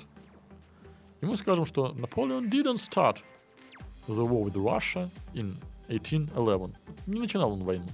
И 1.21 1.27
мы 1.27 1.37
скажем, 1.37 1.65
что 1.65 1.93
Napoleon 1.93 2.51
didn't 2.51 2.77
start 2.77 3.19
the 4.07 4.27
war 4.29 4.45
with 4.45 4.55
Russia 4.55 5.11
in 5.35 5.57
1811. 5.89 6.77
Не 7.07 7.21
начинал 7.21 7.53
он 7.53 7.65
войну. 7.65 7.87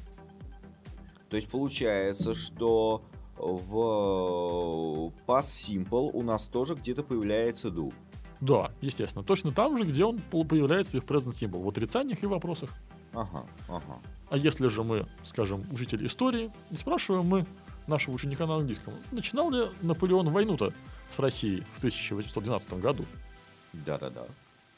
То 1.31 1.37
есть 1.37 1.49
получается, 1.51 2.35
что 2.35 3.03
в 3.37 5.13
Pass 5.27 5.45
Simple 5.45 6.11
у 6.13 6.23
нас 6.23 6.47
тоже 6.47 6.75
где-то 6.75 7.03
появляется 7.03 7.69
do. 7.69 7.93
Да, 8.43 8.73
естественно. 8.81 9.25
Точно 9.25 9.53
там 9.53 9.79
же, 9.79 9.85
где 9.85 10.05
он 10.05 10.19
появляется 10.19 10.97
и 10.97 11.01
в 11.01 11.05
present 11.05 11.31
simple, 11.31 11.63
в 11.63 11.69
отрицаниях 11.69 12.25
и 12.25 12.27
вопросах. 12.27 12.71
Ага, 13.13 13.47
ага. 13.69 14.01
А 14.31 14.37
если 14.37 14.67
же 14.67 14.83
мы, 14.83 15.07
скажем, 15.23 15.63
учитель 15.71 16.05
истории, 16.05 16.51
и 16.73 16.77
спрашиваем 16.77 17.25
мы 17.25 17.47
нашего 17.87 18.15
ученика 18.17 18.49
на 18.49 18.57
английском, 18.57 18.95
начинал 19.13 19.49
ли 19.53 19.69
Наполеон 19.83 20.31
войну-то 20.31 20.73
с 21.13 21.21
Россией 21.21 21.63
в 21.75 21.79
1812 21.79 22.81
году, 22.81 23.05
Да-да-да. 23.73 24.25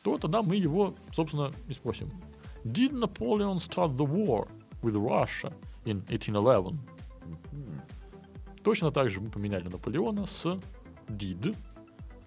то 0.02 0.18
тогда 0.18 0.42
мы 0.42 0.56
его, 0.56 0.94
собственно, 1.10 1.50
и 1.66 1.72
спросим. 1.72 2.10
Did 2.64 2.92
Napoleon 2.92 3.56
start 3.56 3.96
the 3.96 4.06
war 4.06 4.46
with 4.82 4.96
Russia 4.96 5.54
in 5.86 6.04
1811? 6.08 6.72
Мгм. 7.50 7.80
Точно 8.62 8.90
так 8.90 9.08
же 9.08 9.22
мы 9.22 9.30
поменяли 9.30 9.68
Наполеона 9.68 10.26
с 10.26 10.60
did, 11.08 11.56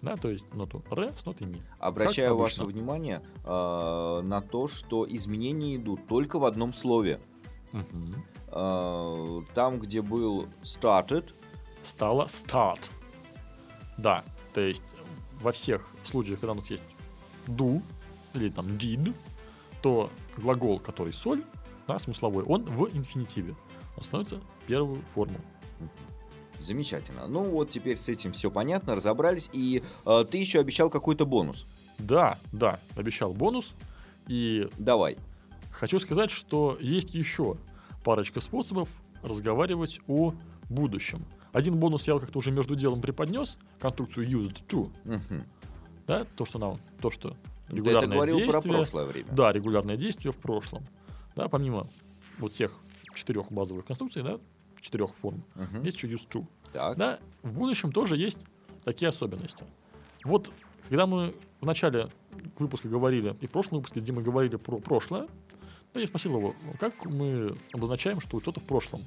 да, 0.01 0.15
то 0.15 0.29
есть 0.29 0.53
ноту 0.53 0.83
ре 0.91 1.11
с 1.19 1.25
нотой 1.25 1.47
ми. 1.47 1.61
Обращаю 1.79 2.37
ваше 2.37 2.63
внимание 2.63 3.21
э, 3.43 4.21
на 4.23 4.41
то, 4.41 4.67
что 4.67 5.07
изменения 5.09 5.75
идут 5.75 6.07
только 6.07 6.39
в 6.39 6.45
одном 6.45 6.73
слове. 6.73 7.19
Мгм. 7.71 8.15
Э, 8.47 9.41
там, 9.53 9.79
где 9.79 10.01
был 10.01 10.47
started, 10.63 11.33
стало 11.83 12.25
start. 12.27 12.79
Да, 13.97 14.23
то 14.53 14.61
есть 14.61 14.95
во 15.41 15.51
всех 15.51 15.87
случаях, 16.03 16.39
когда 16.39 16.53
у 16.53 16.55
нас 16.55 16.69
есть 16.69 16.83
do 17.47 17.81
или 18.33 18.49
там 18.49 18.67
did, 18.67 19.13
то 19.81 20.09
глагол, 20.37 20.79
который 20.79 21.13
соль, 21.13 21.43
да, 21.87 21.97
смысловой, 21.97 22.43
он 22.43 22.63
в 22.63 22.85
инфинитиве. 22.95 23.55
Он 23.95 24.03
становится 24.03 24.37
в 24.37 24.67
первую 24.67 25.01
форму. 25.01 25.39
Замечательно. 26.59 27.27
Ну 27.27 27.49
вот 27.51 27.69
теперь 27.69 27.97
с 27.97 28.09
этим 28.09 28.31
все 28.31 28.51
понятно, 28.51 28.95
разобрались. 28.95 29.49
И 29.53 29.81
э, 30.05 30.25
ты 30.29 30.37
еще 30.37 30.59
обещал 30.59 30.89
какой-то 30.89 31.25
бонус. 31.25 31.67
Да, 31.97 32.39
да, 32.51 32.79
обещал 32.95 33.33
бонус. 33.33 33.73
И 34.27 34.67
Давай. 34.77 35.17
хочу 35.71 35.99
сказать, 35.99 36.31
что 36.31 36.77
есть 36.79 37.13
еще 37.13 37.57
парочка 38.03 38.41
способов 38.41 38.89
разговаривать 39.23 40.01
о 40.07 40.33
будущем. 40.69 41.25
Один 41.53 41.77
бонус 41.77 42.05
я 42.07 42.19
как-то 42.19 42.39
уже 42.39 42.51
между 42.51 42.75
делом 42.75 43.01
преподнес, 43.01 43.57
конструкцию 43.79 44.27
used 44.29 44.65
to, 44.67 44.91
Мгм. 45.05 45.43
да, 46.05 46.25
то, 46.35 46.45
что 46.45 46.59
нам, 46.59 46.79
то, 47.01 47.09
что 47.09 47.29
Ты 47.29 47.35
это 47.67 47.75
регулярное 47.75 48.15
говорил 48.15 48.37
про 48.37 48.45
действие, 48.45 48.73
прошлое 48.75 49.05
время. 49.05 49.27
Да, 49.31 49.51
регулярное 49.51 49.97
действие 49.97 50.31
в 50.31 50.37
прошлом. 50.37 50.85
Да, 51.35 51.47
помимо 51.47 51.87
вот 52.37 52.53
всех 52.53 52.73
четырех 53.15 53.51
базовых 53.51 53.85
конструкций, 53.85 54.21
да, 54.23 54.39
четырех 54.81 55.13
форм, 55.15 55.43
Мгм. 55.55 55.83
есть 55.83 55.97
еще 55.97 56.07
used 56.07 56.27
to. 56.29 56.45
Так. 56.73 56.97
Да, 56.97 57.19
в 57.43 57.53
будущем 57.53 57.91
тоже 57.91 58.17
есть 58.17 58.39
такие 58.83 59.09
особенности. 59.09 59.63
Вот, 60.23 60.51
когда 60.89 61.05
мы 61.07 61.33
в 61.61 61.65
начале 61.65 62.07
выпуска 62.59 62.87
говорили, 62.89 63.35
и 63.41 63.47
в 63.47 63.51
прошлом 63.51 63.77
выпуске, 63.79 63.99
где 63.99 64.11
мы 64.11 64.21
говорили 64.21 64.55
про 64.57 64.77
прошлое, 64.79 65.27
да, 65.93 65.99
я 66.01 66.07
спросил 66.07 66.37
его, 66.37 66.53
как 66.79 67.05
мы 67.05 67.55
обозначаем, 67.73 68.19
что 68.19 68.39
что-то 68.39 68.59
в 68.59 68.63
прошлом. 68.63 69.03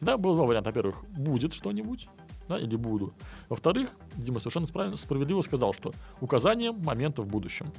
Да, 0.00 0.16
было 0.16 0.34
два 0.34 0.46
варианта. 0.46 0.70
Во-первых, 0.70 1.04
будет 1.10 1.52
что-нибудь, 1.52 2.08
да, 2.48 2.58
или 2.58 2.74
буду. 2.76 3.12
Во-вторых, 3.50 3.90
Дима 4.16 4.38
совершенно 4.40 4.66
справильно, 4.66 4.96
справедливо 4.96 5.42
сказал, 5.42 5.74
что 5.74 5.92
указание 6.20 6.72
момента 6.72 7.20
в 7.22 7.26
будущем. 7.26 7.70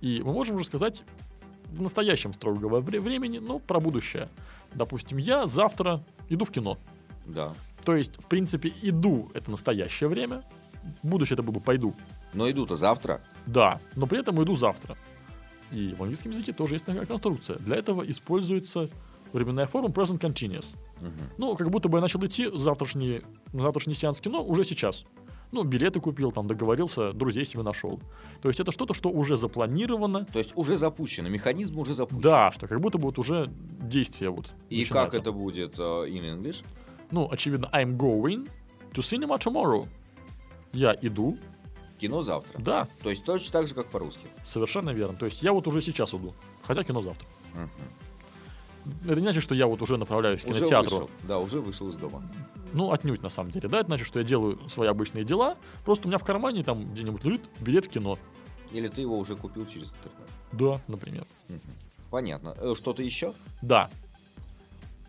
И 0.00 0.20
мы 0.24 0.32
можем 0.32 0.56
уже 0.56 0.64
сказать 0.64 1.04
в 1.66 1.80
настоящем, 1.80 2.32
строго 2.34 2.58
говоря, 2.58 2.84
вре- 2.84 3.00
времени, 3.00 3.38
но 3.38 3.58
про 3.60 3.78
будущее. 3.78 4.28
Допустим, 4.74 5.18
я 5.18 5.46
завтра 5.46 6.00
иду 6.34 6.44
в 6.44 6.50
кино. 6.50 6.78
Да. 7.26 7.54
То 7.84 7.96
есть, 7.96 8.16
в 8.22 8.26
принципе, 8.26 8.72
иду— 8.82 9.30
это 9.34 9.50
настоящее 9.50 10.08
время, 10.08 10.44
будущее 11.02 11.34
это 11.34 11.42
было 11.42 11.54
бы 11.54 11.60
пойду. 11.60 11.94
Но 12.32 12.50
иду-то 12.50 12.76
завтра. 12.76 13.20
Да, 13.46 13.80
но 13.96 14.06
при 14.06 14.20
этом 14.20 14.42
иду 14.42 14.56
завтра. 14.56 14.96
И 15.70 15.94
в 15.96 16.02
английском 16.02 16.32
языке 16.32 16.52
тоже 16.52 16.74
есть 16.74 16.84
такая 16.84 17.06
конструкция. 17.06 17.58
Для 17.58 17.76
этого 17.76 18.02
используется 18.02 18.88
временная 19.32 19.66
форма 19.66 19.88
present 19.88 20.20
continuous. 20.20 20.66
Мгм. 21.00 21.30
Ну, 21.38 21.56
как 21.56 21.70
будто 21.70 21.88
бы 21.88 21.98
я 21.98 22.02
начал 22.02 22.24
идти 22.24 22.50
завтрашний, 22.54 23.22
завтрашний 23.52 23.94
сеанс 23.94 24.20
кино 24.20 24.44
уже 24.44 24.64
сейчас. 24.64 25.04
Ну, 25.52 25.64
билеты 25.64 26.00
купил, 26.00 26.32
там 26.32 26.46
договорился, 26.46 27.12
друзей 27.12 27.44
себе 27.44 27.62
нашел. 27.62 28.00
То 28.40 28.48
есть 28.48 28.58
это 28.58 28.72
что-то, 28.72 28.94
что 28.94 29.10
уже 29.10 29.36
запланировано. 29.36 30.24
То 30.24 30.38
есть 30.38 30.52
уже 30.56 30.76
запущено, 30.76 31.28
механизм 31.28 31.78
уже 31.78 31.92
запущен. 31.94 32.22
Да, 32.22 32.50
что 32.52 32.66
как 32.66 32.80
будто 32.80 32.98
вот 32.98 33.18
уже 33.18 33.50
действие 33.80 34.30
вот. 34.30 34.50
И 34.70 34.80
начинается. 34.80 35.10
как 35.10 35.20
это 35.20 35.32
будет 35.32 35.78
э, 35.78 35.82
in 35.82 36.38
English? 36.40 36.64
Ну, 37.10 37.28
очевидно, 37.30 37.68
I'm 37.72 37.96
going 37.98 38.48
to 38.94 39.02
cinema 39.02 39.38
tomorrow. 39.38 39.86
Я 40.72 40.96
иду, 41.02 41.36
В 41.94 41.98
кино 41.98 42.22
завтра. 42.22 42.58
да, 42.58 42.88
То 43.02 43.10
есть 43.10 43.24
точно 43.26 43.52
так 43.52 43.66
же, 43.68 43.74
как 43.74 43.86
по-русски. 43.88 44.26
совершенно 44.44 44.90
верно. 44.90 45.16
То 45.18 45.26
есть 45.26 45.42
я 45.42 45.52
вот 45.52 45.66
уже 45.66 45.82
сейчас 45.82 46.14
иду, 46.14 46.32
хотя 46.62 46.82
кино 46.82 47.02
завтра. 47.02 47.28
Мгм. 47.54 47.68
Это 49.04 49.14
не 49.16 49.22
значит, 49.22 49.42
что 49.42 49.54
я 49.54 49.66
вот 49.66 49.80
уже 49.82 49.96
направляюсь 49.96 50.42
к 50.42 50.48
Уже 50.48 50.58
кинотеатру. 50.60 50.96
вышел. 50.98 51.10
Да, 51.28 51.38
уже 51.38 51.60
вышел 51.60 51.88
из 51.88 51.96
дома. 51.96 52.22
Ну, 52.72 52.90
отнюдь 52.90 53.22
на 53.22 53.28
самом 53.28 53.50
деле. 53.50 53.68
Да, 53.68 53.78
это 53.78 53.86
значит, 53.86 54.06
что 54.06 54.18
я 54.18 54.24
делаю 54.24 54.58
свои 54.68 54.88
обычные 54.88 55.24
дела. 55.24 55.56
Просто 55.84 56.06
у 56.06 56.08
меня 56.08 56.18
в 56.18 56.24
кармане 56.24 56.62
там 56.64 56.86
где-нибудь 56.86 57.22
лежит 57.24 57.42
билет 57.60 57.86
в 57.86 57.88
кино. 57.90 58.18
Или 58.72 58.88
ты 58.88 59.02
его 59.02 59.18
уже 59.18 59.36
купил 59.36 59.66
через 59.66 59.88
интернет. 59.88 60.28
Да, 60.52 60.80
например. 60.88 61.24
Понятно. 62.10 62.54
Э, 62.58 62.74
Что-то 62.74 63.02
еще? 63.02 63.34
Да. 63.60 63.90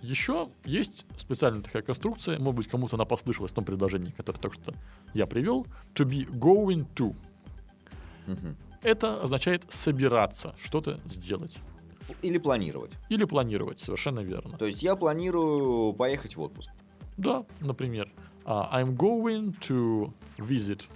Еще 0.02 0.50
есть 0.66 1.06
специальная 1.18 1.62
такая 1.62 1.82
конструкция, 1.82 2.38
может 2.38 2.58
быть, 2.58 2.68
кому-то 2.68 2.98
она 2.98 3.06
послышалась 3.06 3.52
в 3.52 3.56
том 3.56 3.64
предложении, 3.64 4.12
которое 4.12 4.38
только 4.40 4.62
что 4.62 4.74
я 5.14 5.26
привел. 5.26 5.66
To 5.96 6.06
be 6.06 6.28
going 6.30 6.86
to. 6.96 7.16
Мгм. 8.28 8.56
Это 8.82 9.22
означает 9.22 9.64
собираться, 9.70 10.54
что-то 10.58 11.00
сделать. 11.06 11.54
Или 12.22 12.38
планировать. 12.38 12.92
Или 13.10 13.26
планировать, 13.26 13.80
совершенно 13.80 14.22
верно. 14.22 14.58
То 14.58 14.66
есть 14.66 14.84
я 14.84 14.96
планирую 14.96 15.94
поехать 15.94 16.36
в 16.36 16.42
отпуск. 16.42 16.70
Да, 17.18 17.46
например, 17.60 18.12
а, 18.46 18.82
I'm 18.82 18.96
going 18.96 19.56
to 19.68 20.12
visit 20.38 20.88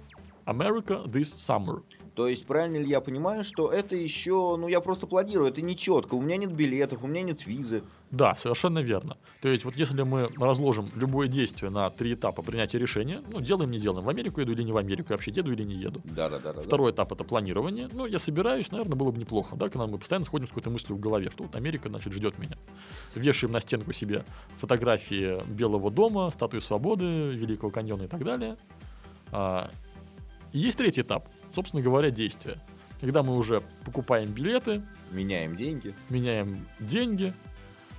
America 0.46 1.04
this 1.06 1.36
summer. 1.36 1.82
То 2.18 2.26
есть 2.26 2.48
правильно 2.48 2.78
ли 2.78 2.88
я 2.88 3.00
понимаю, 3.00 3.44
что 3.44 3.70
это 3.70 3.94
еще, 3.94 4.56
ну 4.58 4.66
я 4.66 4.80
просто 4.80 5.06
планирую, 5.06 5.50
это 5.50 5.62
не 5.62 5.76
четко. 5.76 6.16
У 6.16 6.20
меня 6.20 6.36
нет 6.36 6.50
билетов, 6.50 7.04
у 7.04 7.06
меня 7.06 7.22
нет 7.22 7.46
визы. 7.46 7.84
Да, 8.10 8.34
совершенно 8.34 8.80
верно. 8.80 9.16
То 9.40 9.46
есть 9.46 9.64
вот 9.64 9.76
если 9.76 10.02
мы 10.02 10.28
разложим 10.36 10.90
любое 10.96 11.28
действие 11.28 11.70
на 11.70 11.90
три 11.90 12.14
этапа 12.14 12.42
принятия 12.42 12.76
решения, 12.80 13.22
ну, 13.30 13.40
делаем, 13.40 13.70
не 13.70 13.78
делаем, 13.78 14.04
в 14.04 14.08
Америку 14.08 14.40
еду 14.40 14.50
или 14.50 14.64
не 14.64 14.72
в 14.72 14.76
Америку, 14.78 15.10
я 15.10 15.14
вообще 15.14 15.30
еду 15.30 15.52
или 15.52 15.62
не 15.62 15.76
еду. 15.76 16.02
Да, 16.02 16.28
да, 16.28 16.40
да, 16.40 16.54
да. 16.54 16.60
Второй 16.60 16.90
этап 16.90 17.12
это 17.12 17.22
планирование. 17.22 17.88
Ну, 17.92 18.04
я 18.04 18.18
собираюсь, 18.18 18.72
наверное, 18.72 18.96
было 18.96 19.12
бы 19.12 19.18
неплохо, 19.20 19.54
да, 19.54 19.68
когда 19.68 19.86
мы 19.86 19.96
постоянно 19.96 20.24
сходим 20.24 20.46
с 20.46 20.48
какой-то 20.48 20.70
мыслью 20.70 20.96
в 20.96 21.00
голове, 21.00 21.30
что 21.30 21.44
вот 21.44 21.54
Америка, 21.54 21.88
значит, 21.88 22.12
ждет 22.12 22.36
меня. 22.40 22.56
Вешаем 23.14 23.52
на 23.52 23.60
стенку 23.60 23.92
себе 23.92 24.24
фотографии 24.56 25.40
Белого 25.46 25.88
дома, 25.88 26.30
статуи 26.30 26.58
свободы, 26.58 27.04
Великого 27.04 27.70
каньона 27.70 28.02
и 28.02 28.08
так 28.08 28.24
далее. 28.24 28.56
А, 29.30 29.70
есть 30.52 30.78
третий 30.78 31.02
этап, 31.02 31.28
собственно 31.54 31.82
говоря, 31.82 32.10
действия. 32.10 32.58
Когда 33.00 33.22
мы 33.22 33.36
уже 33.36 33.62
покупаем 33.84 34.30
билеты, 34.32 34.82
Меняем 35.12 35.56
деньги. 35.56 35.94
меняем 36.10 36.66
деньги, 36.80 37.32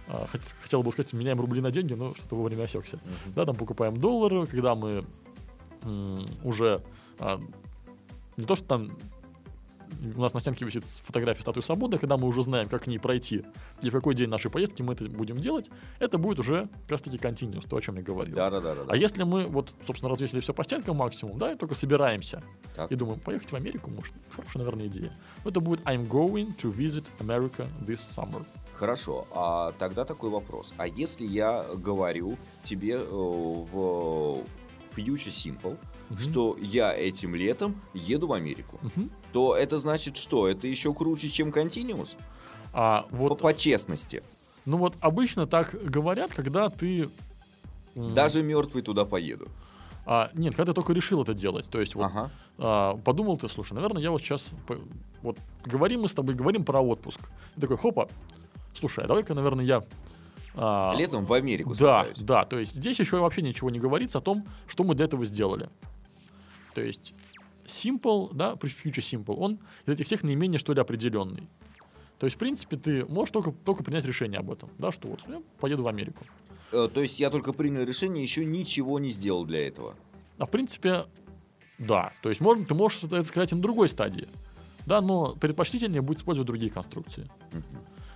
а, 0.07 0.27
хот- 0.31 0.53
хотел 0.61 0.83
бы 0.83 0.91
сказать, 0.91 1.13
меняем 1.13 1.39
рубли 1.39 1.61
на 1.61 1.71
деньги, 1.71 1.93
но 1.93 2.13
что-то 2.13 2.35
вовремя 2.35 2.63
осекся. 2.63 2.97
Мгм. 2.97 3.33
Да, 3.35 3.45
там 3.45 3.55
покупаем 3.55 3.95
доллары, 3.97 4.45
когда 4.47 4.75
мы 4.75 5.05
уже 6.43 6.83
а, 7.19 7.39
не 8.37 8.45
то, 8.45 8.55
что 8.55 8.65
там 8.65 8.91
у 10.15 10.21
нас 10.21 10.33
на 10.33 10.39
стенке 10.39 10.65
висит 10.65 10.83
фотография 10.85 11.41
статуи 11.41 11.61
свободы, 11.61 11.97
когда 11.97 12.17
мы 12.17 12.27
уже 12.27 12.43
знаем, 12.43 12.69
как 12.69 12.83
к 12.83 12.87
ней 12.87 12.99
пройти 12.99 13.43
и 13.81 13.89
в 13.89 13.93
какой 13.93 14.15
день 14.15 14.29
нашей 14.29 14.51
поездки 14.51 14.81
мы 14.81 14.93
это 14.93 15.09
будем 15.09 15.37
делать, 15.37 15.69
это 15.99 16.17
будет 16.17 16.39
уже 16.39 16.69
как 16.83 16.91
раз 16.91 17.01
таки 17.01 17.17
continuous, 17.17 17.67
то, 17.67 17.77
о 17.77 17.81
чем 17.81 17.97
я 17.97 18.01
говорил. 18.01 18.35
Да, 18.35 18.49
да, 18.49 18.59
да, 18.59 18.75
да. 18.75 18.83
да. 18.83 18.93
А 18.93 18.95
если 18.95 19.23
мы 19.23 19.45
вот, 19.45 19.73
собственно, 19.85 20.09
развесили 20.09 20.39
все 20.39 20.53
по 20.53 20.63
стенкам 20.63 20.97
максимум, 20.97 21.37
да, 21.37 21.53
и 21.53 21.55
только 21.55 21.75
собираемся 21.75 22.43
Так. 22.75 22.91
и 22.91 22.95
думаем, 22.95 23.19
поехать 23.19 23.51
в 23.51 23.55
Америку, 23.55 23.89
может, 23.89 24.13
хорошая, 24.35 24.63
наверное, 24.63 24.87
идея. 24.87 25.13
Это 25.43 25.59
будет 25.59 25.81
I'm 25.81 26.07
going 26.07 26.55
to 26.57 26.73
visit 26.75 27.05
America 27.19 27.67
this 27.85 27.99
summer. 28.07 28.43
Хорошо, 28.73 29.27
а 29.33 29.73
тогда 29.77 30.05
такой 30.05 30.29
вопрос. 30.29 30.73
А 30.77 30.87
если 30.87 31.25
я 31.25 31.65
говорю 31.75 32.37
тебе 32.63 32.95
э, 32.95 33.05
в 33.05 34.45
Future 34.95 35.31
Simple, 35.31 35.77
Мгм. 36.09 36.17
что 36.19 36.57
я 36.59 36.93
этим 36.95 37.35
летом 37.35 37.79
еду 37.93 38.27
в 38.27 38.33
Америку, 38.33 38.79
Мгм. 38.81 39.11
то 39.31 39.55
это 39.55 39.77
значит 39.79 40.17
что? 40.17 40.47
Это 40.47 40.67
еще 40.67 40.93
круче, 40.93 41.29
чем 41.29 41.49
Continuous? 41.49 42.15
А 42.73 43.03
По, 43.03 43.15
вот, 43.15 43.39
по 43.39 43.53
честности. 43.53 44.23
ну 44.65 44.77
вот 44.77 44.95
обычно 45.01 45.45
так 45.47 45.75
говорят, 45.83 46.33
когда 46.33 46.69
ты... 46.69 47.09
Даже 47.95 48.43
мертвый 48.43 48.81
туда 48.83 49.05
поеду. 49.05 49.47
а, 50.05 50.29
нет, 50.33 50.55
когда 50.55 50.71
ты 50.71 50.75
только 50.75 50.93
решил 50.93 51.21
это 51.21 51.33
делать. 51.33 51.67
То 51.69 51.79
есть 51.79 51.93
вот 51.95 52.05
Ага. 52.05 52.31
а, 52.57 52.95
подумал 52.97 53.37
ты, 53.37 53.47
слушай, 53.49 53.73
наверное, 53.73 54.01
я 54.01 54.09
вот 54.11 54.21
сейчас... 54.21 54.47
по- 54.67 54.77
Вот 55.21 55.37
говорим 55.65 56.01
мы 56.01 56.07
с 56.09 56.13
тобой, 56.13 56.33
говорим 56.35 56.63
про 56.65 56.79
отпуск. 56.81 57.19
Ты 57.55 57.61
такой, 57.61 57.77
хопа, 57.77 58.07
слушай, 58.73 59.03
а 59.03 59.07
давай-ка, 59.07 59.33
наверное, 59.35 59.65
я... 59.65 59.83
а, 60.55 60.93
Летом 60.95 61.25
в 61.25 61.33
Америку 61.33 61.71
Да, 61.71 62.03
слетаюсь. 62.05 62.17
да, 62.19 62.45
то 62.45 62.57
есть 62.57 62.73
здесь 62.73 62.99
еще 62.99 63.17
вообще 63.19 63.41
ничего 63.43 63.69
не 63.69 63.79
говорится 63.79 64.17
о 64.19 64.21
том, 64.21 64.45
что 64.67 64.83
мы 64.83 64.95
для 64.95 65.05
этого 65.05 65.25
сделали. 65.25 65.69
То 66.79 66.85
есть 66.85 67.13
Simple, 67.65 68.33
да, 68.33 68.53
Future 68.53 69.01
Simple, 69.01 69.35
он 69.35 69.59
из 69.85 69.93
этих 69.93 70.05
всех 70.05 70.23
наименее, 70.23 70.59
что 70.59 70.73
ли, 70.73 70.79
определенный. 70.79 71.49
То 72.19 72.25
есть, 72.25 72.37
в 72.37 72.39
принципе, 72.39 72.77
ты 72.77 73.05
можешь 73.05 73.31
только, 73.31 73.51
только 73.51 73.83
принять 73.83 74.05
решение 74.05 74.39
об 74.39 74.49
этом, 74.49 74.69
да, 74.77 74.93
что 74.93 75.09
вот 75.09 75.19
я 75.27 75.41
поеду 75.59 75.83
в 75.83 75.89
Америку. 75.89 76.23
Э, 76.71 76.87
То 76.87 77.01
есть 77.01 77.19
я 77.19 77.29
только 77.29 77.51
принял 77.51 77.83
решение, 77.83 78.23
еще 78.23 78.45
ничего 78.45 78.97
не 78.97 79.09
сделал 79.09 79.43
для 79.43 79.67
этого. 79.67 79.93
А 80.37 80.45
в 80.45 80.49
принципе, 80.49 81.05
да, 81.77 82.13
то 82.21 82.29
есть 82.29 82.39
можно, 82.39 82.65
ты 82.65 82.73
можешь 82.73 83.03
это 83.03 83.21
сказать 83.23 83.51
и 83.51 83.55
на 83.55 83.61
другой 83.61 83.89
стадии, 83.89 84.29
да, 84.85 85.01
но 85.01 85.35
предпочтительнее 85.35 86.01
будет 86.01 86.19
использовать 86.19 86.47
другие 86.47 86.71
конструкции. 86.71 87.29
Мгм. 87.51 87.63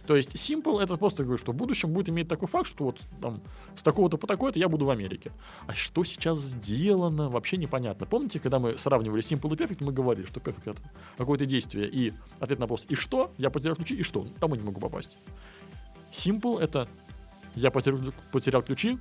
То 0.05 0.15
есть 0.15 0.35
Simple 0.35 0.81
это 0.81 0.97
просто 0.97 1.23
говорю, 1.23 1.37
что 1.37 1.53
в 1.53 1.55
будущем 1.55 1.93
будет 1.93 2.09
иметь 2.09 2.27
такой 2.27 2.47
факт, 2.47 2.67
что 2.67 2.85
вот 2.85 3.01
там 3.21 3.41
с 3.75 3.81
такого-то 3.83 4.17
по 4.17 4.27
такое-то 4.27 4.59
я 4.59 4.67
буду 4.67 4.85
в 4.85 4.89
Америке. 4.89 5.31
А 5.65 5.73
что 5.73 6.03
сейчас 6.03 6.39
сделано, 6.39 7.29
вообще 7.29 7.57
непонятно. 7.57 8.05
Помните, 8.05 8.39
когда 8.39 8.59
мы 8.59 8.77
сравнивали 8.77 9.21
Simple 9.21 9.53
и 9.53 9.57
Perfect, 9.57 9.83
мы 9.83 9.93
говорили, 9.93 10.25
что 10.25 10.39
Perfect 10.39 10.71
это 10.71 10.81
какое-то 11.17 11.45
действие 11.45 11.87
и 11.87 12.13
ответ 12.39 12.59
на 12.59 12.63
вопрос 12.63 12.85
«и 12.89 12.95
что?» 12.95 13.31
Я 13.37 13.49
потерял 13.49 13.75
ключи, 13.75 13.95
и 13.95 14.03
что? 14.03 14.27
Там 14.39 14.51
я 14.51 14.57
не 14.59 14.65
могу 14.65 14.81
попасть. 14.81 15.17
Simple 16.11 16.59
это 16.59 16.87
я 17.55 17.71
потерял, 17.71 17.99
потерял 18.31 18.61
ключи, 18.61 18.99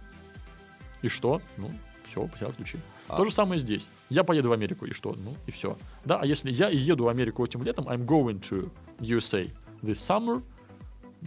и 1.03 1.09
что? 1.09 1.41
Ну, 1.57 1.71
все, 2.07 2.27
потерял 2.27 2.53
ключи. 2.53 2.79
А- 3.09 3.17
То 3.17 3.25
же 3.25 3.31
самое 3.33 3.61
здесь. 3.61 3.85
Я 4.09 4.25
поеду 4.25 4.51
в 4.51 4.53
Америку, 4.53 4.87
и 4.87 4.93
что? 4.93 5.15
Ну, 5.15 5.35
и 5.47 5.51
все. 5.51 5.77
Да, 6.05 6.19
а 6.21 6.27
если 6.27 6.51
я 6.51 6.69
и 6.69 6.77
еду 6.77 7.05
в 7.05 7.09
Америку 7.09 7.45
этим 7.45 7.63
летом, 7.63 7.87
I'm 7.89 8.07
going 8.07 8.41
to 8.51 8.71
USA 9.01 9.51
this 9.83 9.95
summer, 9.95 10.43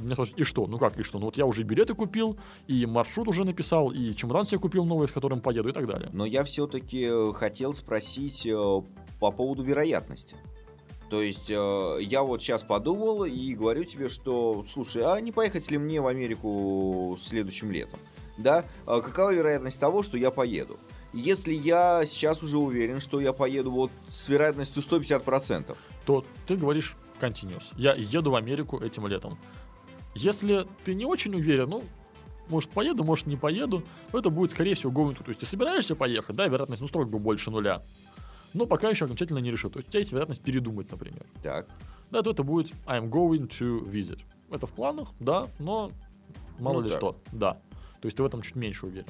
мне 0.01 0.13
спрашивают, 0.13 0.39
и 0.39 0.43
что? 0.43 0.67
Ну 0.67 0.77
как, 0.77 0.97
и 0.99 1.03
что? 1.03 1.19
Ну 1.19 1.25
вот 1.25 1.37
я 1.37 1.45
уже 1.45 1.63
билеты 1.63 1.93
купил, 1.93 2.37
и 2.67 2.85
маршрут 2.85 3.27
уже 3.27 3.43
написал, 3.43 3.91
и 3.91 4.13
чемодан 4.13 4.45
себе 4.45 4.59
купил 4.59 4.85
новый, 4.85 5.07
с 5.07 5.11
которым 5.11 5.41
поеду, 5.41 5.69
и 5.69 5.71
так 5.71 5.87
далее. 5.87 6.09
Но 6.13 6.25
я 6.25 6.43
все-таки 6.43 7.09
хотел 7.33 7.73
спросить 7.73 8.45
э, 8.45 8.81
по 9.19 9.31
поводу 9.31 9.63
вероятности. 9.63 10.35
То 11.09 11.21
есть 11.21 11.49
э, 11.49 11.97
я 12.01 12.23
вот 12.23 12.41
сейчас 12.41 12.63
подумал 12.63 13.25
и 13.25 13.53
говорю 13.53 13.83
тебе, 13.83 14.09
что, 14.09 14.63
слушай, 14.67 15.03
а 15.03 15.19
не 15.21 15.31
поехать 15.31 15.69
ли 15.71 15.77
мне 15.77 16.01
в 16.01 16.07
Америку 16.07 17.17
следующим 17.21 17.71
летом? 17.71 17.99
Да? 18.37 18.65
А 18.85 19.01
какова 19.01 19.33
вероятность 19.33 19.79
того, 19.79 20.03
что 20.03 20.17
я 20.17 20.31
поеду? 20.31 20.77
Если 21.13 21.53
я 21.53 22.05
сейчас 22.05 22.43
уже 22.43 22.57
уверен, 22.57 22.99
что 22.99 23.21
я 23.21 23.31
поеду 23.31 23.71
вот 23.71 23.91
с 24.09 24.27
вероятностью 24.27 24.83
150%, 24.83 25.75
То 26.05 26.25
ты 26.45 26.57
говоришь 26.57 26.97
continuous. 27.21 27.63
Я 27.77 27.93
еду 27.93 28.31
в 28.31 28.35
Америку 28.35 28.79
этим 28.79 29.07
летом. 29.07 29.37
Если 30.15 30.65
ты 30.83 30.95
не 30.95 31.05
очень 31.05 31.35
уверен, 31.35 31.69
ну, 31.69 31.83
может 32.49 32.69
поеду, 32.71 33.03
может 33.03 33.27
не 33.27 33.35
поеду, 33.35 33.83
то 34.11 34.19
это 34.19 34.29
будет, 34.29 34.51
скорее 34.51 34.75
всего, 34.75 34.91
going 34.91 35.15
to. 35.15 35.23
То 35.23 35.29
есть 35.29 35.41
ты 35.41 35.45
собираешься 35.45 35.95
поехать, 35.95 36.35
да, 36.35 36.47
вероятность, 36.47 36.81
ну, 36.81 36.87
строго 36.87 37.17
больше 37.17 37.51
нуля. 37.51 37.83
Но 38.53 38.65
пока 38.65 38.89
еще 38.89 39.05
окончательно 39.05 39.39
не 39.39 39.51
решил. 39.51 39.69
То 39.69 39.79
есть 39.79 39.89
у 39.89 39.91
тебя 39.91 39.99
есть 39.99 40.11
вероятность 40.11 40.41
передумать, 40.41 40.89
например. 40.89 41.25
так, 41.43 41.67
Да, 42.11 42.21
то 42.21 42.31
это 42.31 42.43
будет 42.43 42.71
I'm 42.85 43.09
going 43.09 43.49
to 43.59 43.83
visit. 43.83 44.21
Это 44.49 44.67
в 44.67 44.71
планах, 44.71 45.09
да, 45.19 45.47
но 45.59 45.91
мало 46.59 46.75
Ну 46.75 46.81
ли 46.83 46.89
так. 46.89 46.99
что. 46.99 47.17
Да. 47.33 47.53
То 47.99 48.05
есть 48.05 48.15
ты 48.15 48.23
в 48.23 48.25
этом 48.25 48.41
чуть 48.41 48.55
меньше 48.55 48.85
уверен. 48.85 49.07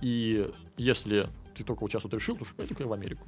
И 0.00 0.48
если 0.76 1.28
ты 1.54 1.64
только 1.64 1.80
вот 1.82 1.90
сейчас 1.90 2.04
вот 2.04 2.14
решил, 2.14 2.36
то 2.36 2.44
что 2.44 2.54
поеду-ка 2.54 2.84
я 2.84 2.88
в 2.88 2.92
Америку. 2.92 3.26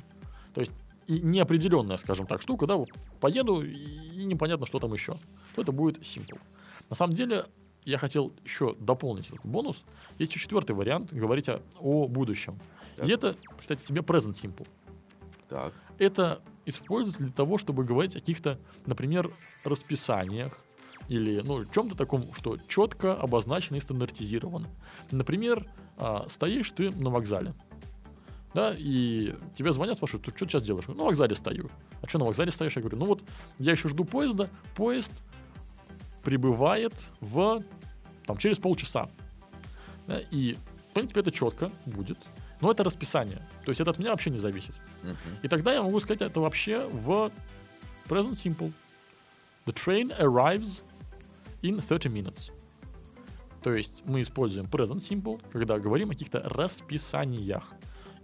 То 0.55 0.61
есть 0.61 0.73
и 1.09 1.21
неопределенная, 1.21 1.97
скажем 1.97 2.27
так, 2.27 2.41
штука, 2.41 2.67
да, 2.67 2.77
вот 2.77 2.89
поеду 3.21 3.63
и 3.63 4.25
непонятно, 4.25 4.65
что 4.65 4.79
там 4.79 4.93
еще. 4.93 5.17
То 5.57 5.63
это 5.63 5.73
будет 5.73 5.99
simple. 5.99 6.39
На 6.91 6.97
самом 6.97 7.15
деле, 7.15 7.47
я 7.85 7.97
хотел 7.97 8.35
еще 8.45 8.75
дополнить 8.79 9.29
этот 9.29 9.41
бонус. 9.45 9.85
Есть 10.19 10.33
еще 10.33 10.43
четвертый 10.43 10.73
вариант, 10.73 11.13
говорить 11.13 11.49
о, 11.49 11.63
о 11.79 12.07
будущем. 12.09 12.59
Так. 12.97 13.09
И 13.09 13.11
это, 13.11 13.37
представьте 13.57 13.87
себе, 13.87 14.03
present 14.03 14.33
simple 14.33 14.67
так, 15.51 15.75
это 15.99 16.41
используется 16.65 17.25
для 17.25 17.33
того, 17.33 17.59
чтобы 17.59 17.85
говорить 17.85 18.15
о 18.15 18.21
каких-то, 18.21 18.59
например, 18.87 19.35
расписаниях 19.65 20.57
или 21.09 21.41
ну, 21.41 21.65
чем-то 21.65 21.97
таком, 21.97 22.33
что 22.35 22.57
четко 22.69 23.15
обозначено 23.15 23.77
и 23.77 23.81
стандартизировано. 23.81 24.69
Например, 25.11 25.67
а, 25.97 26.27
стоишь 26.31 26.71
ты 26.71 26.91
на 26.93 27.11
вокзале. 27.11 27.55
Да, 28.55 28.75
и 28.77 29.35
тебе 29.55 29.73
звонят, 29.73 29.97
спрашивают, 29.97 30.25
ты 30.25 30.37
что 30.37 30.47
сейчас 30.47 30.63
делаешь? 30.63 30.87
Ну, 30.87 30.95
на 30.95 31.05
вокзале 31.05 31.35
стою. 31.35 31.69
А 32.01 32.07
что 32.07 32.19
на 32.19 32.27
вокзале 32.27 32.53
стоишь? 32.53 32.77
Я 32.77 32.83
говорю, 32.83 32.99
ну 32.99 33.07
вот, 33.07 33.25
я 33.59 33.73
еще 33.73 33.89
жду 33.89 34.05
поезда, 34.05 34.51
поезд 34.77 35.13
прибывает 36.23 36.93
в, 37.21 37.63
там, 38.27 38.37
через 38.39 38.59
полчаса. 38.59 39.09
Да, 40.07 40.21
и, 40.31 40.57
в 40.91 40.95
принципе, 40.95 41.21
это 41.21 41.31
четко 41.31 41.71
будет. 41.87 42.19
Но 42.61 42.71
это 42.71 42.85
расписание. 42.85 43.39
То 43.65 43.71
есть 43.71 43.81
это 43.81 43.91
от 43.91 43.99
меня 43.99 44.11
вообще 44.11 44.31
не 44.31 44.39
зависит. 44.39 44.75
Мгм. 45.03 45.17
И 45.43 45.49
тогда 45.49 45.73
я 45.73 45.83
могу 45.83 45.99
сказать 46.01 46.21
это 46.21 46.41
вообще 46.41 46.87
в 46.89 47.31
present 48.09 48.33
simple. 48.33 48.73
The 49.67 49.75
train 49.75 50.17
arrives 50.19 50.83
in 51.63 51.81
30 51.81 52.07
minutes. 52.07 52.51
То 53.63 53.75
есть 53.75 54.03
мы 54.05 54.23
используем 54.23 54.67
present 54.67 54.99
simple, 54.99 55.41
когда 55.53 55.79
говорим 55.79 56.11
о 56.11 56.13
каких-то 56.13 56.41
расписаниях. 56.41 57.73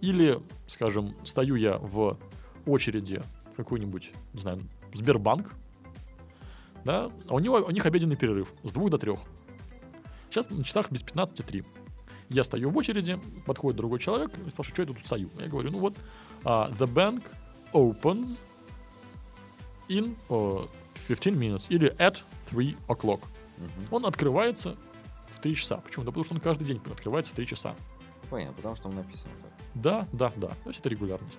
Или, 0.01 0.39
скажем, 0.67 1.15
стою 1.23 1.55
я 1.55 1.77
в 1.77 2.17
очереди 2.65 3.21
в 3.53 3.55
какой-нибудь, 3.55 4.11
не 4.33 4.41
знаю, 4.41 4.59
Сбербанк, 4.93 5.53
да, 6.87 7.11
а 7.27 7.35
у, 7.35 7.39
него, 7.39 7.57
у 7.57 7.71
них 7.71 7.85
обеденный 7.85 8.15
перерыв 8.15 8.53
с 8.63 8.71
двух 8.71 8.89
до 8.89 8.97
трех. 8.97 9.19
Сейчас 10.29 10.49
на 10.49 10.63
часах 10.63 10.89
без 10.89 11.03
15.3. 11.03 11.65
Я 12.29 12.45
стою 12.45 12.69
в 12.69 12.77
очереди, 12.77 13.19
подходит 13.45 13.75
другой 13.75 13.99
человек 13.99 14.31
и 14.45 14.49
спрашивает, 14.49 14.73
что 14.73 14.81
я 14.83 14.87
тут 14.87 14.99
стою. 15.05 15.29
Я 15.37 15.47
говорю, 15.47 15.71
ну 15.71 15.79
вот, 15.79 15.97
а, 16.45 16.69
the 16.71 16.87
bank 16.87 17.23
opens 17.73 18.39
in 19.89 20.15
uh, 20.29 20.69
15 21.07 21.35
minutes 21.37 21.65
или 21.67 21.93
at 21.97 22.21
3 22.51 22.77
o'clock. 22.87 23.19
Мгм. 23.57 23.87
Он 23.91 24.05
открывается 24.05 24.77
в 25.33 25.41
3 25.41 25.55
часа. 25.55 25.77
Почему? 25.77 26.05
Да 26.05 26.11
потому 26.11 26.23
что 26.23 26.35
он 26.35 26.39
каждый 26.39 26.63
день 26.63 26.81
открывается 26.89 27.33
в 27.33 27.35
3 27.35 27.47
часа. 27.47 27.75
Понятно, 28.29 28.53
потому 28.53 28.75
что 28.75 28.83
там 28.83 28.95
написано 28.95 29.33
так. 29.41 29.51
Да, 29.75 30.07
да, 30.13 30.31
да. 30.37 30.47
То 30.63 30.69
есть 30.69 30.79
это 30.79 30.87
регулярность. 30.87 31.37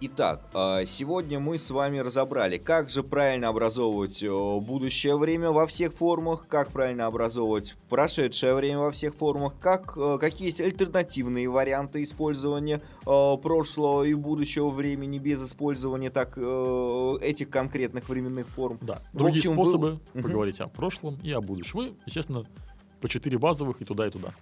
Итак, 0.00 0.42
а, 0.52 0.84
сегодня 0.84 1.38
мы 1.40 1.56
с 1.56 1.70
вами 1.70 1.98
разобрали, 1.98 2.58
как 2.58 2.90
же 2.90 3.02
правильно 3.02 3.48
образовывать 3.48 4.22
э, 4.22 4.28
будущее 4.60 5.16
время 5.16 5.50
во 5.50 5.66
всех 5.66 5.94
формах, 5.94 6.46
как 6.46 6.72
правильно 6.72 7.06
образовывать 7.06 7.74
прошедшее 7.88 8.54
время 8.54 8.80
во 8.80 8.90
всех 8.90 9.14
формах, 9.14 9.54
как, 9.60 9.96
э, 9.96 10.18
какие 10.20 10.48
есть 10.48 10.60
альтернативные 10.60 11.48
варианты 11.48 12.02
использования 12.02 12.82
э, 13.06 13.36
прошлого 13.40 14.02
и 14.02 14.12
будущего 14.14 14.68
времени 14.68 15.18
без 15.18 15.42
использования 15.46 16.10
так 16.10 16.36
этих 16.36 17.48
конкретных 17.48 18.06
временных 18.08 18.48
форм. 18.48 18.78
Да. 18.82 19.00
В 19.12 19.16
Другие 19.18 19.38
общем, 19.38 19.52
вы- 19.52 19.56
способы 19.62 20.00
Мгм. 20.12 20.22
поговорить 20.24 20.60
о 20.60 20.66
прошлом 20.66 21.18
и 21.22 21.30
о 21.32 21.40
будущем. 21.40 21.78
Мы, 21.78 21.94
естественно, 22.04 22.44
по 23.00 23.08
4 23.08 23.38
базовых 23.38 23.80
и 23.80 23.84
туда, 23.86 24.06
и 24.06 24.10
туда. 24.10 24.34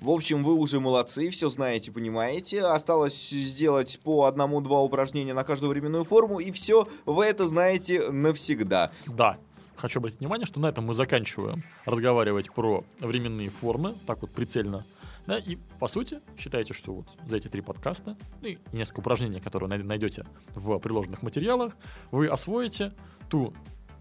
В 0.00 0.08
общем, 0.08 0.42
вы 0.42 0.54
уже 0.54 0.80
молодцы, 0.80 1.28
все 1.28 1.50
знаете, 1.50 1.92
понимаете. 1.92 2.62
Осталось 2.62 3.30
сделать 3.30 4.00
по 4.02 4.24
одному-два 4.24 4.80
упражнения 4.80 5.34
на 5.34 5.44
каждую 5.44 5.70
временную 5.70 6.04
форму, 6.04 6.40
и 6.40 6.50
все, 6.52 6.88
вы 7.04 7.26
это 7.26 7.44
знаете 7.44 8.10
навсегда. 8.10 8.92
Да. 9.06 9.36
Хочу 9.76 9.98
обратить 9.98 10.20
внимание, 10.20 10.46
что 10.46 10.60
на 10.60 10.66
этом 10.66 10.84
мы 10.84 10.94
заканчиваем 10.94 11.62
разговаривать 11.86 12.52
про 12.52 12.84
временные 12.98 13.48
формы, 13.48 13.94
так 14.06 14.20
вот 14.22 14.30
прицельно. 14.30 14.86
Да, 15.26 15.38
и 15.38 15.56
по 15.78 15.86
сути, 15.86 16.20
считайте, 16.38 16.72
что 16.72 16.92
вот 16.94 17.06
за 17.26 17.36
эти 17.36 17.48
три 17.48 17.60
подкаста 17.60 18.16
ну 18.42 18.48
и 18.48 18.58
несколько 18.72 19.00
упражнений, 19.00 19.40
которые 19.40 19.68
най- 19.68 19.82
найдете 19.82 20.24
в 20.54 20.78
приложенных 20.78 21.22
материалах, 21.22 21.74
вы 22.10 22.26
освоите 22.26 22.92
ту 23.28 23.54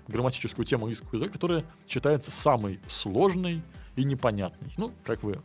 грамматическую 0.07 0.65
тему 0.65 0.85
английского 0.85 1.15
языка, 1.15 1.33
которая 1.33 1.65
считается 1.87 2.31
самой 2.31 2.79
сложной 2.87 3.61
и 3.95 4.03
непонятной. 4.03 4.73
Ну, 4.77 4.91
как 5.03 5.23
вы, 5.23 5.41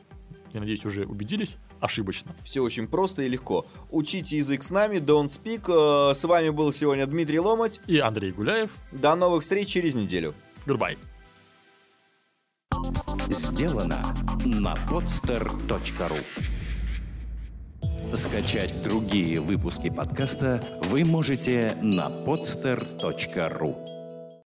я 0.54 0.60
надеюсь, 0.60 0.84
уже 0.86 1.04
убедились, 1.04 1.56
ошибочно. 1.80 2.34
Все 2.44 2.60
очень 2.62 2.86
просто 2.88 3.22
и 3.22 3.28
легко. 3.28 3.66
Учите 3.90 4.36
язык 4.38 4.62
с 4.62 4.70
нами, 4.70 4.96
don't 4.96 5.26
speak. 5.28 5.64
Э, 5.68 6.14
С 6.14 6.24
вами 6.24 6.48
был 6.50 6.72
сегодня 6.72 7.06
Дмитрий 7.06 7.40
Ломать. 7.40 7.80
И 7.86 7.98
Андрей 7.98 8.30
Гуляев, 8.32 8.70
До 8.92 9.14
новых 9.16 9.42
встреч 9.42 9.68
через 9.68 9.94
неделю. 9.94 10.32
goodbye. 10.66 10.96
Сделано 13.28 14.14
на 14.44 14.74
podster.ru 14.88 16.18
Скачать 18.16 18.82
другие 18.84 19.40
выпуски 19.40 19.90
подкаста 19.90 20.62
вы 20.84 21.04
можете 21.04 21.76
на 21.82 22.08
podster.ru 22.08 23.93